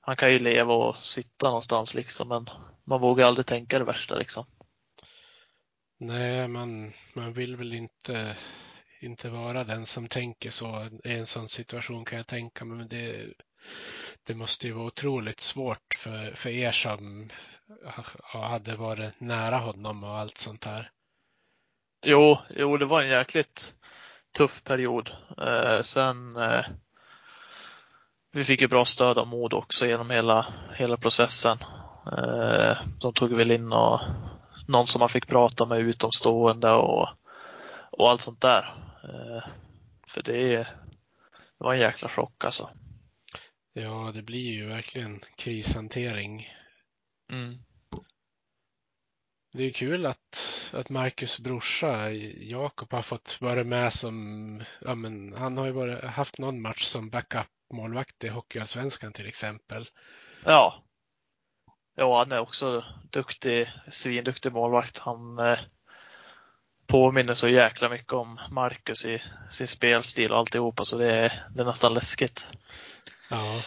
Han 0.00 0.16
kan 0.16 0.32
ju 0.32 0.38
leva 0.38 0.74
och 0.74 0.96
sitta 0.96 1.46
någonstans 1.46 1.94
liksom 1.94 2.28
men 2.28 2.48
man 2.84 3.00
vågar 3.00 3.26
aldrig 3.26 3.46
tänka 3.46 3.78
det 3.78 3.84
värsta 3.84 4.18
liksom. 4.18 4.44
Nej, 5.98 6.48
man, 6.48 6.92
man 7.14 7.32
vill 7.32 7.56
väl 7.56 7.74
inte, 7.74 8.36
inte 9.00 9.30
vara 9.30 9.64
den 9.64 9.86
som 9.86 10.08
tänker 10.08 10.50
så 10.50 10.88
i 11.04 11.12
en 11.12 11.26
sån 11.26 11.48
situation 11.48 12.04
kan 12.04 12.16
jag 12.16 12.26
tänka 12.26 12.64
mig. 12.64 12.76
Men 12.76 12.88
det, 12.88 13.32
det 14.26 14.34
måste 14.34 14.66
ju 14.66 14.72
vara 14.72 14.86
otroligt 14.86 15.40
svårt 15.40 15.94
för, 15.96 16.34
för 16.34 16.50
er 16.50 16.72
som 16.72 17.30
hade 18.22 18.76
varit 18.76 19.20
nära 19.20 19.58
honom 19.58 20.04
och 20.04 20.18
allt 20.18 20.38
sånt 20.38 20.64
här. 20.64 20.90
Jo, 22.04 22.38
jo, 22.56 22.76
det 22.76 22.86
var 22.86 23.02
en 23.02 23.08
jäkligt 23.08 23.74
tuff 24.36 24.64
period. 24.64 25.10
Eh, 25.38 25.80
sen 25.80 26.36
eh, 26.36 26.64
vi 28.32 28.44
fick 28.44 28.60
ju 28.60 28.68
bra 28.68 28.84
stöd 28.84 29.18
av 29.18 29.26
Mod 29.26 29.52
också 29.52 29.86
genom 29.86 30.10
hela, 30.10 30.46
hela 30.74 30.96
processen. 30.96 31.58
Eh, 32.06 32.76
de 33.00 33.12
tog 33.14 33.32
väl 33.32 33.50
in 33.50 33.72
och, 33.72 34.00
någon 34.68 34.86
som 34.86 34.98
man 34.98 35.08
fick 35.08 35.26
prata 35.26 35.66
med 35.66 35.78
utomstående 35.80 36.72
och, 36.72 37.08
och 37.90 38.10
allt 38.10 38.20
sånt 38.20 38.40
där. 38.40 38.74
Eh, 39.04 39.42
för 40.06 40.22
det, 40.22 40.56
det 40.56 40.66
var 41.58 41.74
en 41.74 41.80
jäkla 41.80 42.08
chock 42.08 42.44
alltså. 42.44 42.68
Ja, 43.72 44.10
det 44.14 44.22
blir 44.22 44.50
ju 44.50 44.66
verkligen 44.66 45.20
krishantering. 45.36 46.48
Mm. 47.32 47.58
Det 49.52 49.64
är 49.64 49.70
kul 49.70 50.06
att, 50.06 50.70
att 50.72 50.88
Marcus 50.88 51.38
brorsa 51.38 52.10
Jakob 52.40 52.92
har 52.92 53.02
fått 53.02 53.40
vara 53.40 53.64
med 53.64 53.92
som, 53.92 54.62
ja 54.80 54.94
men 54.94 55.34
han 55.34 55.58
har 55.58 55.66
ju 55.66 55.72
bara 55.72 56.08
haft 56.08 56.38
någon 56.38 56.62
match 56.62 56.84
som 56.84 57.10
backup 57.10 57.46
målvakt 57.72 58.24
i 58.24 58.28
Hockeyallsvenskan 58.28 59.12
till 59.12 59.26
exempel. 59.26 59.88
Ja. 60.44 60.82
Ja, 61.96 62.18
han 62.18 62.32
är 62.32 62.40
också 62.40 62.84
duktig, 63.10 63.70
svinduktig 63.90 64.52
målvakt. 64.52 64.98
Han 64.98 65.38
eh, 65.38 65.58
påminner 66.86 67.34
så 67.34 67.48
jäkla 67.48 67.88
mycket 67.88 68.12
om 68.12 68.40
Marcus 68.50 69.04
i 69.04 69.22
sin 69.50 69.66
spelstil 69.66 70.32
och 70.32 70.38
alltihopa 70.38 70.84
så 70.84 70.98
det 70.98 71.12
är, 71.12 71.32
det 71.54 71.62
är 71.62 71.66
nästan 71.66 71.94
läskigt. 71.94 72.46
Ja. 73.32 73.62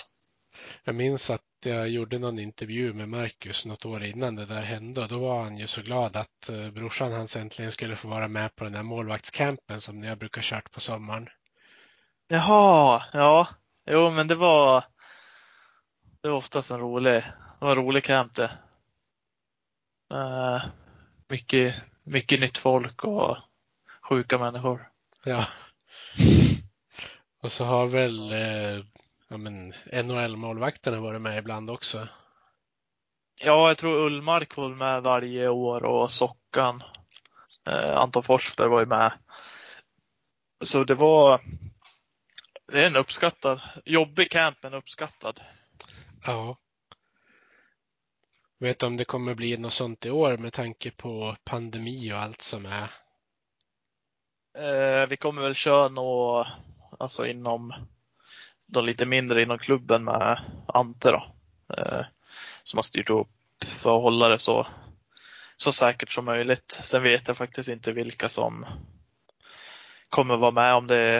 Jag 0.83 0.95
minns 0.95 1.29
att 1.29 1.41
jag 1.63 1.89
gjorde 1.89 2.19
någon 2.19 2.39
intervju 2.39 2.93
med 2.93 3.09
Marcus 3.09 3.65
något 3.65 3.85
år 3.85 4.03
innan 4.03 4.35
det 4.35 4.45
där 4.45 4.63
hände 4.63 5.01
och 5.01 5.07
då 5.07 5.19
var 5.19 5.43
han 5.43 5.57
ju 5.57 5.67
så 5.67 5.81
glad 5.81 6.15
att 6.15 6.49
eh, 6.49 6.69
brorsan 6.69 7.11
hans 7.11 7.35
äntligen 7.35 7.71
skulle 7.71 7.95
få 7.95 8.07
vara 8.07 8.27
med 8.27 8.55
på 8.55 8.63
den 8.63 8.73
där 8.73 8.83
målvaktscampen 8.83 9.81
som 9.81 10.03
jag 10.03 10.17
brukar 10.17 10.41
kört 10.41 10.71
på 10.71 10.79
sommaren. 10.79 11.29
Jaha, 12.27 13.03
ja. 13.13 13.47
Jo, 13.85 14.11
men 14.11 14.27
det 14.27 14.35
var 14.35 14.83
det 16.21 16.29
var 16.29 16.37
oftast 16.37 16.71
en 16.71 16.79
rolig, 16.79 17.13
det 17.59 17.65
var 17.65 17.69
en 17.69 17.75
rolig 17.75 18.03
camp 18.03 18.35
det. 18.35 18.51
Uh, 20.13 20.65
mycket, 21.27 21.75
mycket 22.03 22.39
nytt 22.39 22.57
folk 22.57 23.03
och 23.03 23.37
sjuka 24.01 24.37
människor. 24.37 24.89
Ja. 25.23 25.45
Och 27.41 27.51
så 27.51 27.65
har 27.65 27.87
väl 27.87 28.31
eh, 28.31 28.85
ja, 29.29 29.37
men 29.37 29.73
NHL-målvakterna 29.91 30.99
varit 30.99 31.21
med 31.21 31.37
ibland 31.37 31.69
också. 31.69 32.07
Ja, 33.41 33.67
jag 33.67 33.77
tror 33.77 34.05
Ullmark 34.05 34.57
var 34.57 34.69
med 34.69 35.03
varje 35.03 35.49
år 35.49 35.83
och 35.83 36.11
Sockan. 36.11 36.83
Eh, 37.67 37.97
Anton 37.97 38.23
Forsberg 38.23 38.69
var 38.69 38.79
ju 38.79 38.85
med. 38.85 39.13
Så 40.63 40.83
det 40.83 40.95
var 40.95 41.41
det 42.67 42.83
är 42.83 42.87
en 42.87 42.95
uppskattad, 42.95 43.61
jobbig 43.85 44.31
camp 44.31 44.57
men 44.61 44.73
uppskattad. 44.73 45.41
Ja. 46.23 46.57
Vet 48.59 48.83
om 48.83 48.97
det 48.97 49.05
kommer 49.05 49.35
bli 49.35 49.57
något 49.57 49.73
sånt 49.73 50.05
i 50.05 50.11
år 50.11 50.37
med 50.37 50.53
tanke 50.53 50.91
på 50.91 51.35
pandemi 51.43 52.13
och 52.13 52.17
allt 52.17 52.41
som 52.41 52.65
är? 52.65 52.91
Eh, 54.57 55.07
vi 55.07 55.17
kommer 55.17 55.41
väl 55.41 55.55
köra 55.55 55.89
nå, 55.89 56.47
alltså 56.99 57.25
inom 57.25 57.73
de 58.67 58.85
lite 58.85 59.05
mindre 59.05 59.41
inom 59.41 59.57
klubben 59.57 60.03
med 60.03 60.39
Ante 60.67 61.11
då. 61.11 61.25
Eh, 61.77 62.05
som 62.63 62.77
har 62.77 62.83
styrt 62.83 63.09
upp 63.09 63.27
för 63.65 63.97
att 63.97 64.03
hålla 64.03 64.29
det 64.29 64.39
så, 64.39 64.67
så 65.57 65.71
säkert 65.71 66.11
som 66.11 66.25
möjligt. 66.25 66.81
Sen 66.83 67.03
vet 67.03 67.27
jag 67.27 67.37
faktiskt 67.37 67.69
inte 67.69 67.91
vilka 67.91 68.29
som 68.29 68.65
kommer 70.09 70.37
vara 70.37 70.51
med 70.51 70.75
om 70.75 70.87
det 70.87 70.97
är 70.97 71.17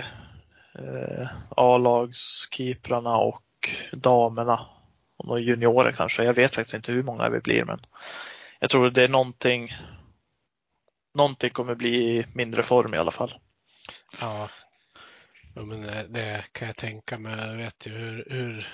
eh, 0.80 1.28
A-lagskeeprarna 1.50 3.18
och 3.18 3.44
damerna. 3.92 4.66
Och 5.18 5.28
några 5.28 5.40
juniorer 5.40 5.92
kanske. 5.92 6.24
Jag 6.24 6.34
vet 6.34 6.56
faktiskt 6.56 6.76
inte 6.76 6.92
hur 6.92 7.04
många 7.04 7.30
vi 7.30 7.40
blir 7.40 7.66
men 7.66 7.80
jag 8.60 8.70
tror 8.70 8.90
det 8.90 9.04
är 9.04 9.08
någonting. 9.08 9.76
Någonting 11.14 11.50
kommer 11.50 11.76
bli 11.76 12.18
i 12.18 12.26
mindre 12.34 12.64
form 12.64 12.94
i 12.94 12.98
alla 12.98 13.12
fall. 13.12 13.36
Ja, 14.22 14.50
ja 15.56 15.66
men 15.66 15.82
det, 15.82 16.06
det 16.10 16.44
kan 16.52 16.68
jag 16.68 16.78
tänka 16.78 17.18
mig. 17.18 17.48
Jag 17.48 17.56
vet 17.56 17.88
ju 17.88 17.92
hur, 17.92 18.28
hur 18.30 18.68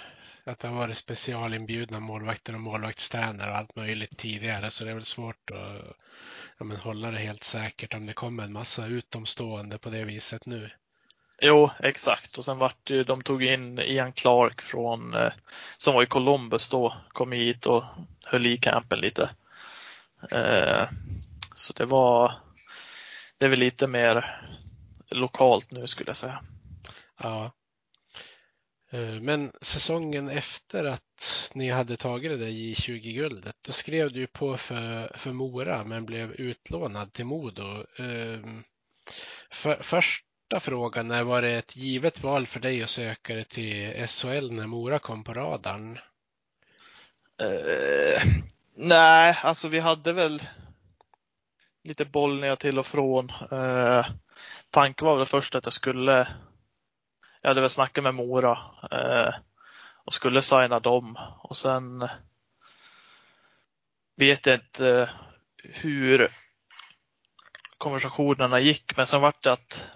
att 0.44 0.60
det 0.60 0.68
har 0.68 0.76
varit 0.76 0.98
specialinbjudna 0.98 2.00
målvakter 2.00 2.54
och 2.54 2.62
målvaktstränare 2.62 3.52
och 3.52 3.58
allt 3.58 3.76
möjligt 3.76 4.18
tidigare 4.18 4.70
så 4.70 4.84
det 4.84 4.92
är 4.92 4.96
väl 4.96 5.04
svårt 5.04 5.52
att 5.52 5.98
ja, 6.58 6.66
men 6.66 6.78
hålla 6.78 7.12
det 7.12 7.20
helt 7.20 7.44
säkert 7.44 7.94
om 7.94 8.06
det 8.06 8.14
kommer 8.14 8.44
en 8.44 8.54
massa 8.54 8.86
utomstående 8.86 9.78
på 9.78 9.90
det 9.90 10.04
viset 10.04 10.46
nu. 10.46 10.70
Jo, 11.42 11.70
exakt. 11.80 12.38
Och 12.38 12.46
sen 12.46 12.58
vart 12.58 12.90
ju, 12.90 13.04
de 13.04 13.22
tog 13.22 13.44
in 13.44 13.80
Ian 13.80 14.14
Clark 14.14 14.62
från, 14.62 15.14
eh, 15.14 15.32
som 15.78 15.94
var 15.94 16.04
i 16.04 16.06
Columbus 16.06 16.70
då, 16.70 16.94
kom 17.10 17.32
hit 17.32 17.66
och 17.66 17.84
höll 18.24 18.46
i 18.46 18.58
campen 18.58 19.00
lite. 19.00 19.30
Eh, 20.32 20.84
så 21.56 21.74
det 21.74 21.86
var, 21.86 22.34
det 23.38 23.46
är 23.46 23.50
väl 23.50 23.60
lite 23.60 23.88
mer 23.88 24.42
lokalt 25.10 25.72
nu 25.72 25.88
skulle 25.88 26.10
jag 26.10 26.18
säga. 26.18 26.44
Ja. 27.22 27.52
Eh, 28.92 29.22
men 29.22 29.52
säsongen 29.62 30.30
efter 30.30 30.86
att 30.86 31.52
ni 31.54 31.70
hade 31.70 31.98
tagit 31.98 32.32
det 32.32 32.38
där 32.38 32.48
J20-guldet, 32.48 33.56
då 33.62 33.72
skrev 33.72 34.12
du 34.12 34.20
ju 34.20 34.28
på 34.28 34.58
för, 34.58 35.18
för 35.18 35.32
Mora 35.32 35.84
men 35.84 36.06
blev 36.06 36.32
utlånad 36.32 37.14
till 37.14 37.26
Modo. 37.26 37.86
Ehm, 37.98 38.64
för, 39.50 39.84
första 39.84 40.60
frågan 40.60 41.12
är, 41.12 41.24
var 41.24 41.42
det 41.42 41.52
ett 41.52 41.76
givet 41.76 42.24
val 42.24 42.48
för 42.48 42.60
dig 42.60 42.84
att 42.84 42.90
söka 42.90 43.34
dig 43.34 43.46
till 43.46 44.08
SHL 44.08 44.52
när 44.52 44.68
Mora 44.68 45.00
kom 45.00 45.24
på 45.24 45.34
radarn? 45.34 46.00
Uh, 47.42 48.22
nej, 48.76 49.38
alltså 49.44 49.68
vi 49.68 49.80
hade 49.80 50.14
väl 50.14 50.44
lite 51.84 52.06
bollningar 52.06 52.56
till 52.56 52.80
och 52.80 52.86
från. 52.86 53.30
Uh, 53.52 54.06
tanken 54.70 55.06
var 55.06 55.18
väl 55.18 55.26
först 55.26 55.56
att 55.56 55.66
jag 55.66 55.74
skulle 55.74 56.28
jag 57.42 57.50
hade 57.50 57.62
väl 57.62 57.70
snackat 57.70 58.04
med 58.04 58.16
Mora 58.16 58.58
eh, 58.92 59.34
och 60.06 60.14
skulle 60.14 60.42
signa 60.42 60.80
dem 60.80 61.18
och 61.44 61.58
sen 61.58 62.08
vet 64.16 64.46
jag 64.46 64.56
inte 64.56 64.89
eh, 64.89 65.10
hur 65.64 66.32
konversationerna 67.78 68.60
gick 68.60 68.98
men 68.98 69.08
sen 69.08 69.22
vart 69.22 69.44
det 69.44 69.52
att 69.52 69.88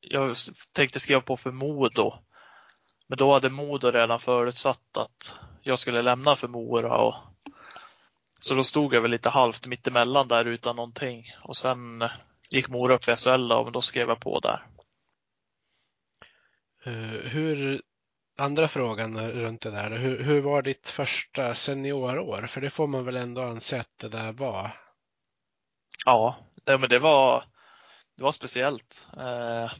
jag 0.00 0.36
tänkte 0.72 1.00
skriva 1.00 1.20
på 1.20 1.36
för 1.36 1.50
Modo. 1.50 2.14
Men 3.06 3.18
då 3.18 3.32
hade 3.32 3.50
Modo 3.50 3.90
redan 3.90 4.20
förutsatt 4.20 4.96
att 4.96 5.40
jag 5.62 5.78
skulle 5.78 6.02
lämna 6.02 6.36
för 6.36 6.48
Mora 6.48 6.98
och 6.98 7.14
så 8.40 8.54
då 8.54 8.64
stod 8.64 8.94
jag 8.94 9.00
väl 9.00 9.10
lite 9.10 9.28
halvt 9.28 9.66
mittemellan 9.66 10.28
där 10.28 10.44
utan 10.44 10.76
någonting 10.76 11.24
och 11.42 11.56
sen 11.56 12.04
gick 12.50 12.68
Mora 12.68 12.94
upp 12.94 13.08
i 13.08 13.16
SHL 13.16 13.52
och 13.52 13.72
då 13.72 13.80
skrev 13.80 14.08
jag 14.08 14.20
på 14.20 14.40
där. 14.40 14.66
Eh, 16.88 17.30
hur, 17.30 17.80
andra 18.38 18.68
frågan 18.68 19.30
runt 19.30 19.60
det 19.60 19.70
där, 19.70 19.90
hur, 19.90 20.22
hur 20.22 20.40
var 20.40 20.62
ditt 20.62 20.88
första 20.88 21.54
seniorår? 21.54 22.46
För 22.46 22.60
det 22.60 22.70
får 22.70 22.86
man 22.86 23.04
väl 23.04 23.16
ändå 23.16 23.42
anse 23.42 23.80
att 23.80 23.98
det 24.00 24.08
där 24.08 24.32
var? 24.32 24.70
Ja, 26.04 26.36
men 26.64 26.88
det 26.88 26.98
var, 26.98 27.44
det 28.16 28.22
var 28.22 28.32
speciellt. 28.32 29.06
Eh, 29.16 29.72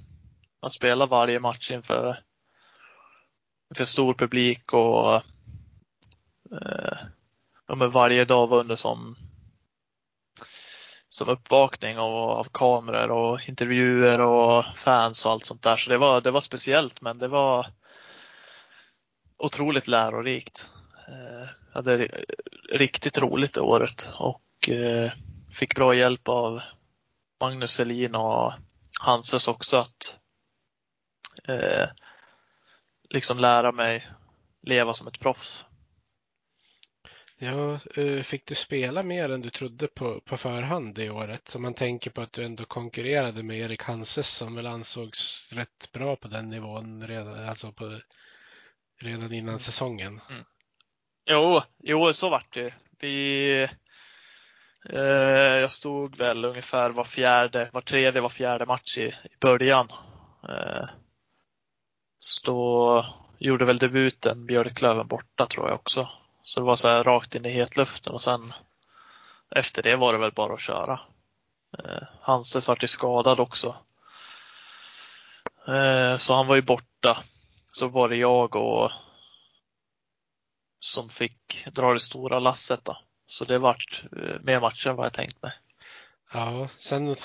man 0.62 0.70
spelar 0.70 1.06
varje 1.06 1.40
match 1.40 1.70
inför, 1.70 2.16
inför 3.70 3.84
stor 3.84 4.14
publik 4.14 4.72
och 4.72 5.14
eh, 6.52 6.98
ja, 7.66 7.74
varje 7.74 8.24
dag 8.24 8.46
var 8.46 8.60
under 8.60 8.76
som, 8.76 9.16
som 11.18 11.28
uppvakning 11.28 11.98
av, 11.98 12.14
av 12.14 12.44
kameror 12.52 13.10
och 13.10 13.48
intervjuer 13.48 14.20
och 14.20 14.64
fans 14.76 15.26
och 15.26 15.32
allt 15.32 15.46
sånt 15.46 15.62
där. 15.62 15.76
Så 15.76 15.90
det 15.90 15.98
var, 15.98 16.20
det 16.20 16.30
var 16.30 16.40
speciellt 16.40 17.00
men 17.00 17.18
det 17.18 17.28
var 17.28 17.66
otroligt 19.38 19.86
lärorikt. 19.86 20.68
Eh, 21.08 21.48
jag 21.68 21.74
hade 21.74 22.08
riktigt 22.72 23.18
roligt 23.18 23.54
det 23.54 23.60
året 23.60 24.10
och 24.14 24.68
eh, 24.68 25.12
fick 25.52 25.74
bra 25.74 25.94
hjälp 25.94 26.28
av 26.28 26.60
Magnus 27.40 27.78
Helin 27.78 28.14
och 28.14 28.52
Hanses 29.00 29.48
också 29.48 29.76
att 29.76 30.16
eh, 31.48 31.88
liksom 33.10 33.38
lära 33.38 33.72
mig 33.72 34.08
leva 34.62 34.94
som 34.94 35.06
ett 35.06 35.20
proffs. 35.20 35.64
Ja, 37.40 37.78
fick 38.22 38.46
du 38.46 38.54
spela 38.54 39.02
mer 39.02 39.28
än 39.28 39.40
du 39.40 39.50
trodde 39.50 39.88
på, 39.88 40.20
på 40.20 40.36
förhand 40.36 40.94
det 40.94 41.10
året? 41.10 41.54
Om 41.54 41.62
man 41.62 41.74
tänker 41.74 42.10
på 42.10 42.20
att 42.20 42.32
du 42.32 42.44
ändå 42.44 42.64
konkurrerade 42.64 43.42
med 43.42 43.58
Erik 43.58 43.82
Hanses 43.82 44.36
som 44.36 44.54
väl 44.54 44.66
ansågs 44.66 45.52
rätt 45.52 45.92
bra 45.92 46.16
på 46.16 46.28
den 46.28 46.50
nivån 46.50 47.06
redan, 47.06 47.48
alltså 47.48 47.72
på, 47.72 48.00
redan 49.00 49.32
innan 49.32 49.58
säsongen. 49.58 50.20
Mm. 50.30 50.44
Jo, 51.30 51.62
jo, 51.78 52.12
så 52.12 52.30
vart 52.30 52.54
det. 52.54 52.74
Vi, 53.00 53.62
eh, 54.90 55.00
jag 55.60 55.70
stod 55.70 56.16
väl 56.16 56.44
ungefär 56.44 56.90
var 56.90 57.04
fjärde, 57.04 57.70
var 57.72 57.80
tredje, 57.80 58.20
var 58.20 58.28
fjärde 58.28 58.66
match 58.66 58.98
i, 58.98 59.06
i 59.06 59.36
början. 59.40 59.88
Eh, 60.48 60.88
så 62.18 62.40
då 62.44 63.06
gjorde 63.38 63.64
väl 63.64 63.78
debuten 63.78 64.46
Björklöven 64.46 65.06
borta 65.06 65.46
tror 65.46 65.68
jag 65.68 65.74
också. 65.74 66.08
Så 66.48 66.60
det 66.60 66.66
var 66.66 66.76
så 66.76 66.88
här 66.88 67.04
rakt 67.04 67.34
in 67.34 67.46
i 67.46 67.50
hetluften 67.50 68.12
och 68.12 68.22
sen 68.22 68.52
efter 69.50 69.82
det 69.82 69.96
var 69.96 70.12
det 70.12 70.18
väl 70.18 70.32
bara 70.32 70.54
att 70.54 70.60
köra. 70.60 71.00
Eh, 71.78 72.02
Hanses 72.20 72.68
vart 72.68 72.82
ju 72.82 72.86
skadad 72.86 73.40
också. 73.40 73.76
Eh, 75.66 76.16
så 76.16 76.34
han 76.34 76.46
var 76.46 76.56
ju 76.56 76.62
borta. 76.62 77.24
Så 77.72 77.88
var 77.88 78.08
det 78.08 78.16
jag 78.16 78.56
och 78.56 78.92
som 80.80 81.08
fick 81.08 81.66
dra 81.72 81.92
det 81.92 82.00
stora 82.00 82.38
lasset 82.38 82.84
då. 82.84 82.98
Så 83.26 83.44
det 83.44 83.58
vart 83.58 84.04
eh, 84.16 84.40
mer 84.40 84.60
matcher 84.60 84.88
än 84.88 84.96
vad 84.96 85.06
jag 85.06 85.12
tänkt 85.12 85.42
mig. 85.42 85.52
Ja, 86.32 86.68
sen 86.78 87.16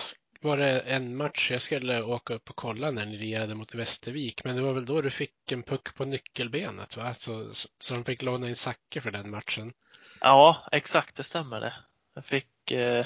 var 0.43 0.57
det 0.57 0.79
en 0.79 1.17
match 1.17 1.51
jag 1.51 1.61
skulle 1.61 2.03
åka 2.03 2.33
upp 2.33 2.49
och 2.49 2.55
kolla 2.55 2.91
när 2.91 3.05
ni 3.05 3.17
regerade 3.17 3.55
mot 3.55 3.75
Västervik, 3.75 4.43
men 4.43 4.55
det 4.55 4.61
var 4.61 4.73
väl 4.73 4.85
då 4.85 5.01
du 5.01 5.09
fick 5.09 5.51
en 5.51 5.63
puck 5.63 5.95
på 5.95 6.05
nyckelbenet, 6.05 6.97
va? 6.97 7.13
Så, 7.13 7.53
så 7.79 7.95
de 7.95 8.03
fick 8.03 8.21
låna 8.21 8.49
in 8.49 8.55
Zacke 8.55 9.01
för 9.01 9.11
den 9.11 9.29
matchen. 9.29 9.73
Ja, 10.21 10.67
exakt, 10.71 11.15
det 11.15 11.23
stämmer 11.23 11.59
det. 11.59 11.73
Jag 12.15 12.25
fick, 12.25 12.71
eh, 12.71 13.05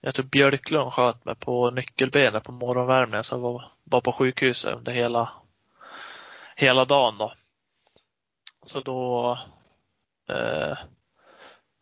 jag 0.00 0.14
tror 0.14 0.26
Björklund 0.26 0.92
sköt 0.92 1.24
mig 1.24 1.34
på 1.34 1.70
nyckelbenet 1.70 2.44
på 2.44 2.52
morgonvärmningen, 2.52 3.24
så 3.24 3.34
jag 3.34 3.40
var, 3.40 3.72
var 3.84 4.00
på 4.00 4.12
sjukhuset 4.12 4.74
under 4.74 4.92
hela, 4.92 5.32
hela 6.56 6.84
dagen 6.84 7.18
då. 7.18 7.32
Så 8.66 8.80
då 8.80 9.38
eh, 10.28 10.78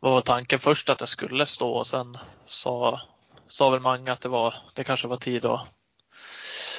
var 0.01 0.21
tanken 0.21 0.59
först 0.59 0.89
att 0.89 1.01
jag 1.01 1.09
skulle 1.09 1.47
stå 1.47 1.71
och 1.71 1.87
sen 1.87 2.19
sa 2.47 3.01
sa 3.51 3.71
väl 3.71 3.81
Mange 3.81 4.13
att 4.13 4.21
det 4.21 4.29
var, 4.29 4.55
det 4.75 4.85
kanske 4.85 5.09
var 5.09 5.17
tid 5.17 5.45
att, 5.45 5.69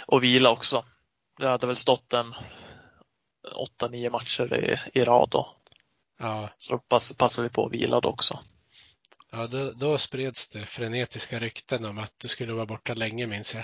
att 0.07 0.21
vila 0.21 0.51
också. 0.51 0.85
Det 1.37 1.47
hade 1.47 1.67
väl 1.67 1.75
stått 1.75 2.13
en 2.13 2.35
åtta, 3.55 3.87
nio 3.87 4.09
matcher 4.09 4.53
i, 4.53 4.99
i 4.99 5.03
rad 5.03 5.29
då. 5.29 5.55
Ja. 6.19 6.49
Så 6.57 6.73
då 6.73 6.79
pass, 6.79 7.17
passade 7.17 7.47
vi 7.47 7.53
på 7.53 7.65
att 7.65 7.71
vila 7.71 7.99
då 7.99 8.09
också. 8.09 8.39
Ja, 9.31 9.47
då, 9.47 9.71
då 9.71 9.97
spreds 9.97 10.49
det 10.49 10.65
frenetiska 10.65 11.39
rykten 11.39 11.85
om 11.85 11.97
att 11.97 12.13
du 12.17 12.27
skulle 12.27 12.53
vara 12.53 12.65
borta 12.65 12.93
länge 12.93 13.27
minns 13.27 13.55
jag. 13.55 13.63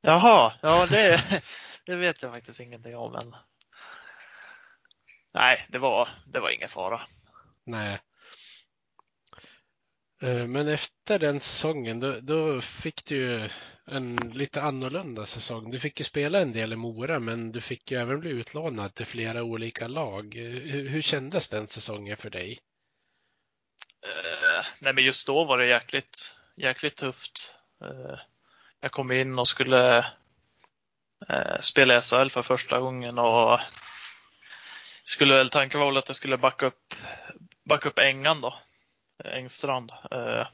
Jaha, 0.00 0.52
ja 0.60 0.86
det, 0.86 1.24
det 1.86 1.96
vet 1.96 2.22
jag 2.22 2.32
faktiskt 2.32 2.60
ingenting 2.60 2.96
om 2.96 3.12
men 3.12 3.36
Nej, 5.32 5.66
det 5.68 5.78
var, 5.78 6.08
det 6.26 6.40
var 6.40 6.50
ingen 6.50 6.68
fara. 6.68 7.00
Nej. 7.64 7.98
Eh, 10.22 10.46
men 10.46 10.68
efter 10.68 11.18
den 11.18 11.40
säsongen 11.40 12.00
då, 12.00 12.20
då, 12.20 12.60
fick 12.60 13.04
du 13.04 13.16
ju 13.16 13.48
en 13.86 14.16
lite 14.16 14.62
annorlunda 14.62 15.26
säsong. 15.26 15.70
Du 15.70 15.80
fick 15.80 16.00
ju 16.00 16.04
spela 16.04 16.40
en 16.40 16.52
del 16.52 16.72
i 16.72 16.76
Mora 16.76 17.18
men 17.18 17.52
du 17.52 17.60
fick 17.60 17.90
ju 17.90 18.00
även 18.00 18.20
bli 18.20 18.30
utlånad 18.30 18.94
till 18.94 19.06
flera 19.06 19.42
olika 19.42 19.88
lag. 19.88 20.34
Hur, 20.34 20.88
hur 20.88 21.02
kändes 21.02 21.48
den 21.48 21.68
säsongen 21.68 22.16
för 22.16 22.30
dig? 22.30 22.58
Uh, 24.06 24.64
nej 24.78 24.94
men 24.94 25.04
just 25.04 25.26
då 25.26 25.44
var 25.44 25.58
det 25.58 25.66
jäkligt, 25.66 26.34
jäkligt 26.56 26.96
tufft. 26.96 27.54
Uh, 27.84 28.18
jag 28.80 28.92
kom 28.92 29.12
in 29.12 29.38
och 29.38 29.48
skulle 29.48 29.98
uh, 31.30 31.58
spela 31.60 32.00
SHL 32.00 32.28
för 32.28 32.42
första 32.42 32.80
gången 32.80 33.18
och 33.18 33.60
skulle 35.04 35.34
väl 35.34 35.50
tanken 35.50 35.80
var 35.80 35.86
väl 35.86 35.96
att 35.96 36.08
jag 36.08 36.16
skulle 36.16 36.38
backa 36.38 36.66
upp, 36.66 36.94
backa 37.64 37.88
upp 37.88 37.98
Engan 37.98 38.40
då. 38.40 38.58
Eh, 39.24 39.34
Engstrand. 39.34 39.92
Eh, 40.10 40.46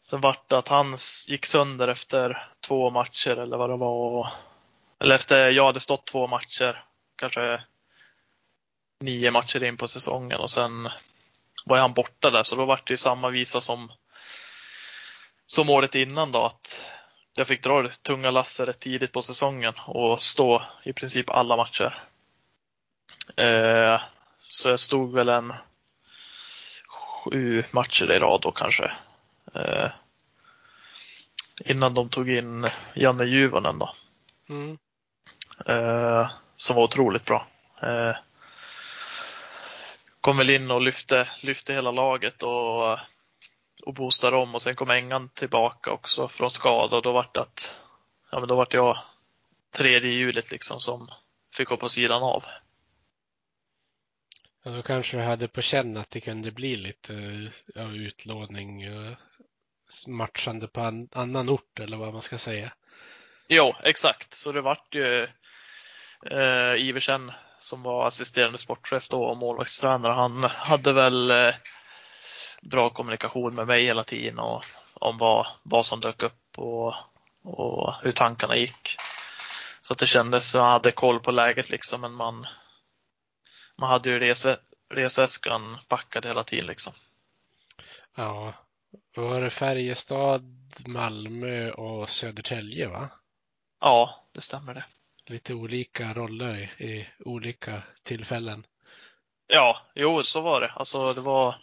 sen 0.00 0.20
vart 0.20 0.48
det 0.48 0.58
att 0.58 0.68
han 0.68 0.96
gick 1.28 1.46
sönder 1.46 1.88
efter 1.88 2.48
två 2.60 2.90
matcher 2.90 3.36
eller 3.36 3.56
vad 3.56 3.70
det 3.70 3.76
var. 3.76 4.28
eller 5.00 5.14
efter 5.14 5.50
jag 5.50 5.66
hade 5.66 5.80
stått 5.80 6.06
två 6.06 6.26
matcher, 6.26 6.84
kanske 7.16 7.62
nio 9.00 9.30
matcher 9.30 9.64
in 9.64 9.76
på 9.76 9.88
säsongen 9.88 10.40
och 10.40 10.50
sen 10.50 10.88
var 11.64 11.78
han 11.78 11.94
borta 11.94 12.30
där 12.30 12.42
så 12.42 12.56
då 12.56 12.64
vart 12.64 12.86
det 12.86 12.92
ju 12.92 12.98
samma 12.98 13.28
visa 13.28 13.60
som 13.60 13.92
som 15.46 15.70
året 15.70 15.94
innan 15.94 16.32
då 16.32 16.44
att 16.44 16.90
jag 17.34 17.46
fick 17.46 17.62
dra 17.62 17.82
det 17.82 18.02
tunga 18.02 18.30
lasset 18.30 18.68
rätt 18.68 18.80
tidigt 18.80 19.12
på 19.12 19.22
säsongen 19.22 19.74
och 19.86 20.20
stå 20.20 20.62
i 20.82 20.92
princip 20.92 21.30
alla 21.30 21.56
matcher. 21.56 22.04
Eh, 23.36 24.00
så 24.38 24.68
jag 24.68 24.80
stod 24.80 25.14
väl 25.14 25.28
en 25.28 25.54
sju 27.24 27.64
matcher 27.70 28.12
i 28.12 28.18
rad 28.18 28.40
då 28.40 28.50
kanske. 28.52 28.92
Eh, 29.54 29.90
innan 31.64 31.94
de 31.94 32.08
tog 32.08 32.30
in 32.30 32.68
Janne 32.94 33.24
Juvonen 33.24 33.78
då. 33.78 33.94
Mm. 34.48 34.78
Eh, 35.66 36.30
som 36.56 36.76
var 36.76 36.82
otroligt 36.82 37.24
bra. 37.24 37.46
Eh, 37.82 38.16
kom 40.20 40.36
väl 40.36 40.50
in 40.50 40.70
och 40.70 40.80
lyfte, 40.80 41.28
lyfte 41.40 41.72
hela 41.72 41.90
laget 41.90 42.42
och, 42.42 42.92
och 43.82 43.94
boostade 43.94 44.36
om 44.36 44.54
och 44.54 44.62
sen 44.62 44.74
kom 44.74 44.90
Engan 44.90 45.28
tillbaka 45.28 45.90
också 45.90 46.28
från 46.28 46.50
skada 46.50 46.96
och 46.96 47.02
då 47.02 47.12
vart 47.12 47.34
det 47.34 47.40
att, 47.40 47.80
ja 48.30 48.38
men 48.40 48.48
då 48.48 48.56
vart 48.56 48.74
jag 48.74 48.98
tredje 49.76 50.10
hjulet 50.10 50.50
liksom 50.50 50.80
som 50.80 51.08
fick 51.54 51.68
gå 51.68 51.76
på 51.76 51.88
sidan 51.88 52.22
av. 52.22 52.44
Ja, 54.68 54.74
då 54.74 54.82
kanske 54.82 55.16
du 55.16 55.22
hade 55.22 55.48
på 55.48 55.62
känn 55.62 55.96
att 55.96 56.10
det 56.10 56.20
kunde 56.20 56.50
bli 56.50 56.76
lite 56.76 57.14
eh, 57.14 57.50
ja, 57.74 57.90
utlåning, 57.90 58.82
eh, 58.82 59.12
matchande 60.06 60.68
på 60.68 60.80
en 60.80 61.08
annan 61.12 61.48
ort 61.48 61.80
eller 61.80 61.96
vad 61.96 62.12
man 62.12 62.22
ska 62.22 62.38
säga. 62.38 62.72
Jo, 63.48 63.74
exakt. 63.82 64.34
Så 64.34 64.52
det 64.52 64.60
vart 64.60 64.94
ju 64.94 65.22
eh, 66.30 66.74
Iversen 66.76 67.32
som 67.58 67.82
var 67.82 68.06
assisterande 68.06 68.58
sportchef 68.58 69.08
då 69.08 69.24
och 69.24 69.36
målvaktstränare. 69.36 70.12
Han 70.12 70.44
hade 70.44 70.92
väl 70.92 71.30
eh, 71.30 71.54
bra 72.62 72.90
kommunikation 72.90 73.54
med 73.54 73.66
mig 73.66 73.84
hela 73.84 74.04
tiden 74.04 74.38
och 74.38 74.64
om 74.94 75.18
vad, 75.18 75.46
vad 75.62 75.86
som 75.86 76.00
dök 76.00 76.22
upp 76.22 76.58
och, 76.58 76.94
och 77.42 77.94
hur 78.02 78.12
tankarna 78.12 78.56
gick. 78.56 78.96
Så 79.82 79.92
att 79.92 79.98
det 79.98 80.06
kändes 80.06 80.50
som 80.50 80.60
att 80.60 80.64
man 80.64 80.72
hade 80.72 80.92
koll 80.92 81.20
på 81.20 81.30
läget 81.30 81.70
liksom, 81.70 82.00
men 82.00 82.12
man, 82.12 82.46
man 83.78 83.90
hade 83.90 84.10
ju 84.10 84.18
resvä 84.18 84.56
resväskan 84.90 85.78
packad 85.88 86.26
hela 86.26 86.44
tiden 86.44 86.66
liksom. 86.66 86.92
Ja, 88.16 88.54
var 89.16 89.40
det 89.40 89.50
Färjestad, 89.50 90.42
Malmö 90.86 91.70
och 91.70 92.08
Södertälje 92.08 92.88
va? 92.88 93.08
Ja, 93.80 94.24
det 94.32 94.40
stämmer 94.40 94.74
det. 94.74 94.84
Lite 95.26 95.54
olika 95.54 96.14
roller 96.14 96.54
i, 96.54 96.62
i 96.84 97.08
olika 97.18 97.82
tillfällen. 98.02 98.66
Ja, 99.46 99.86
jo, 99.94 100.22
så 100.22 100.40
var 100.40 100.60
det. 100.60 100.70
Alltså 100.70 101.14
det 101.14 101.20
var 101.20 101.54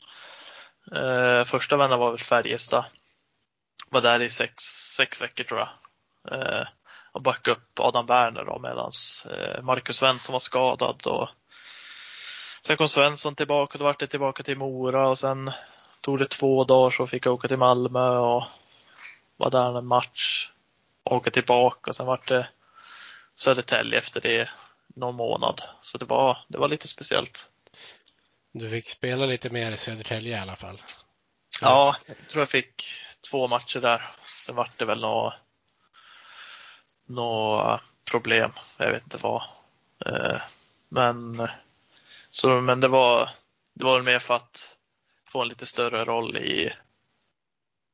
eh, 0.91 1.45
första 1.45 1.78
vändan 1.78 1.99
var 1.99 2.11
väl 2.11 2.20
Färjestad. 2.20 2.86
Var 3.89 4.01
där 4.01 4.22
i 4.22 4.30
sex, 4.30 4.63
sex 4.97 5.22
veckor 5.22 5.43
tror 5.43 5.59
jag. 5.59 5.70
Eh, 6.32 6.68
och 7.11 7.22
backade 7.22 7.57
upp 7.57 7.80
Adam 7.80 8.05
Werner 8.05 8.45
då 8.45 8.59
medans 8.59 9.26
eh, 9.26 9.61
Marcus 9.61 9.97
Svensson 9.97 10.34
var 10.34 10.39
skadad 10.39 11.07
och 11.07 11.30
sen 12.66 12.78
kom 12.78 12.89
Svensson 12.89 13.36
tillbaka 13.36 13.74
och 13.74 13.80
då 13.80 13.86
var 13.86 13.95
det 13.99 14.07
tillbaka 14.07 14.43
till 14.43 14.57
Mora 14.57 15.09
och 15.09 15.20
sen 15.20 15.51
tog 16.01 16.20
det 16.20 16.26
två 16.26 16.63
dagar 16.63 16.91
så 16.91 17.07
fick 17.07 17.26
jag 17.26 17.34
åka 17.34 17.47
till 17.47 17.57
Malmö 17.57 18.18
och 18.18 18.43
var 19.38 19.51
där 19.51 19.78
en 19.78 19.86
match. 19.86 20.49
Åka 21.03 21.32
tillbaka 21.32 21.91
och 21.91 21.95
sen 21.95 22.05
var 22.05 22.22
det 22.28 22.47
Södertälje 23.36 23.99
efter 23.99 24.22
det 24.22 24.49
någon 24.88 25.16
månad. 25.16 25.61
Så 25.82 25.97
det 25.97 26.05
var, 26.05 26.38
det 26.47 26.57
var 26.57 26.68
lite 26.68 26.88
speciellt. 26.88 27.47
Du 28.51 28.70
fick 28.70 28.89
spela 28.89 29.26
lite 29.26 29.49
mer 29.49 29.72
i 29.72 29.78
Södertälje 29.78 30.38
i 30.38 30.39
alla 30.39 30.55
fall. 30.55 30.82
Ja, 31.61 31.95
jag 32.05 32.28
tror 32.28 32.41
jag 32.41 32.49
fick 32.49 32.86
två 33.32 33.47
matcher 33.47 33.80
där. 33.80 34.16
Sen 34.45 34.55
var 34.55 34.70
det 34.78 34.86
väl 34.86 35.01
något, 35.01 35.34
något 37.05 37.82
problem. 38.11 38.51
Jag 38.78 38.91
vet 38.91 39.03
inte 39.03 39.18
vad. 39.18 39.43
Eh, 40.05 40.38
men, 40.89 41.47
så, 42.36 42.62
men 42.62 42.80
det 42.80 42.88
var, 42.88 43.30
det 43.74 43.86
var 43.86 44.02
mer 44.02 44.20
för 44.20 44.34
att 44.34 44.78
få 45.28 45.42
en 45.42 45.48
lite 45.48 45.66
större 45.66 46.06
roll 46.06 46.38
i 46.38 46.74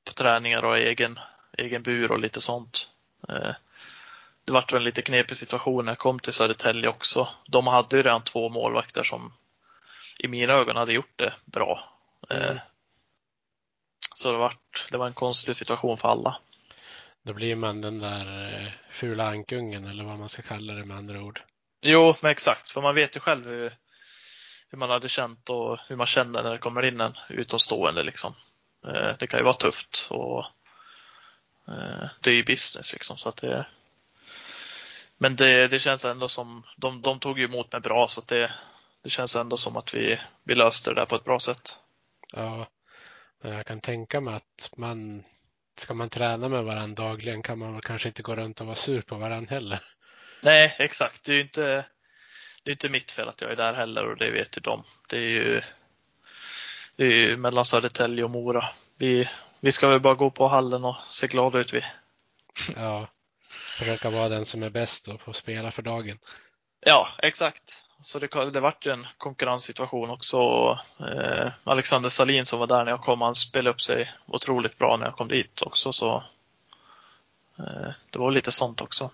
på 0.06 0.14
träningar 0.14 0.64
och 0.64 0.78
egen, 0.78 1.20
egen 1.58 1.84
bur 1.84 2.12
och 2.12 2.20
lite 2.20 2.42
sånt. 2.42 2.90
Eh, 3.30 3.52
det 4.46 4.52
vart 4.52 4.74
en 4.74 4.84
lite 4.84 5.02
knepig 5.02 5.38
situation 5.38 5.86
när 5.86 5.92
jag 5.92 6.00
kom 6.00 6.20
till 6.20 6.34
Södertälje 6.34 6.90
också. 6.90 7.30
De 7.48 7.68
hade 7.68 7.98
ju 7.98 8.04
redan 8.04 8.24
två 8.24 8.50
målvakter 8.50 9.04
som 9.04 9.34
i 10.20 10.28
mina 10.28 10.54
ögon 10.54 10.76
hade 10.76 10.94
gjort 10.94 11.14
det 11.18 11.34
bra. 11.46 11.84
Mm. 12.30 12.58
Så 14.16 14.32
det 14.32 14.38
var, 14.38 14.54
det 14.92 14.98
var 14.98 15.08
en 15.08 15.14
konstig 15.14 15.56
situation 15.56 15.98
för 15.98 16.08
alla. 16.08 16.38
Då 17.24 17.34
blir 17.34 17.56
man 17.56 17.82
den 17.82 18.00
där 18.00 18.54
eh, 18.54 18.72
fula 18.92 19.28
ankungen 19.28 19.86
eller 19.86 20.04
vad 20.04 20.20
man 20.20 20.30
ska 20.30 20.42
kalla 20.42 20.74
det 20.74 20.86
med 20.86 20.98
andra 20.98 21.22
ord. 21.22 21.42
Jo, 21.82 22.16
men 22.22 22.32
exakt. 22.32 22.72
För 22.72 22.82
man 22.82 22.96
vet 22.96 23.16
ju 23.16 23.20
själv 23.20 23.48
hur, 23.48 23.74
hur 24.72 24.78
man 24.78 24.90
hade 24.90 25.10
känt 25.10 25.50
och 25.50 25.80
hur 25.88 25.96
man 25.96 26.08
känner 26.08 26.44
när 26.44 26.52
det 26.52 26.58
kommer 26.58 26.86
in 26.86 27.02
en 27.02 27.18
utomstående. 27.30 28.04
Liksom. 28.04 28.36
Eh, 28.86 29.18
det 29.20 29.28
kan 29.28 29.40
ju 29.40 29.44
vara 29.44 29.54
tufft 29.54 30.08
och 30.10 30.46
det 32.22 32.30
är 32.30 32.36
ju 32.36 32.44
business 32.44 32.94
liksom. 32.94 33.18
Så 33.18 33.30
att 33.30 33.38
det, 33.38 33.66
men 35.18 35.36
det, 35.36 35.68
det 35.68 35.80
känns 35.80 36.06
ändå 36.06 36.28
som, 36.28 36.64
de, 36.78 37.02
de 37.02 37.20
tog 37.20 37.40
ju 37.40 37.46
emot 37.46 37.72
mig 37.72 37.82
bra 37.82 38.08
så 38.08 38.22
det, 38.22 38.52
det 39.04 39.10
känns 39.10 39.36
ändå 39.36 39.58
som 39.58 39.78
att 39.78 39.94
vi, 39.94 40.20
vi 40.44 40.56
löste 40.56 40.90
det 40.90 40.96
där 40.96 41.06
på 41.06 41.16
ett 41.16 41.24
bra 41.24 41.40
sätt. 41.40 41.76
Ja, 42.34 42.68
jag 43.42 43.66
kan 43.66 43.82
tänka 43.82 44.22
mig 44.22 44.36
att 44.36 44.72
man, 44.78 45.24
ska 45.78 45.94
man 45.94 46.10
träna 46.10 46.50
med 46.50 46.64
varandra 46.64 47.04
dagligen 47.04 47.44
kan 47.44 47.60
man 47.60 47.74
väl 47.74 47.82
kanske 47.82 48.08
inte 48.08 48.22
gå 48.22 48.36
runt 48.36 48.62
och 48.62 48.68
vara 48.68 48.76
sur 48.76 49.02
på 49.02 49.16
varandra 49.16 49.56
heller. 49.56 49.84
Nej, 50.42 50.76
exakt. 50.80 51.24
Det 51.24 51.32
är 51.32 51.36
ju 51.36 51.42
inte, 51.42 51.86
det 52.64 52.72
är 52.72 52.74
inte 52.74 52.90
mitt 52.90 53.12
fel 53.12 53.30
att 53.30 53.42
jag 53.42 53.52
är 53.52 53.56
där 53.56 53.74
heller 53.74 54.06
och 54.06 54.18
det 54.18 54.32
vet 54.32 54.58
ju 54.58 54.62
de. 54.62 54.84
Det 55.10 55.18
är 55.18 55.30
ju, 55.30 55.62
det 56.96 57.04
är 57.04 57.12
ju 57.12 57.38
mellan 57.38 57.66
Södertälje 57.66 58.24
och 58.24 58.30
Mora. 58.30 58.70
Vi, 58.98 59.30
vi 59.60 59.72
ska 59.72 59.88
väl 59.88 60.00
bara 60.00 60.14
gå 60.14 60.30
på 60.30 60.48
hallen 60.48 60.86
och 60.86 60.96
se 61.08 61.28
glada 61.28 61.60
ut 61.60 61.74
vi. 61.74 61.84
Ja, 62.76 63.08
försöka 63.78 64.10
vara 64.10 64.30
den 64.30 64.46
som 64.46 64.64
är 64.64 64.70
bäst 64.70 65.08
och 65.08 65.22
få 65.22 65.34
spela 65.34 65.72
för 65.72 65.82
dagen. 65.82 66.20
Ja, 66.80 67.08
exakt. 67.18 67.84
Så 68.04 68.20
det, 68.20 68.52
det 68.52 68.60
vart 68.60 68.86
ju 68.86 68.92
en 68.92 69.08
konkurrenssituation 69.18 70.10
också. 70.10 70.38
Eh, 71.00 71.52
Alexander 71.64 72.10
Salin 72.10 72.46
som 72.46 72.60
var 72.60 72.68
där 72.68 72.84
när 72.84 72.92
jag 72.92 73.02
kom, 73.02 73.22
han 73.22 73.36
spelade 73.36 73.70
upp 73.70 73.82
sig 73.82 74.14
otroligt 74.26 74.78
bra 74.78 74.98
när 74.98 75.06
jag 75.06 75.16
kom 75.16 75.28
dit 75.28 75.62
också. 75.62 75.94
Så 75.94 76.24
eh, 77.60 77.90
det 78.10 78.20
var 78.20 78.32
lite 78.32 78.52
sånt 78.52 78.82
också. 78.82 79.10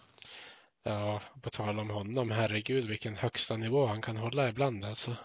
Ja, 0.88 1.22
på 1.42 1.50
tal 1.50 1.80
om 1.80 1.90
honom, 1.90 2.32
herregud 2.32 2.88
vilken 2.88 3.16
högsta 3.16 3.58
nivå 3.58 3.86
han 3.86 4.02
kan 4.02 4.18
hålla 4.18 4.50
ibland 4.50 4.86
alltså. 4.86 5.16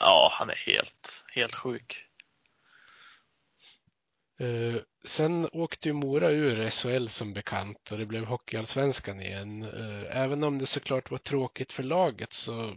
Ja, 0.00 0.30
han 0.32 0.50
är 0.50 0.56
helt, 0.66 1.24
helt 1.34 1.54
sjuk. 1.54 2.06
Uh, 4.40 4.76
sen 5.04 5.48
åkte 5.52 5.88
ju 5.88 5.92
Mora 5.92 6.30
ur 6.30 6.70
SHL 6.70 7.06
som 7.06 7.32
bekant 7.32 7.92
och 7.92 7.98
det 7.98 8.06
blev 8.06 8.24
Hockeyallsvenskan 8.24 9.20
igen. 9.20 9.62
Uh, 9.62 10.16
även 10.16 10.44
om 10.44 10.58
det 10.58 10.66
såklart 10.66 11.10
var 11.10 11.18
tråkigt 11.18 11.72
för 11.72 11.82
laget 11.82 12.32
så 12.32 12.76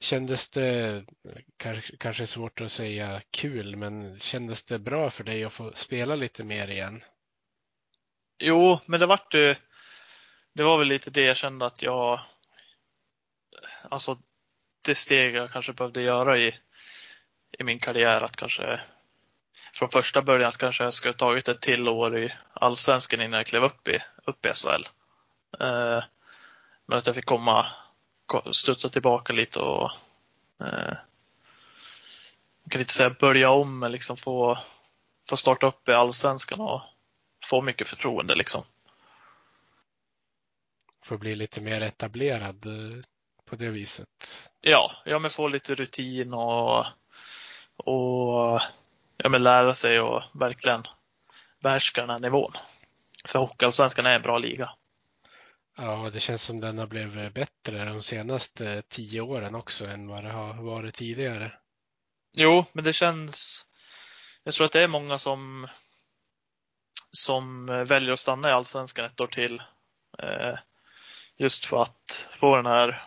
kändes 0.00 0.50
det, 0.50 1.04
kanske, 1.56 1.96
kanske 1.96 2.26
svårt 2.26 2.60
att 2.60 2.72
säga 2.72 3.22
kul, 3.30 3.76
men 3.76 4.18
kändes 4.18 4.64
det 4.64 4.78
bra 4.78 5.10
för 5.10 5.24
dig 5.24 5.44
att 5.44 5.52
få 5.52 5.72
spela 5.74 6.14
lite 6.14 6.44
mer 6.44 6.68
igen? 6.68 7.04
Jo, 8.38 8.80
men 8.86 9.00
det 9.00 9.06
vart 9.06 9.34
ju, 9.34 9.54
det 10.58 10.64
var 10.64 10.78
väl 10.78 10.88
lite 10.88 11.10
det 11.10 11.22
jag 11.22 11.36
kände 11.36 11.66
att 11.66 11.82
jag, 11.82 12.20
alltså 13.88 14.16
det 14.82 14.94
steg 14.94 15.34
jag 15.34 15.52
kanske 15.52 15.72
behövde 15.72 16.02
göra 16.02 16.38
i, 16.38 16.58
i 17.58 17.64
min 17.64 17.78
karriär 17.78 18.20
att 18.20 18.36
kanske 18.36 18.80
från 19.72 19.88
första 19.88 20.22
början 20.22 20.48
att 20.48 20.56
kanske 20.56 20.84
jag 20.84 20.92
skulle 20.92 21.14
tagit 21.14 21.48
ett 21.48 21.60
till 21.60 21.88
år 21.88 22.18
i 22.18 22.34
allsvenskan 22.52 23.20
innan 23.20 23.38
jag 23.38 23.46
klev 23.46 23.64
upp 23.64 23.88
i, 23.88 23.98
upp 24.24 24.46
i 24.46 24.48
SHL. 24.48 24.88
Eh, 25.60 26.02
men 26.86 26.98
att 26.98 27.06
jag 27.06 27.14
fick 27.14 27.26
komma, 27.26 27.66
studsa 28.52 28.88
tillbaka 28.88 29.32
lite 29.32 29.58
och 29.58 29.90
eh, 30.60 30.96
jag 32.62 32.70
kan 32.70 32.80
inte 32.80 32.92
säga 32.92 33.10
börja 33.10 33.50
om, 33.50 33.78
men 33.78 33.92
liksom 33.92 34.16
få, 34.16 34.58
få 35.28 35.36
starta 35.36 35.66
upp 35.66 35.88
i 35.88 35.92
allsvenskan 35.92 36.60
och 36.60 36.80
få 37.44 37.62
mycket 37.62 37.88
förtroende 37.88 38.34
liksom. 38.34 38.64
Få 41.08 41.18
bli 41.18 41.34
lite 41.34 41.60
mer 41.60 41.80
etablerad 41.80 42.66
eh, 42.66 43.02
på 43.44 43.56
det 43.56 43.70
viset. 43.70 44.50
Ja, 44.60 44.92
ja 45.04 45.18
men 45.18 45.30
få 45.30 45.48
lite 45.48 45.74
rutin 45.74 46.34
och, 46.34 46.86
och 47.76 48.60
ja, 49.16 49.28
men 49.28 49.42
lära 49.42 49.74
sig 49.74 50.00
och 50.00 50.22
verkligen 50.34 50.82
behärska 51.62 52.00
den 52.00 52.10
här 52.10 52.18
nivån. 52.18 52.52
För 53.24 53.38
Hockeyallsvenskan 53.38 54.06
är 54.06 54.16
en 54.16 54.22
bra 54.22 54.38
liga. 54.38 54.70
Ja, 55.78 56.10
det 56.12 56.20
känns 56.20 56.42
som 56.42 56.60
den 56.60 56.78
har 56.78 56.86
blivit 56.86 57.34
bättre 57.34 57.84
de 57.84 58.02
senaste 58.02 58.82
tio 58.82 59.20
åren 59.20 59.54
också 59.54 59.90
än 59.90 60.08
vad 60.08 60.24
det 60.24 60.30
har 60.30 60.54
varit 60.54 60.94
tidigare. 60.94 61.52
Jo, 62.32 62.64
men 62.72 62.84
det 62.84 62.92
känns. 62.92 63.66
Jag 64.44 64.54
tror 64.54 64.64
att 64.64 64.72
det 64.72 64.82
är 64.82 64.88
många 64.88 65.18
som 65.18 65.68
som 67.12 67.66
väljer 67.66 68.12
att 68.12 68.18
stanna 68.18 68.48
i 68.48 68.52
Allsvenskan 68.52 69.04
ett 69.04 69.20
år 69.20 69.26
till. 69.26 69.62
Eh, 70.18 70.54
just 71.38 71.66
för 71.66 71.82
att 71.82 72.28
få 72.38 72.56
den 72.56 72.66
här 72.66 73.04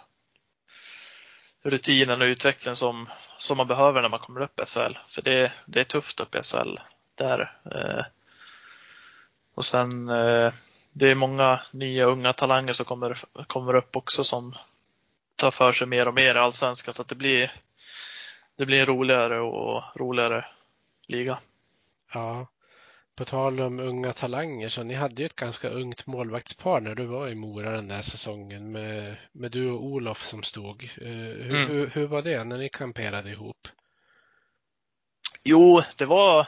rutinen 1.63 2.21
och 2.21 2.25
utvecklingen 2.25 2.75
som, 2.75 3.09
som 3.37 3.57
man 3.57 3.67
behöver 3.67 4.01
när 4.01 4.09
man 4.09 4.19
kommer 4.19 4.41
upp 4.41 4.59
i 4.59 4.65
SHL. 4.65 4.97
För 5.09 5.21
det, 5.21 5.51
det 5.65 5.79
är 5.79 5.83
tufft 5.83 6.19
upp 6.19 6.35
i 6.35 6.43
SHL. 6.43 6.77
Där. 7.15 7.59
Eh, 7.65 8.05
och 9.55 9.65
sen 9.65 10.09
eh, 10.09 10.53
det 10.91 11.11
är 11.11 11.15
många 11.15 11.61
nya 11.71 12.05
unga 12.05 12.33
talanger 12.33 12.73
som 12.73 12.85
kommer, 12.85 13.19
kommer 13.47 13.75
upp 13.75 13.95
också 13.95 14.23
som 14.23 14.55
tar 15.35 15.51
för 15.51 15.71
sig 15.71 15.87
mer 15.87 16.07
och 16.07 16.13
mer 16.13 16.35
i 16.35 16.39
Allsvenskan. 16.39 16.93
Så 16.93 17.01
att 17.01 17.07
det 17.07 17.15
blir, 17.15 17.51
det 18.55 18.65
blir 18.65 18.79
en 18.79 18.85
roligare 18.85 19.39
och 19.39 19.83
roligare 19.95 20.45
liga. 21.07 21.39
Ja, 22.13 22.47
på 23.21 23.25
tal 23.25 23.59
om 23.59 23.79
unga 23.79 24.13
talanger, 24.13 24.69
så 24.69 24.83
ni 24.83 24.93
hade 24.93 25.21
ju 25.21 25.25
ett 25.25 25.35
ganska 25.35 25.69
ungt 25.69 26.07
målvaktspar 26.07 26.81
när 26.81 26.95
du 26.95 27.05
var 27.05 27.27
i 27.27 27.35
Mora 27.35 27.71
den 27.71 27.87
där 27.87 28.01
säsongen 28.01 28.71
med, 28.71 29.15
med 29.31 29.51
du 29.51 29.71
och 29.71 29.83
Olof 29.83 30.25
som 30.25 30.43
stod. 30.43 30.83
Uh, 31.01 31.07
hur, 31.07 31.55
mm. 31.55 31.69
hur, 31.69 31.87
hur, 31.87 32.07
var 32.07 32.21
det 32.21 32.43
när 32.43 32.57
ni 32.57 32.69
kamperade 32.69 33.29
ihop? 33.29 33.67
Jo, 35.43 35.81
det 35.95 36.05
var, 36.05 36.47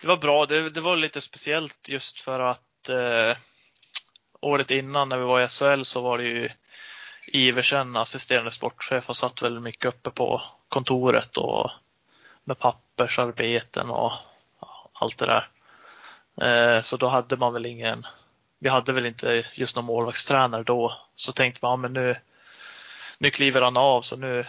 det 0.00 0.06
var 0.06 0.16
bra. 0.16 0.46
Det, 0.46 0.70
det 0.70 0.80
var 0.80 0.96
lite 0.96 1.20
speciellt 1.20 1.88
just 1.88 2.20
för 2.20 2.40
att 2.40 2.88
eh, 2.88 3.36
året 4.40 4.70
innan 4.70 5.08
när 5.08 5.18
vi 5.18 5.24
var 5.24 5.40
i 5.40 5.48
SHL 5.48 5.82
så 5.82 6.00
var 6.00 6.18
det 6.18 6.24
ju 6.24 6.48
Iversen, 7.26 7.96
assisterande 7.96 8.50
sportchef, 8.50 9.08
och 9.08 9.16
satt 9.16 9.42
väldigt 9.42 9.62
mycket 9.62 9.84
uppe 9.84 10.10
på 10.10 10.42
kontoret 10.68 11.36
och 11.36 11.70
med 12.44 12.58
pappersarbeten 12.58 13.90
och 13.90 14.12
allt 14.92 15.18
det 15.18 15.26
där. 15.26 15.50
Eh, 16.40 16.82
så 16.82 16.96
då 16.96 17.06
hade 17.06 17.36
man 17.36 17.52
väl 17.52 17.66
ingen, 17.66 18.06
vi 18.58 18.68
hade 18.68 18.92
väl 18.92 19.06
inte 19.06 19.46
just 19.54 19.76
någon 19.76 19.84
målvaktstränare 19.84 20.62
då. 20.62 20.96
Så 21.14 21.32
tänkte 21.32 21.58
man, 21.62 21.70
ja, 21.70 21.76
men 21.76 21.92
nu, 21.92 22.16
nu 23.18 23.30
kliver 23.30 23.62
han 23.62 23.76
av 23.76 24.02
så 24.02 24.16
nu 24.16 24.46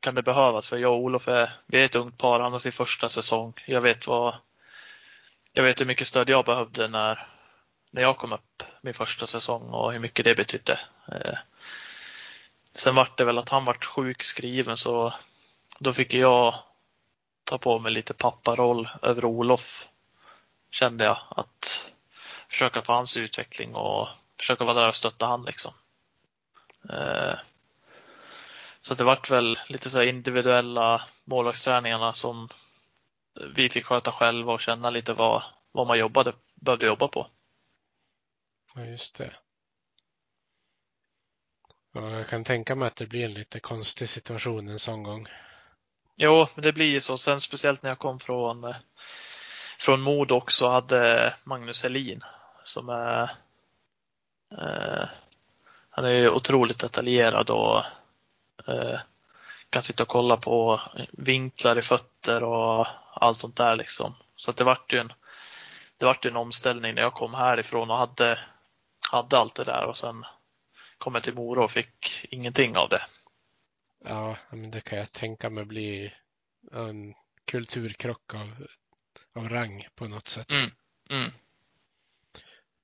kan 0.00 0.14
det 0.14 0.22
behövas. 0.22 0.68
För 0.68 0.76
jag 0.78 0.92
och 0.92 1.00
Olof 1.00 1.28
är, 1.28 1.50
vi 1.66 1.80
är 1.80 1.84
ett 1.84 1.94
ungt 1.94 2.18
par, 2.18 2.40
han 2.40 2.52
har 2.52 2.58
sin 2.58 2.72
första 2.72 3.08
säsong. 3.08 3.52
Jag 3.66 3.80
vet 3.80 4.06
vad, 4.06 4.34
jag 5.52 5.62
vet 5.62 5.80
hur 5.80 5.86
mycket 5.86 6.06
stöd 6.06 6.28
jag 6.28 6.44
behövde 6.44 6.88
när, 6.88 7.26
när 7.90 8.02
jag 8.02 8.16
kom 8.16 8.32
upp 8.32 8.62
min 8.80 8.94
första 8.94 9.26
säsong 9.26 9.62
och 9.62 9.92
hur 9.92 10.00
mycket 10.00 10.24
det 10.24 10.34
betydde. 10.34 10.80
Eh, 11.12 11.38
sen 12.72 12.94
vart 12.94 13.18
det 13.18 13.24
väl 13.24 13.38
att 13.38 13.48
han 13.48 13.64
vart 13.64 13.84
sjukskriven 13.84 14.76
så 14.76 15.14
då 15.80 15.92
fick 15.92 16.14
jag 16.14 16.54
ta 17.44 17.58
på 17.58 17.78
mig 17.78 17.92
lite 17.92 18.14
papparoll 18.14 18.88
över 19.02 19.24
Olof 19.24 19.88
kände 20.76 21.04
jag. 21.04 21.18
Att 21.28 21.90
försöka 22.48 22.82
få 22.82 22.92
hans 22.92 23.16
utveckling 23.16 23.74
och 23.74 24.08
försöka 24.38 24.64
vara 24.64 24.74
där 24.74 24.88
och 24.88 24.96
stötta 24.96 25.26
han 25.26 25.44
liksom. 25.44 25.72
Eh, 26.90 27.38
så 28.80 28.94
det 28.94 29.04
vart 29.04 29.30
väl 29.30 29.58
lite 29.68 29.90
så 29.90 30.02
individuella 30.02 31.08
målvaktsträningarna 31.24 32.12
som 32.12 32.48
vi 33.54 33.68
fick 33.68 33.84
sköta 33.84 34.12
själva 34.12 34.52
och 34.52 34.60
känna 34.60 34.90
lite 34.90 35.12
vad, 35.12 35.42
vad 35.72 35.86
man 35.86 35.98
jobbade, 35.98 36.32
behövde 36.54 36.86
jobba 36.86 37.08
på. 37.08 37.26
Ja, 38.74 38.84
just 38.84 39.16
det. 39.18 39.36
Ja, 41.92 42.10
jag 42.10 42.28
kan 42.28 42.44
tänka 42.44 42.74
mig 42.74 42.86
att 42.86 42.96
det 42.96 43.06
blir 43.06 43.24
en 43.24 43.34
lite 43.34 43.60
konstig 43.60 44.08
situation 44.08 44.68
en 44.68 44.78
sån 44.78 45.02
gång. 45.02 45.28
Jo, 46.16 46.48
det 46.54 46.72
blir 46.72 47.00
så. 47.00 47.18
Sen 47.18 47.40
speciellt 47.40 47.82
när 47.82 47.90
jag 47.90 47.98
kom 47.98 48.20
från 48.20 48.74
från 49.78 50.00
Mod 50.00 50.32
också 50.32 50.68
hade 50.68 51.34
Magnus 51.44 51.82
Helin 51.82 52.24
som 52.64 52.88
är 52.88 53.22
eh, 54.52 55.08
han 55.90 56.04
är 56.04 56.30
otroligt 56.30 56.78
detaljerad 56.78 57.50
och 57.50 57.82
eh, 58.68 59.00
kan 59.70 59.82
sitta 59.82 60.02
och 60.02 60.08
kolla 60.08 60.36
på 60.36 60.80
vinklar 61.12 61.78
i 61.78 61.82
fötter 61.82 62.42
och 62.42 62.86
allt 63.14 63.38
sånt 63.38 63.56
där 63.56 63.76
liksom. 63.76 64.14
Så 64.36 64.50
att 64.50 64.56
det 64.56 64.64
vart 64.64 64.92
ju 64.92 64.98
en, 64.98 65.12
det 65.96 66.06
vart 66.06 66.24
en 66.24 66.36
omställning 66.36 66.94
när 66.94 67.02
jag 67.02 67.14
kom 67.14 67.34
härifrån 67.34 67.90
och 67.90 67.96
hade, 67.96 68.38
hade 69.10 69.38
allt 69.38 69.54
det 69.54 69.64
där 69.64 69.84
och 69.84 69.96
sen 69.96 70.24
kom 70.98 71.14
jag 71.14 71.22
till 71.22 71.34
Mora 71.34 71.64
och 71.64 71.70
fick 71.70 72.26
ingenting 72.30 72.76
av 72.76 72.88
det. 72.88 73.02
Ja, 74.04 74.36
men 74.50 74.70
det 74.70 74.80
kan 74.80 74.98
jag 74.98 75.12
tänka 75.12 75.50
mig 75.50 75.64
bli 75.64 76.14
en 76.72 77.14
kulturkrock 77.44 78.34
av 78.34 78.66
av 79.36 79.48
rang 79.48 79.86
på 79.94 80.08
något 80.08 80.28
sätt. 80.28 80.50
Mm. 80.50 80.70
Mm. 81.10 81.30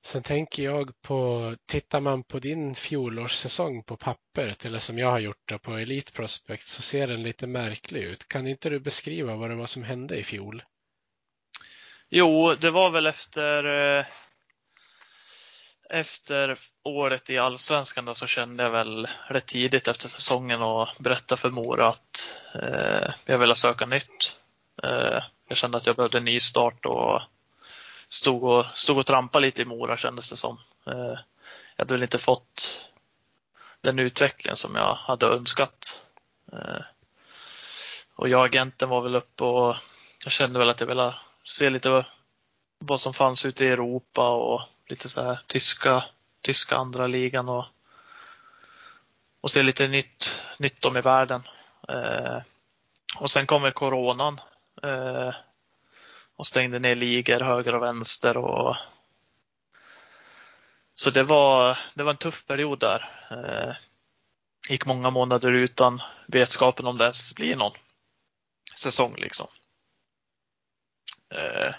Sen 0.05 0.23
tänker 0.23 0.63
jag 0.63 1.03
på, 1.03 1.55
tittar 1.67 2.01
man 2.01 2.25
på 2.25 2.39
din 2.39 2.75
fjolårssäsong 2.75 3.83
på 3.83 3.97
pappret 3.97 4.65
eller 4.65 4.79
som 4.79 4.99
jag 4.99 5.11
har 5.11 5.19
gjort 5.19 5.49
det 5.49 5.59
på 5.59 5.73
Elite 5.75 6.13
Prospect 6.13 6.63
så 6.63 6.83
ser 6.83 7.07
den 7.07 7.23
lite 7.23 7.47
märklig 7.47 8.03
ut. 8.03 8.29
Kan 8.29 8.47
inte 8.47 8.71
du 8.71 8.81
beskriva 8.81 9.37
vad 9.37 9.51
det 9.51 9.57
var 9.57 9.67
som 9.67 9.83
hände 9.83 10.17
i 10.17 10.25
fjol? 10.25 10.63
Jo, 12.09 12.55
det 12.55 12.71
var 12.71 12.91
väl 12.91 13.07
efter 13.07 13.65
eh, 13.99 14.07
efter 15.93 16.59
året 16.83 17.31
i 17.31 17.39
Allsvenskan 17.39 18.15
så 18.15 18.27
kände 18.27 18.63
jag 18.63 18.71
väl 18.71 19.09
rätt 19.29 19.47
tidigt 19.47 19.89
efter 19.89 20.09
säsongen 20.09 20.63
och 20.63 20.89
berätta 20.99 21.37
för 21.37 21.51
Mora 21.51 21.89
att 21.89 22.41
eh, 22.55 23.15
jag 23.25 23.39
ville 23.39 23.55
söka 23.55 23.87
nytt. 23.87 24.39
Eh, 24.83 25.23
jag 25.49 25.57
kände 25.57 25.77
att 25.77 25.87
jag 25.87 25.97
behövde 25.97 26.19
en 26.19 26.25
ny 26.25 26.41
start 26.41 26.87
och 26.87 27.21
stod 28.09 28.45
och, 28.45 28.67
stod 28.75 28.99
och 28.99 29.07
trampade 29.07 29.47
lite 29.47 29.63
i 29.63 29.65
Mora 29.65 29.97
kändes 29.97 30.31
det 30.31 30.37
som. 30.37 30.59
Eh, 30.87 31.19
jag 31.77 31.85
hade 31.85 31.95
väl 31.95 32.03
inte 32.03 32.19
fått 32.19 32.89
den 33.81 33.99
utvecklingen 33.99 34.57
som 34.57 34.75
jag 34.75 34.95
hade 34.95 35.27
önskat. 35.27 36.03
Eh, 36.53 36.83
och 38.15 38.29
jag 38.29 38.39
och 38.39 38.45
agenten 38.45 38.89
var 38.89 39.01
väl 39.01 39.17
uppe 39.17 39.45
och 39.45 39.77
jag 40.25 40.33
kände 40.33 40.59
väl 40.59 40.69
att 40.69 40.81
jag 40.81 40.87
ville 40.87 41.15
se 41.45 41.71
lite 41.71 42.05
vad 42.79 43.01
som 43.01 43.15
fanns 43.15 43.45
ute 43.45 43.65
i 43.65 43.69
Europa 43.69 44.31
och 44.31 44.63
lite 44.87 45.09
så 45.09 45.23
här 45.23 45.41
tyska, 45.47 46.05
tyska 46.41 46.77
andra 46.77 47.07
ligan 47.07 47.49
och, 47.49 47.65
och 49.41 49.51
se 49.51 49.63
lite 49.63 49.89
nytt, 49.89 50.43
nytt 50.59 50.85
om 50.85 50.97
i 50.97 51.01
världen. 51.01 51.43
Eh, 51.89 52.39
och 53.19 53.31
sen 53.31 53.47
kommer 53.47 53.71
coronan 53.71 54.41
Eh, 54.83 55.35
och 56.37 56.47
stängde 56.47 56.79
ner 56.79 56.95
ligor 56.95 57.41
höger 57.41 57.75
och 57.75 57.83
vänster. 57.83 58.37
Och... 58.37 58.77
Så 60.95 61.11
det 61.11 61.23
var, 61.23 61.79
det 61.95 62.03
var 62.03 62.11
en 62.11 62.17
tuff 62.17 62.47
period 62.47 62.79
där. 62.79 63.11
Eh, 63.31 63.75
gick 64.69 64.87
många 64.87 65.11
månader 65.11 65.53
utan 65.53 66.03
vetskapen 66.27 66.87
om 66.87 66.99
det 66.99 67.05
ens 67.05 67.35
blir 67.35 67.57
någon 67.57 67.73
säsong 68.77 69.15
liksom. 69.17 69.47
Eh, 71.35 71.75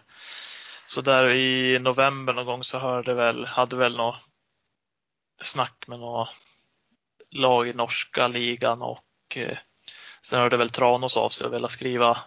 så 0.87 1.01
där 1.01 1.29
i 1.29 1.79
november 1.79 2.33
någon 2.33 2.45
gång 2.45 2.63
så 2.63 2.79
hörde 2.79 3.13
väl, 3.13 3.45
hade 3.45 3.75
väl 3.75 3.97
något 3.97 4.19
snack 5.41 5.87
med 5.87 5.99
något 5.99 6.29
lag 7.31 7.67
i 7.67 7.73
norska 7.73 8.27
ligan 8.27 8.81
och 8.81 9.03
eh, 9.35 9.57
sen 10.21 10.39
hörde 10.39 10.57
väl 10.57 10.69
Tranås 10.69 11.17
av 11.17 11.29
sig 11.29 11.47
och 11.47 11.53
ville 11.53 11.69
skriva 11.69 12.17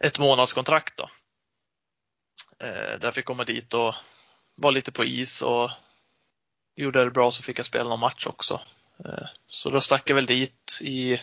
ett 0.00 0.18
månadskontrakt 0.18 0.96
då. 0.96 1.10
Eh, 2.58 2.98
där 3.00 3.10
fick 3.10 3.18
jag 3.18 3.24
komma 3.24 3.44
dit 3.44 3.74
och 3.74 3.94
vara 4.54 4.70
lite 4.70 4.92
på 4.92 5.04
is 5.04 5.42
och 5.42 5.70
gjorde 6.76 7.04
det 7.04 7.10
bra 7.10 7.30
så 7.30 7.42
fick 7.42 7.58
jag 7.58 7.66
spela 7.66 7.88
någon 7.88 8.00
match 8.00 8.26
också. 8.26 8.60
Eh, 9.04 9.26
så 9.48 9.70
då 9.70 9.80
stack 9.80 10.10
jag 10.10 10.14
väl 10.14 10.26
dit 10.26 10.78
i 10.80 11.20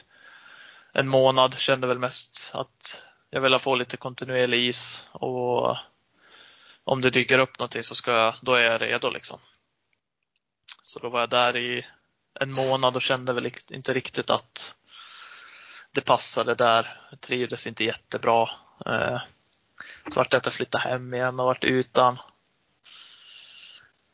en 0.93 1.07
månad, 1.07 1.57
kände 1.59 1.88
väl 1.88 1.99
mest 1.99 2.51
att 2.53 3.03
jag 3.30 3.41
ville 3.41 3.59
få 3.59 3.76
lite 3.76 3.97
kontinuerlig 3.97 4.67
is 4.67 5.05
och 5.11 5.78
om 6.84 7.01
det 7.01 7.09
dyker 7.09 7.39
upp 7.39 7.59
någonting 7.59 7.84
så 7.84 7.95
ska 7.95 8.11
jag, 8.11 8.36
då 8.41 8.53
är 8.53 8.71
jag 8.71 8.82
redo 8.82 9.09
liksom. 9.09 9.39
Så 10.84 10.99
då 10.99 11.09
var 11.09 11.19
jag 11.19 11.30
där 11.30 11.57
i 11.57 11.86
en 12.39 12.51
månad 12.51 12.95
och 12.95 13.01
kände 13.01 13.34
väl 13.34 13.53
inte 13.69 13.93
riktigt 13.93 14.30
att 14.30 14.76
det 15.91 16.01
passade 16.01 16.55
där. 16.55 17.01
Jag 17.09 17.21
trivdes 17.21 17.67
inte 17.67 17.84
jättebra. 17.84 18.49
Eh, 18.86 19.21
så 20.13 20.19
vart 20.19 20.31
det 20.31 20.38
att 20.38 20.45
jag 20.45 20.53
flyttade 20.53 20.84
hem 20.84 21.13
igen 21.13 21.39
och 21.39 21.45
vart 21.45 21.63
utan. 21.63 22.17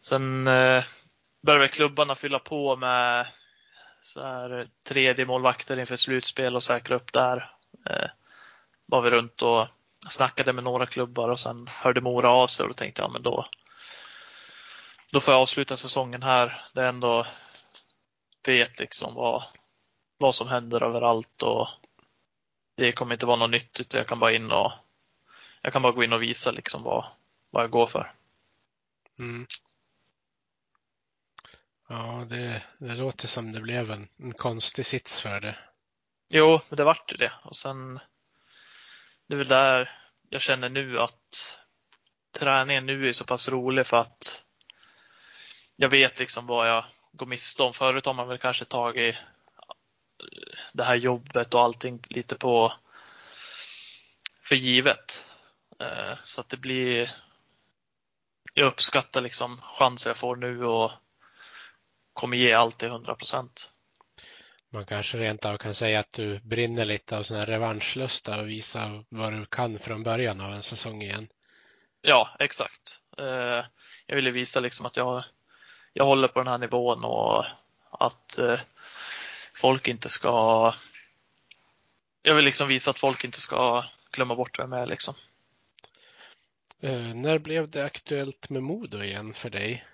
Sen 0.01 0.47
eh, 0.47 0.83
började 1.41 1.67
klubbarna 1.67 2.15
fylla 2.15 2.39
på 2.39 2.75
med 2.75 3.27
så 4.01 4.23
här 4.23 4.67
tredje 4.83 5.25
målvakter 5.25 5.79
inför 5.79 5.95
slutspel 5.95 6.55
och 6.55 6.63
säkra 6.63 6.95
upp 6.95 7.13
där. 7.13 7.51
Eh, 7.89 8.09
var 8.85 9.01
vi 9.01 9.09
runt 9.09 9.41
och 9.41 9.67
snackade 10.09 10.53
med 10.53 10.63
några 10.63 10.85
klubbar 10.85 11.29
och 11.29 11.39
sen 11.39 11.67
hörde 11.83 12.01
Mora 12.01 12.29
av 12.29 12.47
sig 12.47 12.63
och 12.63 12.69
då 12.69 12.73
tänkte 12.73 13.01
jag, 13.01 13.11
men 13.11 13.21
då, 13.21 13.49
då 15.11 15.19
får 15.19 15.33
jag 15.33 15.41
avsluta 15.41 15.77
säsongen 15.77 16.23
här. 16.23 16.61
Det 16.73 16.81
är 16.81 16.89
ändå 16.89 17.27
vet 18.43 18.79
liksom 18.79 19.13
vad, 19.13 19.43
vad 20.17 20.35
som 20.35 20.47
händer 20.47 20.83
överallt 20.83 21.43
och 21.43 21.67
det 22.79 22.91
kommer 22.91 23.13
inte 23.13 23.25
vara 23.25 23.37
något 23.37 23.49
nytt 23.49 23.79
utan 23.79 23.97
jag 23.97 24.07
kan 24.07 24.19
bara 24.19 24.31
in 24.31 24.51
och 24.51 24.71
jag 25.61 25.73
kan 25.73 25.81
bara 25.81 25.91
gå 25.91 26.03
in 26.03 26.13
och 26.13 26.21
visa 26.21 26.51
liksom 26.51 26.83
vad, 26.83 27.05
vad 27.49 27.63
jag 27.63 27.71
går 27.71 27.87
för. 27.87 28.13
Mm. 29.19 29.47
Ja, 31.87 32.25
det, 32.29 32.63
det 32.77 32.95
låter 32.95 33.27
som 33.27 33.51
det 33.51 33.61
blev 33.61 33.91
en, 33.91 34.07
en 34.17 34.33
konstig 34.33 34.85
sits 34.85 35.21
för 35.21 35.39
det. 35.39 35.55
Jo, 36.29 36.61
men 36.69 36.77
det 36.77 36.83
vart 36.83 37.11
ju 37.11 37.17
det. 37.17 37.31
Och 37.43 37.55
sen, 37.55 37.99
det 39.27 39.33
är 39.33 39.37
väl 39.37 39.47
där 39.47 40.01
jag 40.29 40.41
känner 40.41 40.69
nu 40.69 40.99
att 40.99 41.59
träningen 42.31 42.85
nu 42.85 43.09
är 43.09 43.13
så 43.13 43.25
pass 43.25 43.49
rolig 43.49 43.87
för 43.87 43.97
att 43.97 44.43
jag 45.75 45.89
vet 45.89 46.19
liksom 46.19 46.47
vad 46.47 46.69
jag 46.69 46.85
går 47.11 47.25
miste 47.25 47.63
om. 47.63 47.73
Förut 47.73 48.05
har 48.05 48.13
man 48.13 48.27
väl 48.27 48.37
kanske 48.37 48.65
tagit 48.65 49.15
det 50.73 50.83
här 50.83 50.95
jobbet 50.95 51.53
och 51.53 51.61
allting 51.61 51.99
lite 52.09 52.35
på 52.35 52.73
för 54.41 54.55
givet. 54.55 55.25
Eh, 55.79 56.17
så 56.23 56.41
att 56.41 56.49
det 56.49 56.57
blir 56.57 57.11
jag 58.53 58.67
uppskattar 58.67 59.21
liksom 59.21 59.61
chanser 59.61 60.09
jag 60.09 60.17
får 60.17 60.35
nu 60.35 60.65
och 60.65 60.91
kommer 62.13 62.37
ge 62.37 62.53
allt 62.53 62.77
till 62.79 62.87
100 62.87 63.15
procent. 63.15 63.71
Man 64.71 64.85
kanske 64.85 65.17
rent 65.17 65.45
av 65.45 65.57
kan 65.57 65.73
säga 65.73 65.99
att 65.99 66.13
du 66.13 66.39
brinner 66.39 66.85
lite 66.85 67.17
av 67.17 67.23
sån 67.23 67.37
här 67.37 67.45
revanschlusta 67.45 68.39
och 68.39 68.49
visa 68.49 69.03
vad 69.09 69.33
du 69.33 69.45
kan 69.45 69.79
från 69.79 70.03
början 70.03 70.41
av 70.41 70.51
en 70.51 70.63
säsong 70.63 71.01
igen. 71.01 71.27
Ja, 72.01 72.29
exakt. 72.39 72.99
Eh, 73.17 73.65
jag 74.05 74.15
ville 74.15 74.31
visa 74.31 74.59
liksom 74.59 74.85
att 74.85 74.97
jag, 74.97 75.23
jag 75.93 76.05
håller 76.05 76.27
på 76.27 76.39
den 76.39 76.47
här 76.47 76.57
nivån 76.57 77.03
och 77.03 77.45
att 77.91 78.37
eh, 78.37 78.59
folk 79.59 79.87
inte 79.87 80.09
ska 80.09 80.73
jag 82.21 82.35
vill 82.35 82.45
liksom 82.45 82.67
visa 82.67 82.91
att 82.91 82.99
folk 82.99 83.23
inte 83.23 83.41
ska 83.41 83.85
glömma 84.11 84.35
bort 84.35 84.59
vem 84.59 84.71
jag 84.71 84.81
är 84.81 84.87
liksom. 84.87 85.15
Uh, 86.83 87.13
när 87.15 87.37
blev 87.37 87.69
det 87.69 87.85
aktuellt 87.85 88.49
med 88.49 88.63
Modo 88.63 89.03
igen 89.03 89.33
för 89.33 89.49
dig? 89.49 89.85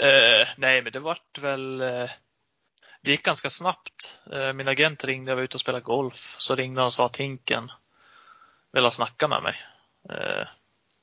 Uh, 0.00 0.48
nej, 0.56 0.82
men 0.82 0.92
det 0.92 1.00
vart 1.00 1.38
väl 1.38 1.82
uh, 1.82 2.10
Det 3.00 3.10
gick 3.10 3.22
ganska 3.22 3.50
snabbt. 3.50 4.20
min 4.54 4.68
agent 4.68 5.04
ringde, 5.04 5.30
jag 5.30 5.36
var 5.36 5.42
ute 5.42 5.56
och 5.56 5.60
spelade 5.60 5.84
golf, 5.84 6.34
så 6.38 6.54
ringde 6.54 6.80
han 6.80 6.86
och 6.86 6.94
sa 6.94 7.06
att 7.06 7.16
Hinken 7.16 7.72
ville 8.72 8.90
snacka 8.90 9.28
med 9.28 9.42
mig. 9.42 9.56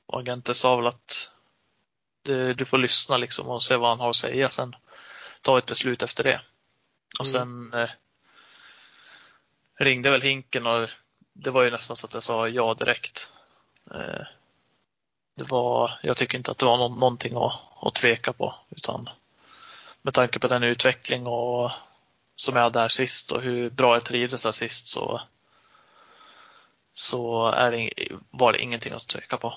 och 0.06 0.20
agenten 0.20 0.54
sa 0.54 0.76
väl 0.76 0.86
att 0.86 1.30
du, 2.22 2.54
du, 2.54 2.64
får 2.64 2.78
lyssna 2.78 3.16
liksom 3.16 3.48
och 3.48 3.64
se 3.64 3.76
vad 3.76 3.88
han 3.88 4.00
har 4.00 4.10
att 4.10 4.16
säga, 4.16 4.50
sen 4.50 4.76
ta 5.42 5.58
ett 5.58 5.66
beslut 5.66 6.02
efter 6.02 6.24
det. 6.24 6.40
Och 7.18 7.26
mm. 7.26 7.70
sen 7.72 7.88
ringde 9.78 10.10
väl 10.10 10.22
Hinken 10.22 10.66
och 10.66 10.88
det 11.32 11.50
var 11.50 11.62
ju 11.62 11.70
nästan 11.70 11.96
så 11.96 12.06
att 12.06 12.14
jag 12.14 12.22
sa 12.22 12.48
ja 12.48 12.74
direkt. 12.74 13.30
Eh, 13.94 14.26
det 15.34 15.44
var, 15.44 16.00
jag 16.02 16.16
tycker 16.16 16.38
inte 16.38 16.50
att 16.50 16.58
det 16.58 16.66
var 16.66 16.76
någonting 16.76 17.36
att, 17.36 17.52
att 17.82 17.94
tveka 17.94 18.32
på 18.32 18.54
utan 18.70 19.08
med 20.02 20.14
tanke 20.14 20.38
på 20.38 20.48
den 20.48 20.62
utveckling 20.62 21.26
och 21.26 21.70
som 22.36 22.56
jag 22.56 22.62
hade 22.62 22.78
där 22.78 22.88
sist 22.88 23.32
och 23.32 23.42
hur 23.42 23.70
bra 23.70 23.94
jag 23.94 24.04
trivdes 24.04 24.42
där 24.42 24.50
sist 24.50 24.86
så, 24.86 25.20
så 26.94 27.46
är 27.46 27.70
det, 27.70 27.90
var 28.30 28.52
det 28.52 28.62
ingenting 28.62 28.92
att 28.92 29.08
tveka 29.08 29.36
på. 29.36 29.54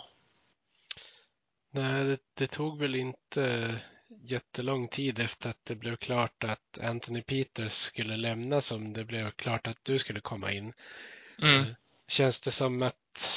Nej, 1.71 2.03
det, 2.03 2.19
det, 2.33 2.47
tog 2.47 2.79
väl 2.79 2.95
inte 2.95 3.75
jättelång 4.21 4.87
tid 4.87 5.19
efter 5.19 5.49
att 5.49 5.65
det 5.65 5.75
blev 5.75 5.95
klart 5.95 6.43
att 6.43 6.79
Anthony 6.81 7.21
Peters 7.21 7.73
skulle 7.73 8.17
lämna 8.17 8.61
som 8.61 8.93
det 8.93 9.05
blev 9.05 9.31
klart 9.31 9.67
att 9.67 9.79
du 9.83 9.99
skulle 9.99 10.19
komma 10.19 10.51
in. 10.51 10.73
Mm. 11.41 11.61
Eh, 11.61 11.67
känns 12.07 12.41
det 12.41 12.51
som 12.51 12.81
att 12.81 13.27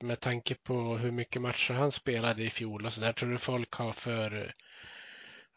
med 0.00 0.20
tanke 0.20 0.54
på 0.54 0.96
hur 0.96 1.10
mycket 1.10 1.42
matcher 1.42 1.74
han 1.74 1.92
spelade 1.92 2.44
i 2.44 2.50
fjol 2.50 2.86
och 2.86 2.92
så 2.92 3.00
där, 3.00 3.12
tror 3.12 3.30
du 3.30 3.38
folk 3.38 3.72
har 3.74 3.92
för, 3.92 4.54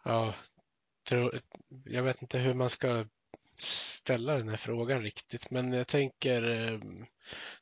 ja, 0.04 0.34
tror, 1.08 1.40
jag 1.86 2.04
vet 2.04 2.22
inte 2.22 2.38
hur 2.38 2.54
man 2.54 2.70
ska 2.70 3.06
ställa 3.58 4.34
den 4.34 4.50
här 4.50 4.58
frågan 4.58 5.02
riktigt, 5.02 5.52
men 5.52 5.74
jag 5.74 5.88
tänker, 5.88 6.44
eh, 6.44 6.80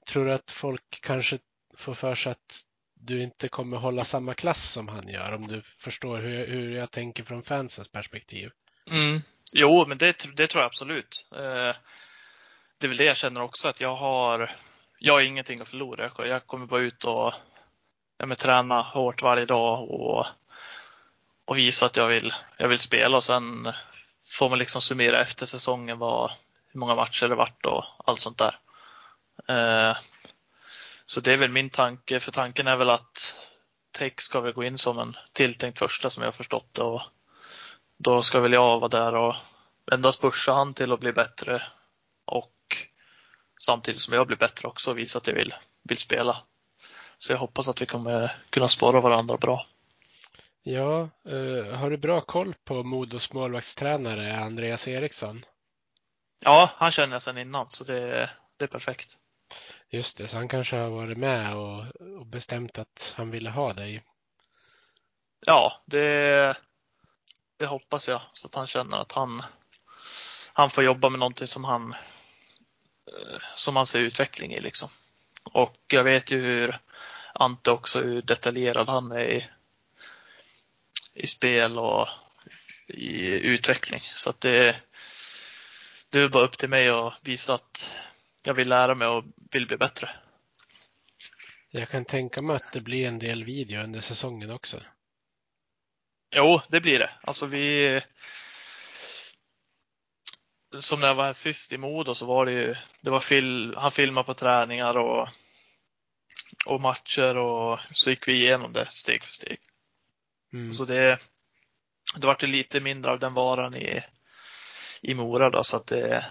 tror 0.07 0.25
du 0.25 0.33
att 0.33 0.51
folk 0.51 1.01
kanske 1.01 1.39
får 1.77 1.93
för 1.93 2.15
sig 2.15 2.31
att 2.31 2.66
du 2.99 3.21
inte 3.21 3.49
kommer 3.49 3.77
hålla 3.77 4.03
samma 4.03 4.33
klass 4.33 4.71
som 4.71 4.87
han 4.87 5.07
gör, 5.07 5.31
om 5.31 5.47
du 5.47 5.61
förstår 5.77 6.19
hur, 6.19 6.47
hur 6.47 6.71
jag 6.71 6.91
tänker 6.91 7.23
från 7.23 7.43
fansens 7.43 7.89
perspektiv? 7.89 8.51
Mm. 8.91 9.21
Jo, 9.51 9.85
men 9.87 9.97
det, 9.97 10.27
det 10.35 10.47
tror 10.47 10.61
jag 10.61 10.67
absolut. 10.67 11.25
Eh, 11.31 11.75
det 12.77 12.85
är 12.85 12.87
väl 12.87 12.97
det 12.97 13.03
jag 13.05 13.17
känner 13.17 13.41
också, 13.41 13.67
att 13.67 13.81
jag 13.81 13.95
har 13.95 14.55
jag 14.99 15.13
har 15.13 15.21
ingenting 15.21 15.61
att 15.61 15.69
förlora. 15.69 16.09
Jag 16.17 16.47
kommer 16.47 16.65
bara 16.65 16.81
ut 16.81 17.03
och 17.03 17.33
ja, 18.17 18.35
träna 18.35 18.81
hårt 18.81 19.21
varje 19.21 19.45
dag 19.45 19.89
och, 19.89 20.25
och 21.45 21.57
visa 21.57 21.85
att 21.85 21.95
jag 21.95 22.07
vill, 22.07 22.33
jag 22.57 22.67
vill 22.67 22.79
spela 22.79 23.17
och 23.17 23.23
sen 23.23 23.73
får 24.29 24.49
man 24.49 24.59
liksom 24.59 24.81
summera 24.81 25.21
efter 25.21 25.45
säsongen 25.45 25.99
vad, 25.99 26.31
hur 26.71 26.79
många 26.79 26.95
matcher 26.95 27.29
det 27.29 27.35
varit 27.35 27.65
och 27.65 27.83
allt 28.05 28.19
sånt 28.19 28.37
där. 28.37 28.59
Eh, 29.47 29.97
så 31.08 31.22
det 31.22 31.34
är 31.34 31.38
väl 31.38 31.51
min 31.51 31.70
tanke, 31.70 32.20
för 32.20 32.32
tanken 32.32 32.68
är 32.68 32.76
väl 32.76 32.89
att 32.89 33.36
Tech 33.91 34.14
ska 34.18 34.41
väl 34.41 34.53
gå 34.53 34.64
in 34.64 34.78
som 34.78 34.99
en 34.99 35.18
tilltänkt 35.34 35.80
första 35.80 36.10
som 36.10 36.24
jag 36.24 36.28
har 36.28 36.34
förstått 36.34 36.74
det 36.74 36.82
och 36.82 37.01
då 37.97 38.22
ska 38.22 38.39
väl 38.39 38.53
jag 38.53 38.80
vara 38.80 38.89
där 38.89 39.16
och 39.16 39.36
endast 39.91 40.22
pusha 40.22 40.53
han 40.53 40.74
till 40.74 40.91
att 40.91 40.99
bli 40.99 41.14
bättre 41.14 41.64
och 42.26 42.53
samtidigt 43.60 44.01
som 44.01 44.14
jag 44.14 44.28
blir 44.28 44.38
bättre 44.38 44.68
också 44.68 44.91
och 44.91 44.97
visar 44.97 45.20
att 45.20 45.28
jag 45.28 45.34
vill, 45.34 45.53
vill 45.84 45.97
spela. 45.97 46.38
Så 47.20 47.34
jag 47.34 47.38
hoppas 47.38 47.68
att 47.68 47.82
vi 47.82 47.86
kommer 47.86 48.36
kunna 48.49 48.68
spara 48.68 49.01
varandra 49.01 49.38
bra. 49.38 49.68
Ja, 50.64 51.10
uh, 51.30 51.74
har 51.74 51.89
du 51.89 51.97
bra 51.97 52.22
koll 52.22 52.55
på 52.64 52.84
Modos 52.84 53.34
målvaktstränare 53.34 54.38
Andreas 54.38 54.88
Eriksson? 54.88 55.45
Ja, 56.39 56.70
han 56.76 56.91
känner 56.91 57.16
jag 57.16 57.22
sedan 57.22 57.38
innan 57.38 57.70
så 57.70 57.84
det, 57.84 58.30
det 58.58 58.66
är 58.66 58.68
perfekt. 58.68 59.18
Just 59.89 60.17
det, 60.17 60.27
så 60.27 60.38
han 60.38 60.47
kanske 60.47 60.75
har 60.75 60.89
varit 60.89 61.17
med 61.17 61.55
och, 61.55 61.85
och 62.19 62.25
bestämt 62.25 62.77
att 62.77 63.13
han 63.17 63.31
ville 63.31 63.49
ha 63.49 63.73
dig? 63.73 64.03
Ja, 65.45 65.83
det, 65.85 66.57
det 67.57 67.65
hoppas 67.65 68.07
jag 68.07 68.21
så 68.33 68.47
att 68.47 68.55
han 68.55 68.67
känner 68.67 68.97
att 68.97 69.11
han, 69.11 69.43
han 70.53 70.69
får 70.69 70.83
jobba 70.83 71.09
med 71.09 71.19
någonting 71.19 71.47
som 71.47 71.63
han 71.63 71.93
eh, 73.07 73.39
som 73.55 73.75
han 73.75 73.88
ser 73.88 73.99
utveckling 73.99 74.53
i 74.53 74.61
liksom. 74.61 74.89
Och 75.43 75.77
jag 75.88 76.03
vet 76.03 76.31
ju 76.31 76.41
hur 76.41 76.79
Ante 77.33 77.71
också, 77.71 78.01
hur 78.01 78.21
detaljerad 78.21 78.89
han 78.89 79.11
är 79.11 79.29
i, 79.29 79.47
i 81.13 81.27
spel 81.27 81.79
och 81.79 82.07
i 82.88 83.29
utveckling. 83.29 84.01
Så 84.15 84.29
att 84.29 84.41
det, 84.41 84.75
det 86.09 86.19
är 86.19 86.29
bara 86.29 86.43
upp 86.43 86.57
till 86.57 86.69
mig 86.69 86.89
att 86.89 87.13
visa 87.21 87.53
att 87.53 87.91
jag 88.47 88.53
vill 88.53 88.69
lära 88.69 88.95
mig 88.95 89.07
och 89.07 89.23
vill 89.51 89.67
bli 89.67 89.77
bättre. 89.77 90.09
Jag 91.69 91.89
kan 91.89 92.05
tänka 92.05 92.41
mig 92.41 92.55
att 92.55 92.73
det 92.73 92.81
blir 92.81 93.07
en 93.07 93.19
del 93.19 93.43
video 93.43 93.83
under 93.83 94.01
säsongen 94.01 94.51
också. 94.51 94.81
Jo, 96.35 96.61
det 96.69 96.81
blir 96.81 96.99
det. 96.99 97.11
Alltså 97.21 97.45
vi, 97.45 98.01
som 100.79 100.99
när 100.99 101.07
jag 101.07 101.15
var 101.15 101.25
här 101.25 101.33
sist 101.33 101.73
i 101.73 101.77
Modo 101.77 102.13
så 102.13 102.25
var 102.25 102.45
det 102.45 102.51
ju, 102.51 102.75
det 103.01 103.09
var 103.09 103.19
fil, 103.19 103.75
han 103.77 103.91
filmade 103.91 104.25
på 104.25 104.33
träningar 104.33 104.97
och, 104.97 105.27
och 106.65 106.81
matcher 106.81 107.37
och 107.37 107.79
så 107.91 108.09
gick 108.09 108.27
vi 108.27 108.33
igenom 108.33 108.73
det 108.73 108.91
steg 108.91 109.23
för 109.23 109.31
steg. 109.31 109.57
Mm. 110.53 110.73
Så 110.73 110.85
det, 110.85 111.19
det 112.15 112.27
vart 112.27 112.41
lite 112.41 112.79
mindre 112.79 113.11
av 113.11 113.19
den 113.19 113.33
varan 113.33 113.75
i, 113.75 114.03
i 115.01 115.13
Mora 115.13 115.49
då 115.49 115.63
så 115.63 115.77
att 115.77 115.87
det, 115.87 116.25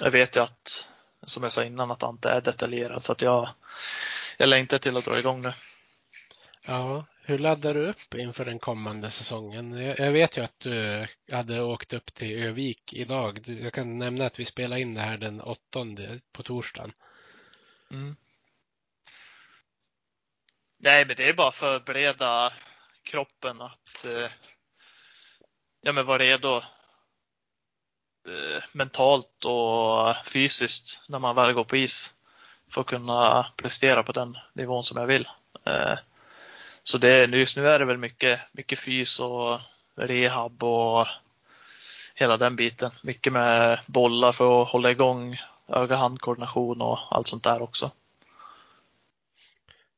jag 0.00 0.10
vet 0.10 0.36
ju 0.36 0.40
att, 0.40 0.91
som 1.24 1.42
jag 1.42 1.52
sa 1.52 1.64
innan, 1.64 1.90
att 1.90 2.02
Ante 2.02 2.28
är 2.28 2.40
detaljerad 2.40 3.02
så 3.02 3.12
att 3.12 3.22
jag, 3.22 3.48
jag 4.36 4.48
längtar 4.48 4.78
till 4.78 4.96
att 4.96 5.04
dra 5.04 5.18
igång 5.18 5.42
det. 5.42 5.54
Ja, 6.62 7.04
hur 7.24 7.38
laddar 7.38 7.74
du 7.74 7.88
upp 7.88 8.14
inför 8.14 8.44
den 8.44 8.58
kommande 8.58 9.10
säsongen? 9.10 9.72
Jag 9.98 10.12
vet 10.12 10.38
ju 10.38 10.44
att 10.44 10.60
du 10.60 11.06
hade 11.32 11.62
åkt 11.62 11.92
upp 11.92 12.14
till 12.14 12.42
Övik 12.44 12.92
idag. 12.92 13.40
Jag 13.46 13.72
kan 13.72 13.98
nämna 13.98 14.26
att 14.26 14.38
vi 14.38 14.44
spelar 14.44 14.76
in 14.76 14.94
det 14.94 15.00
här 15.00 15.18
den 15.18 15.40
åttonde 15.40 16.20
på 16.32 16.42
torsdagen. 16.42 16.92
Mm. 17.90 18.16
Nej, 20.78 21.06
men 21.06 21.16
det 21.16 21.28
är 21.28 21.34
bara 21.34 21.48
att 21.48 21.56
förbereda 21.56 22.52
kroppen 23.02 23.60
att 23.60 24.04
eh, 24.04 24.30
ja, 25.80 25.92
men 25.92 26.06
vara 26.06 26.18
redo 26.18 26.62
Eh, 28.28 28.62
mentalt 28.72 29.44
och 29.44 30.26
fysiskt 30.26 31.00
när 31.08 31.18
man 31.18 31.36
väl 31.36 31.52
går 31.52 31.64
på 31.64 31.76
is 31.76 32.12
för 32.68 32.80
att 32.80 32.86
kunna 32.86 33.46
prestera 33.56 34.02
på 34.02 34.12
den 34.12 34.38
nivån 34.52 34.84
som 34.84 35.00
jag 35.00 35.06
vill. 35.06 35.28
Eh, 35.66 35.98
så 36.84 36.98
det, 36.98 37.24
just 37.24 37.56
nu 37.56 37.68
är 37.68 37.78
det 37.78 37.84
väl 37.84 37.96
mycket, 37.96 38.40
mycket 38.52 38.78
fys 38.78 39.20
och 39.20 39.60
rehab 39.94 40.62
och 40.62 41.06
hela 42.14 42.36
den 42.36 42.56
biten. 42.56 42.90
Mycket 43.02 43.32
med 43.32 43.80
bollar 43.86 44.32
för 44.32 44.62
att 44.62 44.68
hålla 44.68 44.90
igång 44.90 45.36
öga-handkoordination 45.68 46.82
och 46.82 46.98
allt 47.10 47.26
sånt 47.26 47.44
där 47.44 47.62
också. 47.62 47.90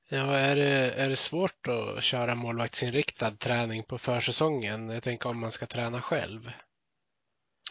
Ja, 0.09 0.37
är 0.37 0.57
det, 0.57 0.91
är 0.91 1.09
det 1.09 1.17
svårt 1.17 1.69
att 1.69 2.05
köra 2.05 2.35
målvaktsinriktad 2.35 3.31
träning 3.31 3.83
på 3.83 3.99
försäsongen? 3.99 4.91
Jag 4.91 5.03
tänker 5.03 5.29
om 5.29 5.39
man 5.39 5.51
ska 5.51 5.67
träna 5.67 6.01
själv. 6.01 6.51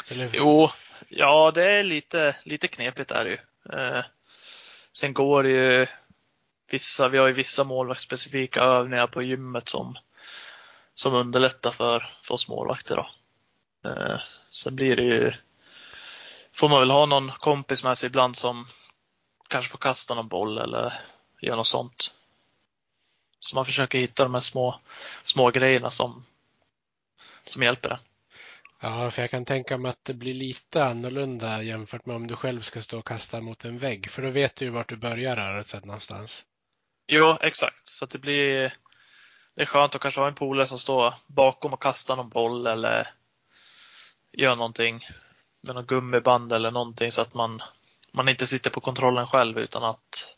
Eller... 0.07 0.29
Jo, 0.33 0.69
ja 1.09 1.51
det 1.55 1.71
är 1.71 1.83
lite, 1.83 2.35
lite 2.43 2.67
knepigt 2.67 3.11
är 3.11 3.25
det 3.25 3.29
ju. 3.29 3.39
Eh, 3.79 4.03
sen 4.93 5.13
går 5.13 5.43
det 5.43 5.49
ju 5.49 5.87
vissa, 6.69 7.09
vi 7.09 7.17
har 7.17 7.27
ju 7.27 7.33
vissa 7.33 7.63
målvaktsspecifika 7.63 8.61
övningar 8.61 9.07
på 9.07 9.21
gymmet 9.21 9.69
som, 9.69 9.97
som 10.95 11.13
underlättar 11.13 11.71
för, 11.71 12.13
för 12.23 12.33
oss 12.33 12.47
målvakter. 12.47 12.95
Då. 12.95 13.09
Eh, 13.89 14.19
sen 14.49 14.75
blir 14.75 14.95
det 14.95 15.03
ju, 15.03 15.33
får 16.53 16.69
man 16.69 16.79
väl 16.79 16.91
ha 16.91 17.05
någon 17.05 17.31
kompis 17.31 17.83
med 17.83 17.97
sig 17.97 18.07
ibland 18.07 18.37
som 18.37 18.67
kanske 19.47 19.71
får 19.71 19.77
kasta 19.77 20.15
någon 20.15 20.27
boll 20.27 20.57
eller 20.57 20.93
göra 21.41 21.55
något 21.55 21.67
sånt. 21.67 22.13
Så 23.39 23.55
man 23.55 23.65
försöker 23.65 23.99
hitta 23.99 24.23
de 24.23 24.33
här 24.33 24.41
små, 24.41 24.79
små 25.23 25.51
grejerna 25.51 25.89
som, 25.89 26.25
som 27.43 27.63
hjälper 27.63 27.89
en. 27.89 27.99
Ja, 28.83 29.11
för 29.11 29.21
jag 29.21 29.31
kan 29.31 29.45
tänka 29.45 29.77
mig 29.77 29.89
att 29.89 30.05
det 30.05 30.13
blir 30.13 30.33
lite 30.33 30.83
annorlunda 30.83 31.61
jämfört 31.61 32.05
med 32.05 32.15
om 32.15 32.27
du 32.27 32.35
själv 32.35 32.61
ska 32.61 32.81
stå 32.81 32.99
och 32.99 33.07
kasta 33.07 33.41
mot 33.41 33.65
en 33.65 33.79
vägg. 33.79 34.09
För 34.09 34.21
då 34.21 34.29
vet 34.29 34.55
du 34.55 34.65
ju 34.65 34.71
vart 34.71 34.89
du 34.89 34.95
börjar 34.95 35.35
rörelsen 35.35 35.81
någonstans. 35.85 36.45
Jo, 37.07 37.37
exakt. 37.41 37.87
Så 37.87 38.05
det 38.05 38.17
blir 38.17 38.73
det 39.55 39.61
är 39.61 39.65
skönt 39.65 39.95
att 39.95 40.01
kanske 40.01 40.19
ha 40.19 40.27
en 40.27 40.35
polare 40.35 40.67
som 40.67 40.77
står 40.77 41.13
bakom 41.27 41.73
och 41.73 41.81
kastar 41.81 42.15
någon 42.15 42.29
boll 42.29 42.67
eller 42.67 43.07
gör 44.31 44.55
någonting 44.55 45.07
med 45.61 45.75
någon 45.75 45.85
gummiband 45.85 46.53
eller 46.53 46.71
någonting 46.71 47.11
så 47.11 47.21
att 47.21 47.33
man, 47.33 47.61
man 48.13 48.29
inte 48.29 48.47
sitter 48.47 48.69
på 48.69 48.81
kontrollen 48.81 49.27
själv 49.27 49.57
utan 49.57 49.83
att 49.83 50.35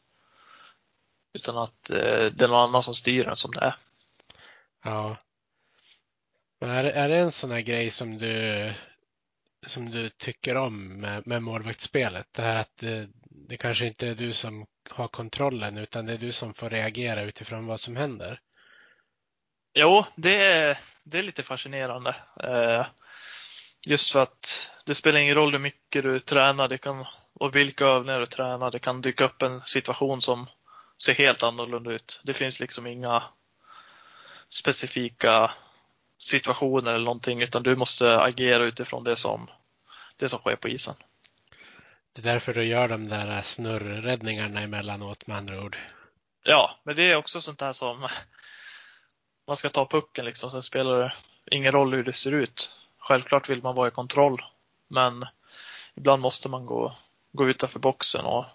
utan 1.33 1.57
att 1.57 1.89
eh, 1.89 2.25
det 2.25 2.41
är 2.41 2.47
någon 2.47 2.69
annan 2.69 2.83
som 2.83 2.95
styr 2.95 3.23
den 3.23 3.35
som 3.35 3.51
det 3.51 3.59
är. 3.59 3.75
Ja. 4.83 5.17
Är, 6.59 6.83
är 6.83 7.09
det 7.09 7.17
en 7.17 7.31
sån 7.31 7.51
här 7.51 7.61
grej 7.61 7.89
som 7.89 8.17
du 8.17 8.73
som 9.65 9.89
du 9.89 10.09
tycker 10.09 10.57
om 10.57 10.87
med, 10.87 11.27
med 11.27 11.43
målvaktsspelet? 11.43 12.27
Det 12.31 12.41
här 12.41 12.55
att 12.55 12.77
det, 12.77 13.09
det 13.47 13.57
kanske 13.57 13.87
inte 13.87 14.07
är 14.07 14.15
du 14.15 14.33
som 14.33 14.65
har 14.89 15.07
kontrollen 15.07 15.77
utan 15.77 16.05
det 16.05 16.13
är 16.13 16.17
du 16.17 16.31
som 16.31 16.53
får 16.53 16.69
reagera 16.69 17.21
utifrån 17.21 17.65
vad 17.65 17.79
som 17.79 17.95
händer. 17.95 18.39
Jo, 19.73 20.05
det 20.15 20.35
är, 20.35 20.77
det 21.03 21.17
är 21.17 21.23
lite 21.23 21.43
fascinerande. 21.43 22.15
Eh, 22.43 22.85
just 23.87 24.11
för 24.11 24.19
att 24.19 24.71
det 24.85 24.95
spelar 24.95 25.19
ingen 25.19 25.35
roll 25.35 25.51
hur 25.51 25.59
mycket 25.59 26.03
du 26.03 26.19
tränar 26.19 26.67
det 26.67 26.77
kan, 26.77 27.05
och 27.33 27.55
vilka 27.55 27.85
övningar 27.85 28.19
du 28.19 28.25
tränar. 28.25 28.71
Det 28.71 28.79
kan 28.79 29.01
dyka 29.01 29.25
upp 29.25 29.41
en 29.41 29.61
situation 29.61 30.21
som 30.21 30.47
ser 31.03 31.13
helt 31.13 31.43
annorlunda 31.43 31.91
ut. 31.91 32.21
Det 32.23 32.33
finns 32.33 32.59
liksom 32.59 32.87
inga 32.87 33.23
specifika 34.49 35.51
situationer 36.17 36.93
eller 36.93 37.05
någonting 37.05 37.41
utan 37.41 37.63
du 37.63 37.75
måste 37.75 38.19
agera 38.19 38.65
utifrån 38.65 39.03
det 39.03 39.15
som, 39.15 39.49
det 40.15 40.29
som 40.29 40.39
sker 40.39 40.55
på 40.55 40.69
isen. 40.69 40.95
Det 42.13 42.21
är 42.21 42.33
därför 42.33 42.53
du 42.53 42.65
gör 42.65 42.87
de 42.87 43.09
där 43.09 43.41
snurrräddningarna 43.41 44.61
emellanåt 44.61 45.27
med 45.27 45.37
andra 45.37 45.61
ord. 45.61 45.77
Ja, 46.43 46.79
men 46.83 46.95
det 46.95 47.11
är 47.11 47.15
också 47.15 47.41
sånt 47.41 47.59
där 47.59 47.73
som 47.73 48.07
man 49.47 49.57
ska 49.57 49.69
ta 49.69 49.85
pucken 49.85 50.25
liksom. 50.25 50.51
Sen 50.51 50.63
spelar 50.63 50.99
det 50.99 51.13
ingen 51.51 51.71
roll 51.71 51.93
hur 51.93 52.03
det 52.03 52.13
ser 52.13 52.31
ut. 52.31 52.75
Självklart 52.97 53.49
vill 53.49 53.61
man 53.61 53.75
vara 53.75 53.87
i 53.87 53.91
kontroll, 53.91 54.45
men 54.87 55.25
ibland 55.95 56.21
måste 56.21 56.49
man 56.49 56.65
gå, 56.65 56.95
gå 57.31 57.49
utanför 57.49 57.79
boxen 57.79 58.25
och 58.25 58.45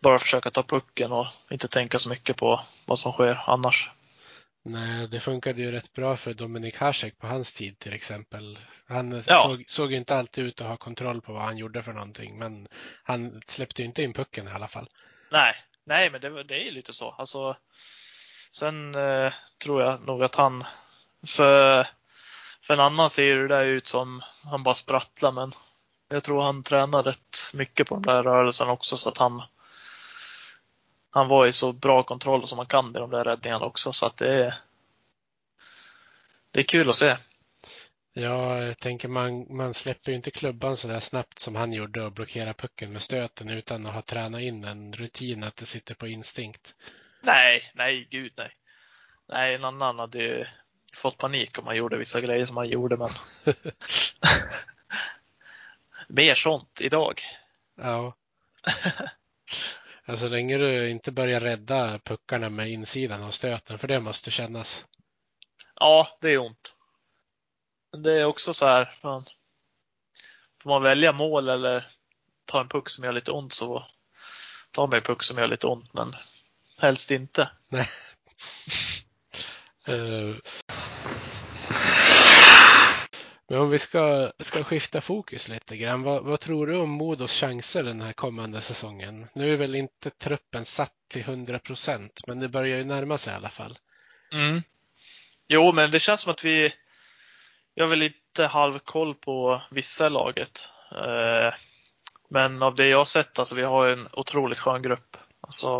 bara 0.00 0.18
försöka 0.18 0.50
ta 0.50 0.62
pucken 0.62 1.12
och 1.12 1.26
inte 1.50 1.68
tänka 1.68 1.98
så 1.98 2.08
mycket 2.08 2.36
på 2.36 2.60
vad 2.86 2.98
som 2.98 3.12
sker 3.12 3.42
annars. 3.46 3.90
Nej, 4.64 5.08
det 5.08 5.20
funkade 5.20 5.62
ju 5.62 5.72
rätt 5.72 5.92
bra 5.92 6.16
för 6.16 6.34
Dominik 6.34 6.76
Hasek 6.76 7.18
på 7.18 7.26
hans 7.26 7.52
tid 7.52 7.78
till 7.78 7.92
exempel. 7.92 8.58
Han 8.86 9.22
ja. 9.26 9.42
såg, 9.42 9.64
såg 9.66 9.92
ju 9.92 9.98
inte 9.98 10.16
alltid 10.16 10.44
ut 10.44 10.60
att 10.60 10.66
ha 10.66 10.76
kontroll 10.76 11.20
på 11.20 11.32
vad 11.32 11.42
han 11.42 11.58
gjorde 11.58 11.82
för 11.82 11.92
någonting, 11.92 12.38
men 12.38 12.68
han 13.02 13.42
släppte 13.46 13.82
ju 13.82 13.86
inte 13.86 14.02
in 14.02 14.12
pucken 14.12 14.48
i 14.48 14.50
alla 14.50 14.68
fall. 14.68 14.88
Nej, 15.30 15.54
nej, 15.84 16.10
men 16.10 16.20
det, 16.20 16.44
det 16.44 16.54
är 16.54 16.64
ju 16.64 16.70
lite 16.70 16.92
så. 16.92 17.10
Alltså, 17.10 17.56
sen 18.52 18.94
eh, 18.94 19.32
tror 19.58 19.82
jag 19.82 20.06
nog 20.06 20.24
att 20.24 20.34
han, 20.34 20.64
för, 21.26 21.86
för 22.62 22.74
en 22.74 22.80
annan 22.80 23.10
ser 23.10 23.36
det 23.36 23.48
där 23.48 23.66
ut 23.66 23.88
som 23.88 24.22
han 24.42 24.62
bara 24.62 24.74
sprattlar, 24.74 25.32
men 25.32 25.54
jag 26.08 26.22
tror 26.22 26.42
han 26.42 26.62
tränar 26.62 27.02
rätt 27.02 27.38
mycket 27.52 27.88
på 27.88 27.94
den 27.94 28.02
där 28.02 28.22
rörelsen 28.22 28.68
också 28.68 28.96
så 28.96 29.08
att 29.08 29.18
han 29.18 29.42
han 31.14 31.28
var 31.28 31.46
i 31.46 31.52
så 31.52 31.72
bra 31.72 32.02
kontroll 32.02 32.48
som 32.48 32.56
man 32.56 32.66
kan 32.66 32.96
i 32.96 32.98
de 32.98 33.10
där 33.10 33.24
räddningarna 33.24 33.64
också 33.64 33.92
så 33.92 34.06
att 34.06 34.16
det 34.16 34.34
är 34.34 34.54
det 36.50 36.60
är 36.60 36.64
kul 36.64 36.90
att 36.90 36.96
se. 36.96 37.16
Ja, 38.12 38.58
jag 38.58 38.78
tänker 38.78 39.08
man, 39.08 39.56
man 39.56 39.74
släpper 39.74 40.10
ju 40.10 40.16
inte 40.16 40.30
klubban 40.30 40.76
så 40.76 40.88
där 40.88 41.00
snabbt 41.00 41.38
som 41.38 41.56
han 41.56 41.72
gjorde 41.72 42.04
och 42.04 42.12
blockerar 42.12 42.52
pucken 42.52 42.92
med 42.92 43.02
stöten 43.02 43.48
utan 43.48 43.86
att 43.86 43.94
ha 43.94 44.02
tränat 44.02 44.40
in 44.40 44.64
en 44.64 44.92
rutin 44.92 45.44
att 45.44 45.56
det 45.56 45.66
sitter 45.66 45.94
på 45.94 46.06
instinkt. 46.06 46.74
Nej, 47.20 47.72
nej, 47.74 48.08
gud 48.10 48.32
nej. 48.36 48.50
Nej, 49.28 49.54
en 49.54 49.64
annan 49.64 49.98
hade 49.98 50.18
ju 50.18 50.44
fått 50.94 51.18
panik 51.18 51.58
om 51.58 51.64
man 51.64 51.76
gjorde 51.76 51.96
vissa 51.96 52.20
grejer 52.20 52.46
som 52.46 52.56
han 52.56 52.68
gjorde, 52.68 52.96
men 52.96 53.10
mer 56.08 56.34
sånt 56.34 56.80
idag. 56.80 57.22
Ja. 57.76 58.14
Alltså 60.06 60.28
länge 60.28 60.58
du 60.58 60.90
inte 60.90 61.12
börjar 61.12 61.40
rädda 61.40 61.98
puckarna 61.98 62.48
med 62.48 62.70
insidan 62.70 63.22
av 63.22 63.30
stöten, 63.30 63.78
för 63.78 63.88
det 63.88 64.00
måste 64.00 64.30
kännas. 64.30 64.84
Ja, 65.74 66.18
det 66.20 66.28
är 66.30 66.38
ont. 66.38 66.74
Det 68.02 68.12
är 68.20 68.24
också 68.24 68.54
så 68.54 68.66
här, 68.66 68.84
fan. 69.02 69.24
Får 70.62 70.70
man 70.70 70.82
välja 70.82 71.12
mål 71.12 71.48
eller 71.48 71.86
ta 72.44 72.60
en 72.60 72.68
puck 72.68 72.88
som 72.88 73.04
gör 73.04 73.12
lite 73.12 73.30
ont 73.30 73.52
så 73.52 73.86
ta 74.70 74.86
mig 74.86 74.96
en 74.96 75.02
puck 75.02 75.22
som 75.22 75.38
gör 75.38 75.48
lite 75.48 75.66
ont, 75.66 75.94
men 75.94 76.16
helst 76.78 77.10
inte. 77.10 77.50
Nej. 77.68 77.88
uh, 79.88 80.36
Men 83.52 83.60
om 83.60 83.70
vi 83.70 83.78
ska, 83.78 84.32
ska 84.38 84.64
skifta 84.64 85.00
fokus 85.00 85.48
lite 85.48 85.76
grann, 85.76 86.02
vad, 86.02 86.24
vad, 86.24 86.40
tror 86.40 86.66
du 86.66 86.76
om 86.76 86.90
Modos 86.90 87.40
chanser 87.40 87.82
den 87.82 88.00
här 88.00 88.12
kommande 88.12 88.60
säsongen? 88.60 89.28
Nu 89.34 89.52
är 89.52 89.56
väl 89.56 89.74
inte 89.74 90.10
truppen 90.10 90.64
satt 90.64 90.94
till 91.08 91.20
100 91.20 91.58
procent, 91.58 92.20
men 92.26 92.40
det 92.40 92.48
börjar 92.48 92.78
ju 92.78 92.84
närma 92.84 93.18
sig 93.18 93.32
i 93.32 93.36
alla 93.36 93.48
fall. 93.50 93.78
Mm. 94.32 94.62
Jo, 95.48 95.72
men 95.72 95.90
det 95.90 96.00
känns 96.00 96.20
som 96.20 96.32
att 96.32 96.44
vi, 96.44 96.74
vi 97.74 97.82
har 97.82 97.88
väl 97.88 97.98
lite 97.98 98.46
halvkoll 98.46 99.14
på 99.14 99.62
vissa 99.70 100.06
i 100.06 100.10
laget. 100.10 100.70
Eh, 100.90 101.54
men 102.28 102.62
av 102.62 102.74
det 102.74 102.86
jag 102.86 102.98
har 102.98 103.04
sett, 103.04 103.38
alltså 103.38 103.54
vi 103.54 103.62
har 103.62 103.88
en 103.88 104.08
otroligt 104.12 104.60
skön 104.60 104.82
grupp. 104.82 105.16
Alltså, 105.40 105.78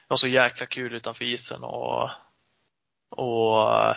vi 0.00 0.06
har 0.08 0.16
så 0.16 0.28
jäkla 0.28 0.66
kul 0.66 0.94
utanför 0.94 1.24
isen 1.24 1.64
och, 1.64 2.10
och 3.10 3.96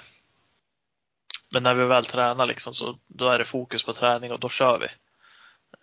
men 1.51 1.63
när 1.63 1.75
vi 1.75 1.85
väl 1.85 2.05
tränar 2.05 2.45
liksom 2.45 2.73
så 2.73 2.99
då 3.07 3.27
är 3.27 3.39
det 3.39 3.45
fokus 3.45 3.83
på 3.83 3.93
träning 3.93 4.31
och 4.31 4.39
då 4.39 4.49
kör 4.49 4.79
vi. 4.79 4.87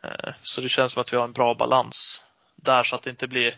Eh, 0.09 0.35
så 0.43 0.61
det 0.61 0.69
känns 0.69 0.93
som 0.93 1.01
att 1.01 1.13
vi 1.13 1.17
har 1.17 1.25
en 1.25 1.33
bra 1.33 1.55
balans 1.55 2.27
där 2.57 2.85
så 2.85 2.97
att 2.97 3.03
det 3.03 3.11
inte 3.11 3.29
blir 3.29 3.57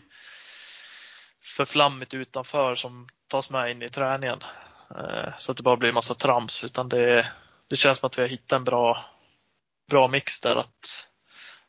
för 1.43 1.65
flammigt 1.65 2.13
utanför 2.13 2.75
som 2.75 3.09
tas 3.27 3.49
med 3.49 3.71
in 3.71 3.81
i 3.81 3.89
träningen. 3.89 4.39
Eh, 4.97 5.29
så 5.37 5.51
att 5.51 5.57
det 5.57 5.63
bara 5.63 5.77
blir 5.77 5.93
massa 5.93 6.13
trams 6.13 6.63
utan 6.63 6.89
det, 6.89 7.31
det 7.67 7.75
känns 7.75 7.97
som 7.97 8.07
att 8.07 8.17
vi 8.17 8.21
har 8.21 8.29
hittat 8.29 8.57
en 8.57 8.63
bra, 8.63 9.05
bra 9.89 10.07
mix 10.07 10.41
där 10.41 10.55
att 10.55 11.09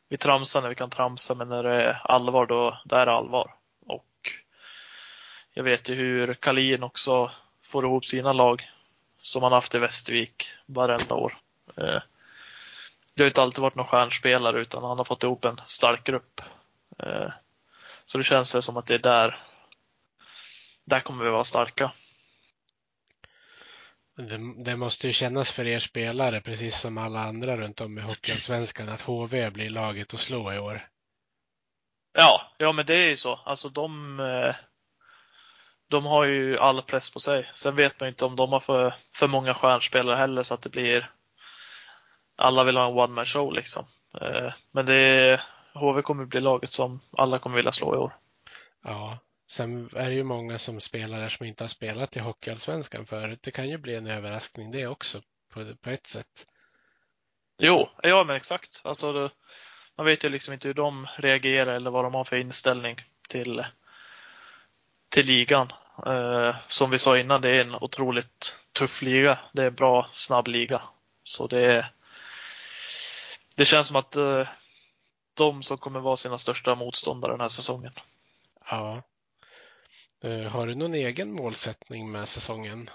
vi 0.08 0.16
tramsar 0.16 0.62
när 0.62 0.68
vi 0.68 0.74
kan 0.74 0.90
tramsa 0.90 1.34
men 1.34 1.48
när 1.48 1.62
det 1.62 1.82
är 1.82 2.00
allvar 2.04 2.46
då, 2.46 2.80
då 2.84 2.96
är 2.96 3.06
det 3.06 3.12
allvar. 3.12 3.54
Och 3.86 4.30
jag 5.54 5.64
vet 5.64 5.88
ju 5.88 5.94
hur 5.94 6.34
Kalin 6.34 6.82
också 6.82 7.30
får 7.66 7.84
ihop 7.84 8.04
sina 8.04 8.32
lag 8.32 8.70
som 9.20 9.42
han 9.42 9.52
haft 9.52 9.74
i 9.74 9.78
Västervik 9.78 10.46
varenda 10.66 11.14
år. 11.14 11.38
Eh, 11.76 12.02
det 13.14 13.22
har 13.22 13.28
inte 13.28 13.42
alltid 13.42 13.62
varit 13.62 13.74
någon 13.74 13.86
stjärnspelare 13.86 14.60
utan 14.60 14.84
han 14.84 14.98
har 14.98 15.04
fått 15.04 15.22
ihop 15.22 15.44
en 15.44 15.60
stark 15.64 16.04
grupp. 16.04 16.40
Eh, 16.98 17.30
så 18.06 18.18
det 18.18 18.24
känns 18.24 18.54
väl 18.54 18.62
som 18.62 18.76
att 18.76 18.86
det 18.86 18.94
är 18.94 18.98
där, 18.98 19.38
där 20.84 21.00
kommer 21.00 21.24
vi 21.24 21.30
vara 21.30 21.44
starka. 21.44 21.92
Det, 24.16 24.64
det, 24.64 24.76
måste 24.76 25.06
ju 25.06 25.12
kännas 25.12 25.50
för 25.50 25.66
er 25.66 25.78
spelare, 25.78 26.40
precis 26.40 26.80
som 26.80 26.98
alla 26.98 27.20
andra 27.20 27.56
runt 27.56 27.80
om 27.80 27.98
i 27.98 28.00
Hockeyallsvenskan, 28.00 28.88
att 28.88 29.00
HV 29.00 29.50
blir 29.50 29.70
laget 29.70 30.14
att 30.14 30.20
slå 30.20 30.52
i 30.52 30.58
år. 30.58 30.88
Ja, 32.12 32.52
ja 32.58 32.72
men 32.72 32.86
det 32.86 32.94
är 32.94 33.08
ju 33.08 33.16
så. 33.16 33.34
Alltså 33.34 33.68
de, 33.68 34.20
eh, 34.20 34.54
de 35.90 36.06
har 36.06 36.24
ju 36.24 36.58
all 36.58 36.82
press 36.82 37.10
på 37.10 37.20
sig. 37.20 37.50
Sen 37.54 37.76
vet 37.76 38.00
man 38.00 38.08
inte 38.08 38.24
om 38.24 38.36
de 38.36 38.52
har 38.52 38.60
för, 38.60 38.94
för 39.14 39.28
många 39.28 39.54
stjärnspelare 39.54 40.16
heller 40.16 40.42
så 40.42 40.54
att 40.54 40.62
det 40.62 40.68
blir 40.68 41.10
alla 42.36 42.64
vill 42.64 42.76
ha 42.76 42.88
en 42.88 42.98
one 42.98 43.14
man 43.14 43.26
show 43.26 43.52
liksom. 43.52 43.84
Eh, 44.20 44.52
men 44.72 44.86
det 44.86 45.40
HV 45.74 46.02
kommer 46.02 46.24
bli 46.24 46.40
laget 46.40 46.72
som 46.72 47.00
alla 47.16 47.38
kommer 47.38 47.56
vilja 47.56 47.72
slå 47.72 47.94
i 47.94 47.98
år. 47.98 48.16
Ja, 48.84 49.18
sen 49.50 49.90
är 49.96 50.10
det 50.10 50.16
ju 50.16 50.24
många 50.24 50.58
som 50.58 50.80
spelar 50.80 51.20
där 51.20 51.28
som 51.28 51.46
inte 51.46 51.64
har 51.64 51.68
spelat 51.68 52.16
i 52.16 52.20
Hockeyallsvenskan 52.20 53.06
förut. 53.06 53.38
Det 53.42 53.50
kan 53.50 53.68
ju 53.68 53.78
bli 53.78 53.94
en 53.94 54.06
överraskning 54.06 54.70
det 54.70 54.86
också 54.86 55.22
på, 55.52 55.74
på 55.80 55.90
ett 55.90 56.06
sätt. 56.06 56.46
Jo, 57.58 57.88
ja 58.02 58.24
men 58.24 58.36
exakt. 58.36 58.80
Alltså, 58.84 59.12
det, 59.12 59.30
man 59.96 60.06
vet 60.06 60.24
ju 60.24 60.28
liksom 60.28 60.54
inte 60.54 60.68
hur 60.68 60.74
de 60.74 61.06
reagerar 61.18 61.74
eller 61.74 61.90
vad 61.90 62.04
de 62.04 62.14
har 62.14 62.24
för 62.24 62.36
inställning 62.36 62.96
till, 63.28 63.64
till 65.10 65.26
ligan. 65.26 65.72
Eh, 66.06 66.56
som 66.68 66.90
vi 66.90 66.98
sa 66.98 67.18
innan, 67.18 67.40
det 67.40 67.48
är 67.56 67.60
en 67.60 67.74
otroligt 67.74 68.56
tuff 68.72 69.02
liga. 69.02 69.38
Det 69.52 69.62
är 69.62 69.66
en 69.66 69.74
bra, 69.74 70.08
snabb 70.12 70.48
liga. 70.48 70.82
Så 71.24 71.46
det, 71.46 71.86
det 73.54 73.64
känns 73.64 73.86
som 73.86 73.96
att 73.96 74.16
eh, 74.16 74.48
de 75.34 75.62
som 75.62 75.78
kommer 75.78 76.00
vara 76.00 76.16
sina 76.16 76.38
största 76.38 76.74
motståndare 76.74 77.32
den 77.32 77.40
här 77.40 77.48
säsongen. 77.48 77.92
Ja. 78.70 79.02
Eh, 80.22 80.52
har 80.52 80.66
du 80.66 80.74
någon 80.74 80.94
egen 80.94 81.32
målsättning 81.32 82.10
med 82.10 82.28
säsongen? 82.28 82.90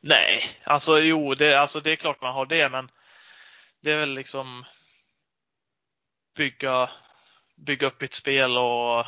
Nej, 0.00 0.42
alltså 0.64 0.98
jo, 0.98 1.34
det, 1.34 1.54
alltså, 1.54 1.80
det 1.80 1.90
är 1.90 1.96
klart 1.96 2.22
man 2.22 2.34
har 2.34 2.46
det, 2.46 2.68
men 2.68 2.90
det 3.80 3.92
är 3.92 3.98
väl 3.98 4.14
liksom 4.14 4.64
bygga, 6.36 6.90
bygga 7.56 7.86
upp 7.86 8.00
mitt 8.00 8.14
spel 8.14 8.58
och, 8.58 9.04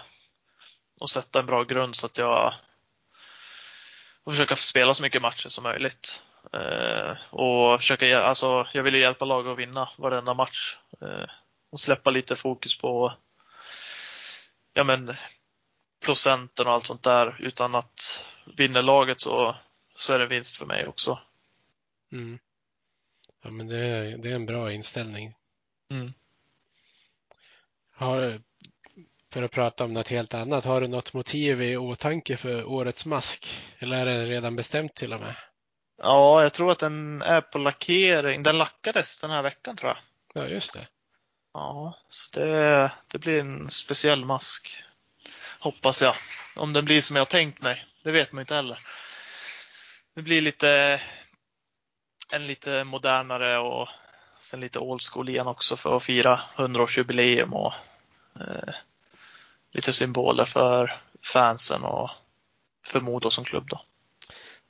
och 1.01 1.11
sätta 1.11 1.40
en 1.40 1.46
bra 1.46 1.64
grund 1.64 1.96
så 1.96 2.07
att 2.07 2.18
jag 2.18 2.55
och 4.24 4.32
försöka 4.32 4.57
spela 4.57 4.94
så 4.94 5.03
mycket 5.03 5.22
matcher 5.22 5.49
som 5.49 5.64
möjligt. 5.64 6.22
Eh, 6.53 7.16
och 7.30 7.80
försöka, 7.80 8.18
alltså, 8.18 8.66
jag 8.72 8.82
vill 8.82 8.94
ju 8.94 9.01
hjälpa 9.01 9.24
laget 9.24 9.53
att 9.53 9.59
vinna 9.59 9.88
varenda 9.96 10.34
match. 10.34 10.76
Eh, 11.01 11.30
och 11.70 11.80
släppa 11.80 12.11
lite 12.11 12.36
fokus 12.36 12.78
på 12.78 13.14
ja, 14.72 14.84
men, 14.84 15.14
procenten 16.05 16.66
och 16.66 16.72
allt 16.72 16.86
sånt 16.86 17.03
där. 17.03 17.36
Utan 17.40 17.74
att 17.74 18.26
vinner 18.57 18.82
laget 18.82 19.20
så, 19.20 19.57
så 19.94 20.14
är 20.14 20.18
det 20.18 20.26
vinst 20.26 20.57
för 20.57 20.66
mig 20.66 20.86
också. 20.86 21.18
Mm. 22.12 22.38
Ja, 23.42 23.51
men 23.51 23.66
det 23.68 23.78
är, 23.78 24.18
det 24.18 24.30
är 24.30 24.34
en 24.34 24.46
bra 24.46 24.72
inställning. 24.72 25.34
Mm. 25.90 26.12
Har, 27.92 28.40
för 29.32 29.42
att 29.42 29.50
prata 29.50 29.84
om 29.84 29.92
något 29.92 30.08
helt 30.08 30.34
annat, 30.34 30.64
har 30.64 30.80
du 30.80 30.88
något 30.88 31.12
motiv 31.12 31.62
i 31.62 31.76
åtanke 31.76 32.36
för 32.36 32.64
årets 32.64 33.06
mask? 33.06 33.46
Eller 33.78 33.96
är 33.96 34.18
det 34.18 34.26
redan 34.26 34.56
bestämt 34.56 34.94
till 34.94 35.12
och 35.12 35.20
med? 35.20 35.34
Ja, 36.02 36.42
jag 36.42 36.52
tror 36.52 36.72
att 36.72 36.78
den 36.78 37.22
är 37.22 37.40
på 37.40 37.58
lackering. 37.58 38.42
Den 38.42 38.58
lackades 38.58 39.20
den 39.20 39.30
här 39.30 39.42
veckan 39.42 39.76
tror 39.76 39.90
jag. 39.90 39.98
Ja, 40.42 40.48
just 40.48 40.74
det. 40.74 40.86
Ja, 41.54 41.98
så 42.08 42.40
det, 42.40 42.92
det 43.08 43.18
blir 43.18 43.40
en 43.40 43.70
speciell 43.70 44.24
mask. 44.24 44.84
Hoppas 45.58 46.02
jag. 46.02 46.14
Om 46.56 46.72
den 46.72 46.84
blir 46.84 47.00
som 47.00 47.16
jag 47.16 47.28
tänkt 47.28 47.62
mig, 47.62 47.84
det 48.02 48.10
vet 48.10 48.32
man 48.32 48.40
inte 48.40 48.54
heller. 48.54 48.78
Det 50.14 50.22
blir 50.22 50.40
lite 50.40 51.00
en 52.32 52.46
lite 52.46 52.84
modernare 52.84 53.58
och 53.58 53.88
sen 54.40 54.60
lite 54.60 54.78
old 54.78 55.02
school 55.02 55.28
igen 55.28 55.46
också 55.46 55.76
för 55.76 55.96
att 55.96 56.02
fira 56.02 56.40
100-årsjubileum 56.56 57.52
och 57.52 57.72
eh, 58.40 58.74
lite 59.72 59.92
symboler 59.92 60.44
för 60.44 61.00
fansen 61.32 61.84
och 61.84 62.10
för 62.86 63.00
Modo 63.00 63.30
som 63.30 63.44
klubb. 63.44 63.68
Då. 63.68 63.80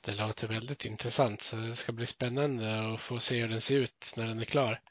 Det 0.05 0.11
låter 0.11 0.47
väldigt 0.47 0.85
intressant 0.85 1.41
så 1.41 1.55
det 1.55 1.75
ska 1.75 1.91
bli 1.91 2.05
spännande 2.05 2.93
att 2.93 3.01
få 3.01 3.19
se 3.19 3.41
hur 3.41 3.47
den 3.49 3.61
ser 3.61 3.77
ut 3.77 4.13
när 4.17 4.27
den 4.27 4.39
är 4.39 4.45
klar. 4.45 4.81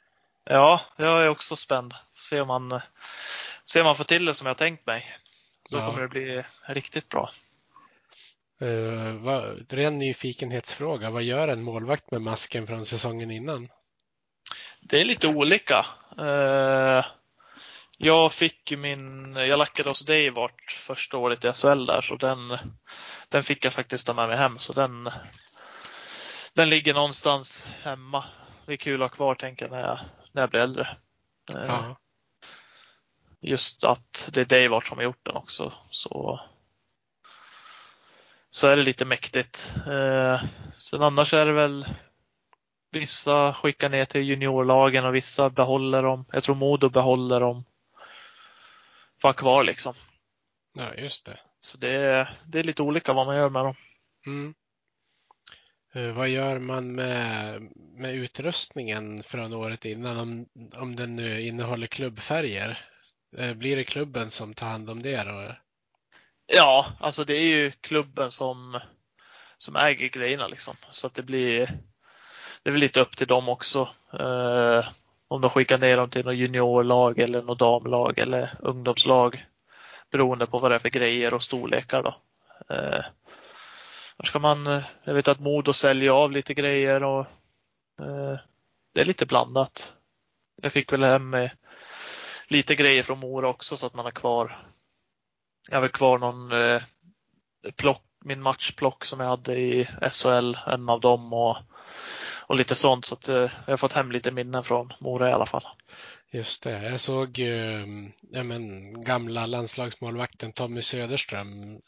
Ja, 0.45 0.81
jag 0.97 1.23
är 1.25 1.29
också 1.29 1.57
spänd. 1.57 1.95
Se 2.15 2.41
om 2.41 2.49
man, 2.49 2.81
se 3.65 3.81
om 3.81 3.87
man 3.87 3.97
får 3.97 4.05
till 4.05 4.25
det 4.25 4.35
som 4.35 4.47
jag 4.47 4.57
tänkt 4.59 4.87
mig. 4.87 5.07
Då 5.71 5.79
Ja. 5.79 5.87
kommer 5.87 6.03
det 6.03 6.09
bli 6.09 6.45
riktigt 6.67 7.09
bra. 7.09 7.31
Uh, 8.63 9.13
vad, 9.13 9.73
ren 9.73 9.99
nyfikenhetsfråga. 9.99 11.11
Vad 11.11 11.23
gör 11.23 11.49
en 11.49 11.63
målvakt 11.63 12.11
med 12.11 12.23
masken 12.23 12.67
från 12.67 12.87
säsongen 12.87 13.31
innan? 13.31 13.69
Det 14.81 15.01
är 15.01 15.05
lite 15.05 15.29
olika. 15.29 15.87
Eh, 16.19 17.05
Jag 18.01 18.33
fick 18.33 18.71
ju 18.71 18.77
min, 18.77 19.37
jag 19.37 19.59
lackade 19.59 19.89
hos 19.89 20.05
dig 20.07 20.31
vart 20.31 20.73
första 20.73 21.17
året 21.17 21.45
i 21.45 21.53
SHL 21.53 21.87
där 21.87 22.01
så 22.01 22.17
den, 22.17 22.59
den 23.29 23.43
fick 23.43 23.65
jag 23.65 23.73
faktiskt 23.73 24.07
ta 24.07 24.15
med 24.15 24.29
mig 24.29 24.37
hem 24.37 24.59
så 24.59 24.73
den, 24.73 25.11
den 26.55 26.71
ligger 26.71 26.95
någonstans 26.95 27.69
hemma. 27.83 28.25
Det 28.67 28.73
är 28.73 28.77
kul 28.77 29.03
att 29.03 29.11
ha 29.11 29.17
kvar 29.17 29.35
tänker 29.35 29.65
jag 29.65 29.73
när 29.73 29.81
jag, 29.81 29.99
när 30.33 30.43
jag 30.43 30.51
blir 30.51 30.61
äldre. 30.61 30.97
Eh, 31.55 31.65
Ja. 31.67 31.97
Just 33.41 33.85
att 33.85 34.29
det 34.33 34.53
är 34.53 34.63
Davart 34.63 34.87
som 34.87 34.99
har 34.99 35.05
gjort 35.05 35.27
den 35.27 35.37
också 35.37 35.73
så, 35.91 36.41
så 38.51 38.67
är 38.69 38.77
det 38.77 38.83
lite 38.83 39.05
mäktigt. 39.05 39.73
Eh, 39.87 40.43
Sen 40.75 41.03
annars 41.03 41.35
är 41.35 41.47
det 41.47 41.53
väl 41.53 41.87
Vissa 42.91 43.55
skickar 43.55 43.89
ner 43.89 44.05
till 44.05 44.21
juniorlagen 44.21 45.05
och 45.05 45.15
vissa 45.15 45.51
behåller 45.51 46.03
dem. 46.03 46.25
Jag 46.33 46.45
tror 46.45 46.55
Modo 46.55 46.89
behåller 46.89 47.41
dem. 47.41 47.65
Ha 49.23 49.33
kvar 49.33 49.65
liksom. 49.65 49.95
ja, 50.75 50.95
just 50.95 51.27
det. 51.27 51.41
Så 51.61 51.79
det 51.79 51.95
är, 51.95 52.39
det 52.47 52.59
är 52.59 52.65
lite 52.65 52.83
olika 52.83 53.13
vad 53.13 53.27
man 53.27 53.37
gör 53.37 53.51
med 53.51 53.65
dem. 53.65 53.75
Mm. 54.27 54.55
Eh, 55.95 56.13
vad 56.13 56.29
gör 56.29 56.59
man 56.59 56.95
med, 56.95 57.63
med 57.75 58.15
utrustningen 58.15 59.23
från 59.23 59.53
året 59.53 59.85
innan 59.85 60.19
om, 60.19 60.47
om 60.75 60.97
den 60.97 61.17
nu 61.17 61.41
innehåller 61.41 61.87
klubbfärger? 61.87 62.79
Eh, 63.37 63.55
blir 63.55 63.77
det 63.77 63.85
klubben 63.85 64.31
som 64.31 64.55
tar 64.55 64.67
hand 64.67 64.91
om 64.91 65.03
det 65.03 65.25
då? 65.25 65.55
Ja, 66.47 66.87
alltså 67.01 67.25
det 67.25 67.35
är 67.35 67.57
ju 67.57 67.71
klubben 67.71 68.31
som, 68.31 68.81
som 69.59 69.77
äger 69.77 70.09
grejerna 70.09 70.49
liksom. 70.49 70.75
Så 70.91 71.07
att 71.07 71.15
det 71.15 71.23
blir, 71.23 71.67
det 72.63 72.71
är 72.71 72.73
väl 72.73 72.81
lite 72.81 73.01
upp 73.01 73.17
till 73.17 73.27
dem 73.27 73.49
också. 73.49 73.89
Om 75.29 75.41
de 75.41 75.51
skickar 75.51 75.79
ner 75.79 75.97
dem 75.97 76.11
till 76.11 76.25
något 76.25 76.37
juniorlag 76.37 77.19
eller 77.19 77.43
något 77.43 77.59
damlag 77.59 78.19
eller 78.19 78.55
ungdomslag. 78.59 79.47
Beroende 80.11 80.47
på 80.47 80.59
vad 80.59 80.71
det 80.71 80.75
är 80.75 80.79
för 80.79 80.89
grejer 80.89 81.35
och 81.35 81.43
storlekar 81.43 82.03
då. 82.03 82.17
Eh, 82.75 83.05
ska 84.25 84.39
man, 84.39 84.67
eh, 84.67 84.83
jag 85.05 85.15
vet 85.15 85.29
att 85.29 85.41
Modo 85.41 85.73
säljer 85.73 86.11
av 86.11 86.33
lite 86.33 86.55
grejer 86.55 87.03
och 87.05 87.21
eh, 88.01 88.39
det 88.95 89.01
är 89.01 89.05
lite 89.05 89.27
blandat. 89.27 89.93
Jag 90.63 90.73
fick 90.73 90.93
väl 90.93 91.03
hem 91.03 91.31
med 91.31 91.51
lite 92.49 92.75
grejer 92.75 93.03
från 93.03 93.19
Mora 93.19 93.49
också 93.49 93.77
så 93.77 93.87
att 93.87 93.95
man 93.95 94.05
har 94.05 94.13
kvar. 94.13 94.65
Jag 95.69 95.77
har 95.77 95.83
väl 95.83 95.91
kvar 95.91 96.19
någon 96.19 96.53
eh, 96.53 96.83
plock, 97.77 98.03
min 98.25 98.43
matchplock 98.43 99.05
som 99.05 99.21
jag 99.21 99.29
hade 99.29 99.57
i 99.57 99.89
SHL, 100.11 100.57
en 100.67 100.89
av 100.89 101.01
dem 101.01 101.33
och, 101.33 101.57
och 102.49 102.57
lite 102.57 102.75
sånt. 102.75 103.05
Så 103.05 103.15
att 103.15 103.29
eh, 103.29 103.37
jag 103.37 103.73
har 103.73 103.77
fått 103.77 103.93
hem 103.93 104.13
lite 104.13 104.31
minnen 104.31 104.65
från 104.65 104.93
Mora 105.01 105.29
i 105.29 105.33
alla 105.33 105.47
fall. 105.47 105.67
Just 106.31 106.63
det, 106.63 106.83
jag 106.91 107.01
såg 107.01 107.39
eh, 107.39 107.87
ja, 108.31 108.43
men, 108.43 108.93
gamla 109.05 109.47
landslagsmålvakten 109.47 110.53
Tommy 110.53 110.83
Söderström. 110.83 111.81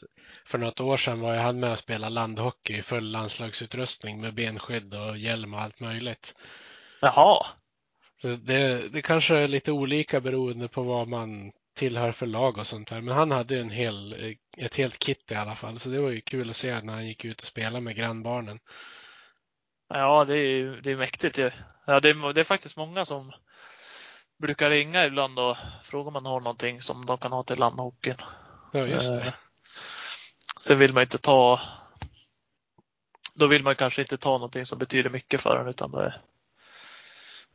För 0.45 0.59
något 0.59 0.81
år 0.81 0.97
sedan 0.97 1.20
var 1.20 1.35
ju 1.35 1.41
han 1.41 1.61
med 1.61 1.73
och 1.73 1.78
spelade 1.78 2.15
landhockey 2.15 2.78
i 2.78 2.82
full 2.82 3.11
landslagsutrustning 3.11 4.20
med 4.20 4.35
benskydd 4.35 4.95
och 4.95 5.19
hjälm 5.19 5.55
och 5.55 5.61
allt 5.61 5.81
möjligt. 5.81 6.35
Jaha, 7.01 7.47
Det, 8.23 8.93
det 8.93 9.03
kanske 9.03 9.37
är 9.37 9.49
lite 9.49 9.73
olika 9.73 10.20
beroende 10.20 10.69
på 10.69 10.82
vad 10.82 11.09
man 11.09 11.53
tillhör 11.77 12.12
för 12.12 12.27
lag 12.27 12.59
och 12.59 12.66
sånt 12.66 12.89
där. 12.89 13.01
Men 13.01 13.16
han 13.16 13.31
hade 13.31 13.61
en 13.61 13.70
hel, 13.70 14.37
ett 14.57 14.77
helt 14.77 14.99
kit 14.99 15.32
i 15.32 15.35
alla 15.35 15.55
fall. 15.55 15.78
Så 15.78 15.89
det 15.89 16.01
var 16.01 16.11
ju 16.11 16.20
kul 16.20 16.51
att 16.51 16.57
se 16.57 16.81
när 16.81 16.93
han 16.93 17.07
gick 17.07 17.24
ut 17.24 17.41
och 17.41 17.47
spelade 17.47 17.81
med 17.81 17.97
grannbarnen. 17.97 18.59
Ja 19.91 20.25
det 20.25 20.37
är 20.37 20.81
det 20.83 20.91
är 20.91 20.97
mäktigt 20.97 21.39
ju. 21.39 21.51
Ja, 21.87 22.01
det, 22.01 22.11
är, 22.11 22.33
det 22.33 22.41
är 22.41 22.45
faktiskt 22.45 22.77
många 22.77 23.05
som 23.05 23.33
brukar 24.39 24.71
ringa 24.71 25.07
ibland 25.07 25.39
och 25.39 25.57
fråga 25.85 26.07
om 26.07 26.12
man 26.12 26.27
har 26.27 26.41
någonting 26.41 26.83
som 26.83 27.07
de 27.07 27.19
kan 27.19 27.33
ha 27.33 27.43
till 27.43 27.59
landhockeyn. 27.59 28.17
Ja, 28.73 28.87
just 28.87 29.11
Eh, 29.11 29.17
det. 29.17 29.35
Sen 30.61 30.79
vill 30.79 30.93
man 30.93 31.03
inte 31.03 31.19
ta 31.19 31.61
då 33.35 33.47
vill 33.47 33.62
man 33.62 33.75
kanske 33.75 34.01
inte 34.01 34.17
ta 34.17 34.31
någonting 34.31 34.67
som 34.67 34.79
betyder 34.79 35.11
mycket 35.11 35.41
för 35.41 35.61
en 35.61 35.69
utan 35.69 35.91
det 35.91 36.15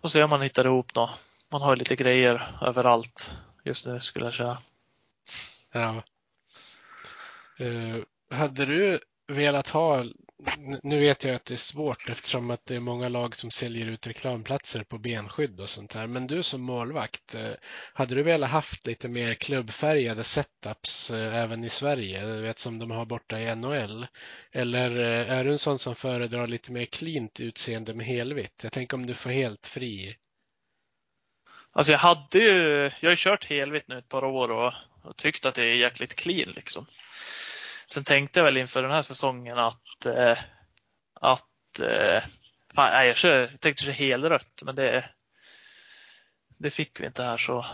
får 0.02 0.10
se 0.10 0.24
om 0.24 0.30
man 0.30 0.42
hittar 0.42 0.66
ihop 0.66 0.96
något. 0.96 1.10
Man 1.50 1.62
har 1.62 1.72
ju 1.72 1.80
lite 1.80 1.96
grejer 1.96 2.58
överallt 2.62 3.34
just 3.64 3.86
nu 3.86 4.00
skulle 4.00 4.26
jag 4.26 4.34
säga. 4.34 4.62
Ja. 5.72 6.04
Eh, 7.58 7.98
hade 8.38 8.66
du 8.66 9.00
velat 9.28 9.70
ha 9.70 10.04
nu 10.84 11.00
vet 11.00 11.24
jag 11.24 11.36
att 11.36 11.46
det 11.46 11.54
är 11.54 11.58
svårt 11.58 12.10
eftersom 12.10 12.52
att 12.52 12.66
det 12.66 12.76
är 12.76 12.80
många 12.80 13.10
lag 13.10 13.36
som 13.36 13.52
säljer 13.52 13.88
ut 13.88 14.08
reklamplatser 14.08 14.84
på 14.84 14.98
benskydd 14.98 15.60
och 15.60 15.70
sånt 15.70 15.94
här. 15.94 16.08
Men 16.08 16.28
du 16.28 16.44
som 16.44 16.62
målvakt, 16.62 17.36
eh, 17.36 17.52
hade 17.94 18.16
du 18.16 18.24
velat 18.24 18.50
haft 18.50 18.88
lite 18.88 19.10
mer 19.10 19.34
klubbfärgade 19.34 20.24
setups 20.24 21.12
eh, 21.12 21.36
även 21.36 21.64
i 21.64 21.70
Sverige? 21.70 22.26
Du 22.26 22.42
vet 22.42 22.60
som 22.60 22.80
de 22.80 22.92
har 22.92 23.06
borta 23.06 23.40
i 23.40 23.56
NHL. 23.56 24.08
Eller 24.52 24.98
eh, 25.00 25.38
är 25.38 25.44
du 25.44 25.52
en 25.52 25.60
sån 25.60 25.80
som 25.80 25.96
föredrar 25.96 26.48
lite 26.48 26.72
mer 26.72 26.86
cleant 26.86 27.40
utseende 27.40 27.94
med 27.94 28.06
helvitt? 28.06 28.64
Jag 28.64 28.72
tänker 28.72 28.98
om 28.98 29.06
du 29.06 29.14
får 29.14 29.30
helt 29.30 29.68
fri. 29.68 30.16
Alltså 31.72 31.92
jag 31.92 32.00
hade 32.00 32.40
ju, 32.40 32.84
jag 33.00 33.10
har 33.10 33.10
ju 33.10 33.16
kört 33.16 33.46
helvitt 33.46 33.88
nu 33.88 33.98
ett 33.98 34.10
par 34.10 34.24
år 34.24 34.52
och, 34.52 34.74
och 35.04 35.18
tyckt 35.18 35.46
att 35.46 35.56
det 35.56 35.64
är 35.64 35.76
jäkligt 35.76 36.16
clean 36.16 36.54
liksom. 36.56 36.86
Sen 37.92 38.04
tänkte 38.04 38.40
jag 38.40 38.46
väl 38.46 38.58
inför 38.58 38.82
den 38.82 38.92
här 38.92 39.02
säsongen 39.02 39.58
att, 39.58 40.06
eh, 40.06 40.38
att 41.22 41.80
eh, 41.80 42.24
fan, 42.76 42.92
nej, 42.92 43.08
jag, 43.08 43.18
kör, 43.18 43.40
jag 43.40 43.60
tänkte 43.60 43.84
köra 43.84 43.94
helrött, 43.94 44.62
men 44.62 44.76
det, 44.76 45.10
det 46.58 46.70
fick 46.70 47.00
vi 47.00 47.06
inte 47.06 47.24
här 47.24 47.38
så. 47.38 47.66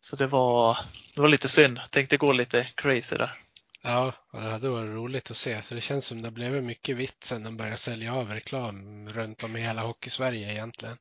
Så 0.00 0.16
det 0.16 0.26
var, 0.26 0.78
det 1.14 1.20
var 1.20 1.28
lite 1.28 1.48
synd. 1.48 1.80
Tänkte 1.90 2.16
gå 2.16 2.32
lite 2.32 2.68
crazy 2.74 3.16
där. 3.16 3.40
Ja, 3.82 4.12
det 4.32 4.68
var 4.68 4.84
roligt 4.84 5.30
att 5.30 5.36
se. 5.36 5.62
Så 5.62 5.74
det 5.74 5.80
känns 5.80 6.06
som 6.06 6.22
det 6.22 6.30
blev 6.30 6.62
mycket 6.62 6.96
vitt 6.96 7.24
sen 7.24 7.42
de 7.42 7.56
började 7.56 7.76
sälja 7.76 8.14
av 8.14 8.30
reklam 8.30 9.08
runt 9.08 9.44
om 9.44 9.56
i 9.56 9.60
hela 9.60 9.82
Hockeysverige 9.82 10.52
egentligen. 10.52 10.98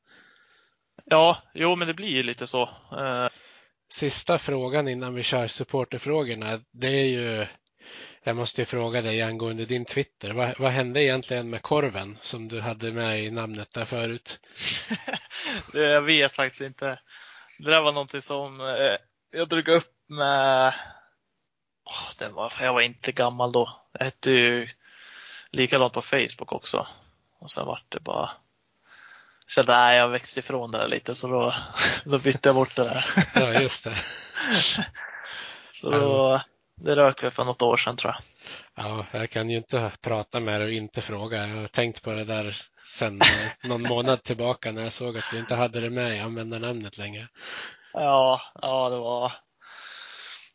Ja, 1.06 1.38
jo 1.54 1.76
men 1.76 1.88
det 1.88 1.94
blir 1.94 2.10
ju 2.10 2.24
lite 2.24 2.48
så. 2.48 2.70
Sista 3.90 4.40
frågan 4.40 4.88
innan 4.88 5.14
vi 5.16 5.24
kör 5.24 5.48
supporterfrågorna. 5.48 6.60
Det 6.72 6.88
är 6.88 7.06
ju, 7.06 7.48
jag 8.24 8.36
måste 8.36 8.62
ju 8.62 8.66
fråga 8.66 9.02
dig 9.02 9.22
angående 9.22 9.66
din 9.66 9.86
Twitter. 9.86 10.32
Vad, 10.34 10.60
vad 10.60 10.72
hände 10.72 11.04
egentligen 11.04 11.50
med 11.50 11.62
korven 11.62 12.18
som 12.22 12.48
du 12.48 12.62
hade 12.62 12.92
med 12.92 13.24
i 13.24 13.32
namnet 13.32 13.74
där 13.74 13.86
förut? 13.86 14.40
det, 15.74 15.90
jag 15.90 16.02
vet 16.02 16.36
faktiskt 16.36 16.62
inte. 16.62 17.00
Det 17.58 17.70
där 17.72 17.82
var 17.82 17.92
någonting 17.92 18.22
som 18.22 18.62
eh, 18.62 18.98
jag 19.32 19.50
drog 19.50 19.68
upp 19.68 19.94
med, 20.08 20.74
oh, 21.86 22.12
den 22.18 22.34
var, 22.34 22.54
jag 22.62 22.74
var 22.74 22.82
inte 22.82 23.12
gammal 23.12 23.52
då. 23.52 23.82
Jag 23.92 24.06
hette 24.06 24.32
ju 24.32 24.70
likadant 25.52 25.94
på 25.94 26.02
Facebook 26.02 26.52
också. 26.52 26.88
Och 27.40 27.52
sen 27.52 27.66
vart 27.66 27.92
det 27.92 28.00
bara 28.00 28.32
kände 29.50 29.88
att 29.88 29.96
jag 29.96 30.10
växte 30.10 30.40
ifrån 30.40 30.72
det 30.72 30.78
där 30.78 30.88
lite 30.88 31.16
så 31.16 31.28
då, 31.28 31.54
då 32.04 32.20
bytte 32.20 32.50
jag 32.50 32.56
bort 32.56 32.76
det 32.76 32.84
där. 32.84 33.06
Ja, 33.36 33.62
just 33.62 33.84
det. 33.84 33.98
så 35.74 35.92
då, 35.92 36.42
det 36.76 36.96
rök 36.96 37.24
vi 37.24 37.32
för 37.32 37.46
något 37.46 37.62
år 37.62 37.78
sedan 37.78 37.96
tror 37.96 38.14
jag. 38.14 38.22
Ja, 38.86 39.06
jag 39.12 39.30
kan 39.30 39.50
ju 39.50 39.58
inte 39.58 39.92
prata 40.02 40.40
med 40.40 40.62
dig 40.62 40.68
och 40.68 40.74
inte 40.74 41.02
fråga. 41.02 41.48
Jag 41.48 41.56
har 41.56 41.68
tänkt 41.68 42.04
på 42.04 42.12
det 42.12 42.26
där 42.26 42.58
sen 42.88 43.20
någon 43.64 43.82
månad 43.82 44.24
tillbaka 44.24 44.72
när 44.72 44.84
jag 44.84 44.94
såg 44.94 45.18
att 45.18 45.32
du 45.32 45.40
inte 45.40 45.56
hade 45.56 45.80
det 45.80 45.90
med 45.90 46.16
i 46.16 46.20
användarnamnet 46.20 46.98
längre. 46.98 47.28
Ja, 47.94 48.42
ja 48.62 48.90
det 48.90 48.98
var 48.98 49.34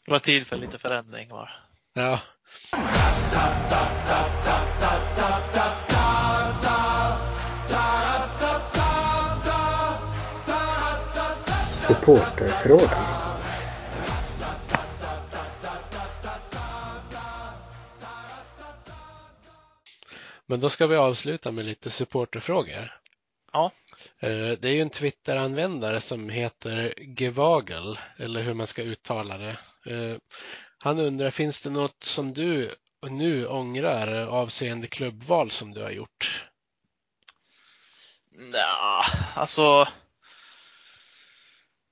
det 0.07 0.11
var 0.11 0.19
tid 0.19 0.47
för 0.47 0.57
lite 0.57 0.79
förändring 0.79 1.29
var 1.29 1.51
Ja. 1.95 2.21
Supporterfrågan. 12.05 12.89
Men 20.47 20.61
då 20.61 20.71
ska 20.71 20.87
vi 20.87 20.97
avsluta 20.97 21.53
med 21.53 21.65
lite 21.65 21.91
supporterfrågor. 21.91 23.01
Ja. 23.53 23.73
Eh, 24.21 24.29
det 24.31 24.65
är 24.65 24.73
ju 24.73 24.81
en 24.81 24.91
Twitter-användare 24.91 26.01
som 26.01 26.29
heter 26.29 26.95
Gevagel, 27.21 27.99
eller 28.17 28.43
hur 28.43 28.55
man 28.55 28.67
ska 28.67 28.83
uttala 28.83 29.39
det. 29.39 29.57
Eh, 29.87 30.17
han 30.79 30.99
undrar, 30.99 31.31
finns 31.31 31.63
det 31.63 31.71
något 31.71 32.03
som 32.03 32.33
du 32.33 32.75
nu 33.11 33.47
ångrar 33.47 34.27
avseende 34.27 34.87
klubbval 34.87 35.51
som 35.51 35.75
du 35.75 35.83
har 35.83 35.91
gjort? 35.91 36.45
Ja, 38.53 39.05
alltså. 39.35 39.89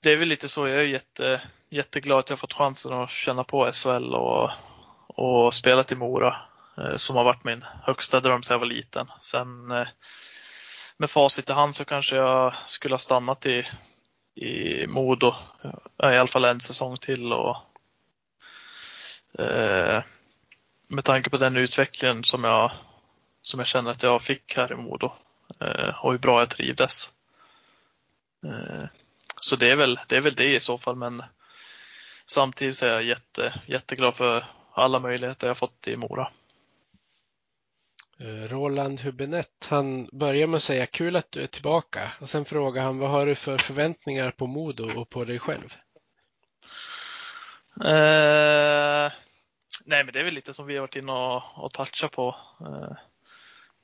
Det 0.02 0.10
är 0.10 0.16
väl 0.16 0.28
lite 0.28 0.48
så. 0.48 0.68
Jag 0.68 0.78
är 0.78 0.84
jätte, 0.84 1.40
jätteglad 1.70 2.18
att 2.18 2.30
jag 2.30 2.38
fått 2.38 2.52
chansen 2.52 2.92
att 2.92 3.10
känna 3.10 3.44
på 3.44 3.72
SHL 3.72 4.14
och, 4.14 4.50
och 5.06 5.54
spelat 5.54 5.92
i 5.92 5.96
Mora 5.96 6.36
eh, 6.78 6.96
som 6.96 7.16
har 7.16 7.24
varit 7.24 7.44
min 7.44 7.64
högsta 7.82 8.20
dröm 8.20 8.42
sedan 8.42 8.54
jag 8.54 8.58
var 8.58 8.66
liten. 8.66 9.06
Sen 9.20 9.70
eh, 9.70 9.88
med 10.96 11.10
facit 11.10 11.50
i 11.50 11.52
hand 11.52 11.76
så 11.76 11.84
kanske 11.84 12.16
jag 12.16 12.54
skulle 12.66 12.94
ha 12.94 12.98
stannat 12.98 13.46
i, 13.46 13.68
i 14.34 14.86
Modo 14.86 15.34
eh, 16.02 16.12
i 16.12 16.18
alla 16.18 16.26
fall 16.26 16.44
en 16.44 16.60
säsong 16.60 16.96
till 16.96 17.32
och 17.32 17.56
eh, 19.38 20.02
med 20.88 21.04
tanke 21.04 21.30
på 21.30 21.36
den 21.36 21.56
utvecklingen 21.56 22.24
som 22.24 22.44
jag, 22.44 22.72
som 23.42 23.60
jag 23.60 23.66
känner 23.66 23.90
att 23.90 24.02
jag 24.02 24.22
fick 24.22 24.56
här 24.56 24.72
i 24.72 24.76
Modo 24.76 25.12
eh, 25.60 26.04
och 26.04 26.12
hur 26.12 26.18
bra 26.18 26.38
jag 26.38 26.50
trivdes. 26.50 27.10
Eh, 28.46 29.01
så 29.44 29.56
det 29.56 29.70
är, 29.70 29.76
väl, 29.76 30.00
det 30.08 30.16
är 30.16 30.20
väl 30.20 30.34
det 30.34 30.54
i 30.54 30.60
så 30.60 30.78
fall 30.78 30.96
men 30.96 31.22
samtidigt 32.26 32.82
är 32.82 32.92
jag 32.92 33.02
jätte, 33.02 33.54
jätteglad 33.66 34.14
för 34.14 34.44
alla 34.72 34.98
möjligheter 34.98 35.46
jag 35.46 35.58
fått 35.58 35.88
i 35.88 35.96
Mora. 35.96 36.30
Roland 38.48 39.00
Hubinett, 39.00 39.66
han 39.70 40.08
börjar 40.12 40.46
med 40.46 40.56
att 40.56 40.62
säga 40.62 40.86
kul 40.86 41.16
att 41.16 41.32
du 41.32 41.42
är 41.42 41.46
tillbaka 41.46 42.12
och 42.20 42.28
sen 42.28 42.44
frågar 42.44 42.82
han 42.82 42.98
vad 42.98 43.10
har 43.10 43.26
du 43.26 43.34
för 43.34 43.58
förväntningar 43.58 44.30
på 44.30 44.46
Modo 44.46 45.00
och 45.00 45.08
på 45.08 45.24
dig 45.24 45.38
själv? 45.38 45.76
Eh, 47.80 49.12
nej, 49.84 50.04
men 50.04 50.12
det 50.12 50.20
är 50.20 50.24
väl 50.24 50.34
lite 50.34 50.54
som 50.54 50.66
vi 50.66 50.74
har 50.74 50.80
varit 50.80 50.96
inne 50.96 51.12
och, 51.12 51.64
och 51.64 51.72
touchat 51.72 52.12
på. 52.12 52.36
Eh, 52.60 52.96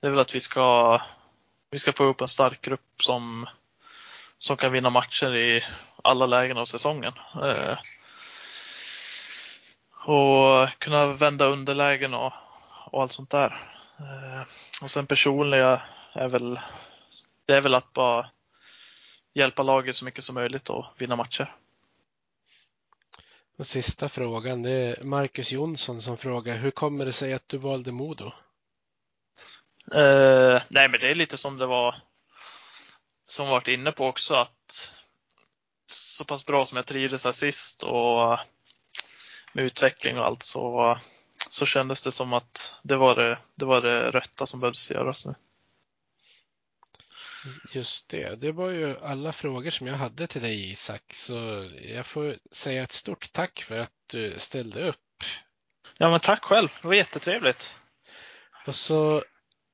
det 0.00 0.06
är 0.06 0.10
väl 0.10 0.18
att 0.18 0.34
vi 0.34 0.40
ska, 0.40 1.00
vi 1.70 1.78
ska 1.78 1.92
få 1.92 2.04
upp 2.04 2.20
en 2.20 2.28
stark 2.28 2.60
grupp 2.60 3.02
som, 3.02 3.48
som 4.38 4.56
kan 4.56 4.72
vinna 4.72 4.90
matcher 4.90 5.36
i 5.36 5.64
alla 6.04 6.26
lägen 6.26 6.58
av 6.58 6.64
säsongen. 6.64 7.12
Eh, 7.42 7.78
och 10.08 10.68
kunna 10.78 11.06
vända 11.06 11.46
underlägen 11.46 12.14
och, 12.14 12.32
och 12.90 13.02
allt 13.02 13.12
sånt 13.12 13.30
där. 13.30 13.78
Eh, 13.98 14.46
och 14.82 14.90
sen 14.90 15.06
personliga 15.06 15.82
är 16.12 16.28
väl, 16.28 16.60
det 17.46 17.52
är 17.52 17.60
väl 17.60 17.74
att 17.74 17.92
bara 17.92 18.30
hjälpa 19.34 19.62
laget 19.62 19.96
så 19.96 20.04
mycket 20.04 20.24
som 20.24 20.34
möjligt 20.34 20.70
och 20.70 20.84
vinna 20.98 21.16
matcher. 21.16 21.54
Och 23.58 23.66
sista 23.66 24.08
frågan, 24.08 24.62
det 24.62 24.70
är 24.70 25.04
Marcus 25.04 25.52
Jonsson 25.52 26.02
som 26.02 26.16
frågar, 26.16 26.56
hur 26.56 26.70
kommer 26.70 27.04
det 27.04 27.12
sig 27.12 27.32
att 27.32 27.48
du 27.48 27.56
valde 27.56 27.92
Modo? 27.92 28.32
Eh, 29.94 30.62
nej, 30.68 30.88
men 30.88 31.00
det 31.00 31.10
är 31.10 31.14
lite 31.14 31.36
som 31.36 31.58
det 31.58 31.66
var, 31.66 31.94
som 33.28 33.48
varit 33.48 33.68
inne 33.68 33.92
på 33.92 34.06
också, 34.06 34.34
att 34.34 34.94
så 35.86 36.24
pass 36.24 36.46
bra 36.46 36.66
som 36.66 36.76
jag 36.76 36.86
trivdes 36.86 37.24
här 37.24 37.32
sist 37.32 37.82
och 37.82 38.38
med 39.52 39.64
utveckling 39.64 40.18
och 40.18 40.24
allt 40.24 40.42
så, 40.42 40.98
så 41.50 41.66
kändes 41.66 42.02
det 42.02 42.12
som 42.12 42.32
att 42.32 42.74
det 42.82 42.96
var 42.96 43.14
det, 43.14 43.38
det 43.54 43.64
var 43.64 43.80
det 43.80 44.10
rätta 44.10 44.46
som 44.46 44.60
behövdes 44.60 44.90
göras 44.90 45.26
nu. 45.26 45.34
Just 47.72 48.08
det, 48.08 48.40
det 48.40 48.52
var 48.52 48.68
ju 48.68 48.98
alla 48.98 49.32
frågor 49.32 49.70
som 49.70 49.86
jag 49.86 49.94
hade 49.94 50.26
till 50.26 50.42
dig 50.42 50.70
Isak, 50.70 51.02
så 51.12 51.68
jag 51.82 52.06
får 52.06 52.36
säga 52.50 52.82
ett 52.82 52.92
stort 52.92 53.32
tack 53.32 53.62
för 53.62 53.78
att 53.78 53.92
du 54.06 54.38
ställde 54.38 54.88
upp. 54.88 55.24
Ja, 55.98 56.10
men 56.10 56.20
tack 56.20 56.44
själv. 56.44 56.68
Det 56.82 56.88
var 56.88 56.94
jättetrevligt. 56.94 57.74
Och 58.66 58.74
så 58.74 59.24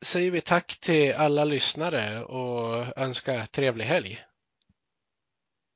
säger 0.05 0.31
vi 0.31 0.41
tack 0.41 0.81
till 0.81 1.15
alla 1.15 1.45
lyssnare 1.45 2.25
och 2.25 2.99
önskar 2.99 3.47
trevlig 3.47 3.85
helg. 3.85 4.21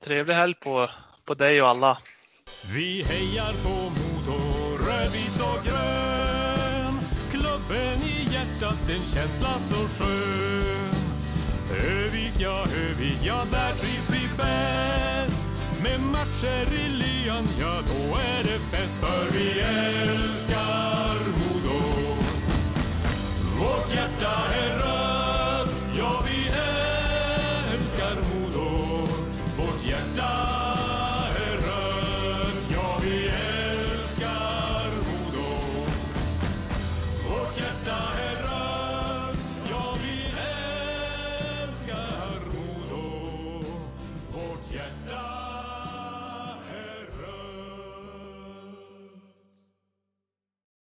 Trevlig 0.05 0.35
helg 0.35 0.55
på, 0.55 0.91
på 1.25 1.35
dig 1.35 1.63
och 1.63 1.69
alla. 1.69 1.99
Vi 2.75 3.03
hejar 3.03 3.53
på 3.65 3.75
Modo, 3.99 4.39
rödvit 4.87 5.41
och 5.41 5.65
grön. 5.65 6.95
Klubben 7.31 7.99
i 8.03 8.35
hjärtat, 8.35 8.91
en 8.91 9.07
känsla 9.09 9.49
så 9.49 9.75
skön. 9.75 10.95
Övik, 11.89 12.33
ja, 12.39 12.65
Övik, 12.89 13.19
ja, 13.23 13.45
där 13.51 13.73
trivs 13.73 14.11
vi 14.11 14.29
bäst. 14.37 15.45
Med 15.83 16.01
matcher 16.01 16.75
i 16.75 16.89
lyan, 16.89 17.47
ja, 17.61 17.83
då 17.87 18.17
är 18.17 18.43
det 18.43 18.59
fest. 18.59 18.99
För 19.01 19.39
vi 19.39 19.61
är 19.61 20.28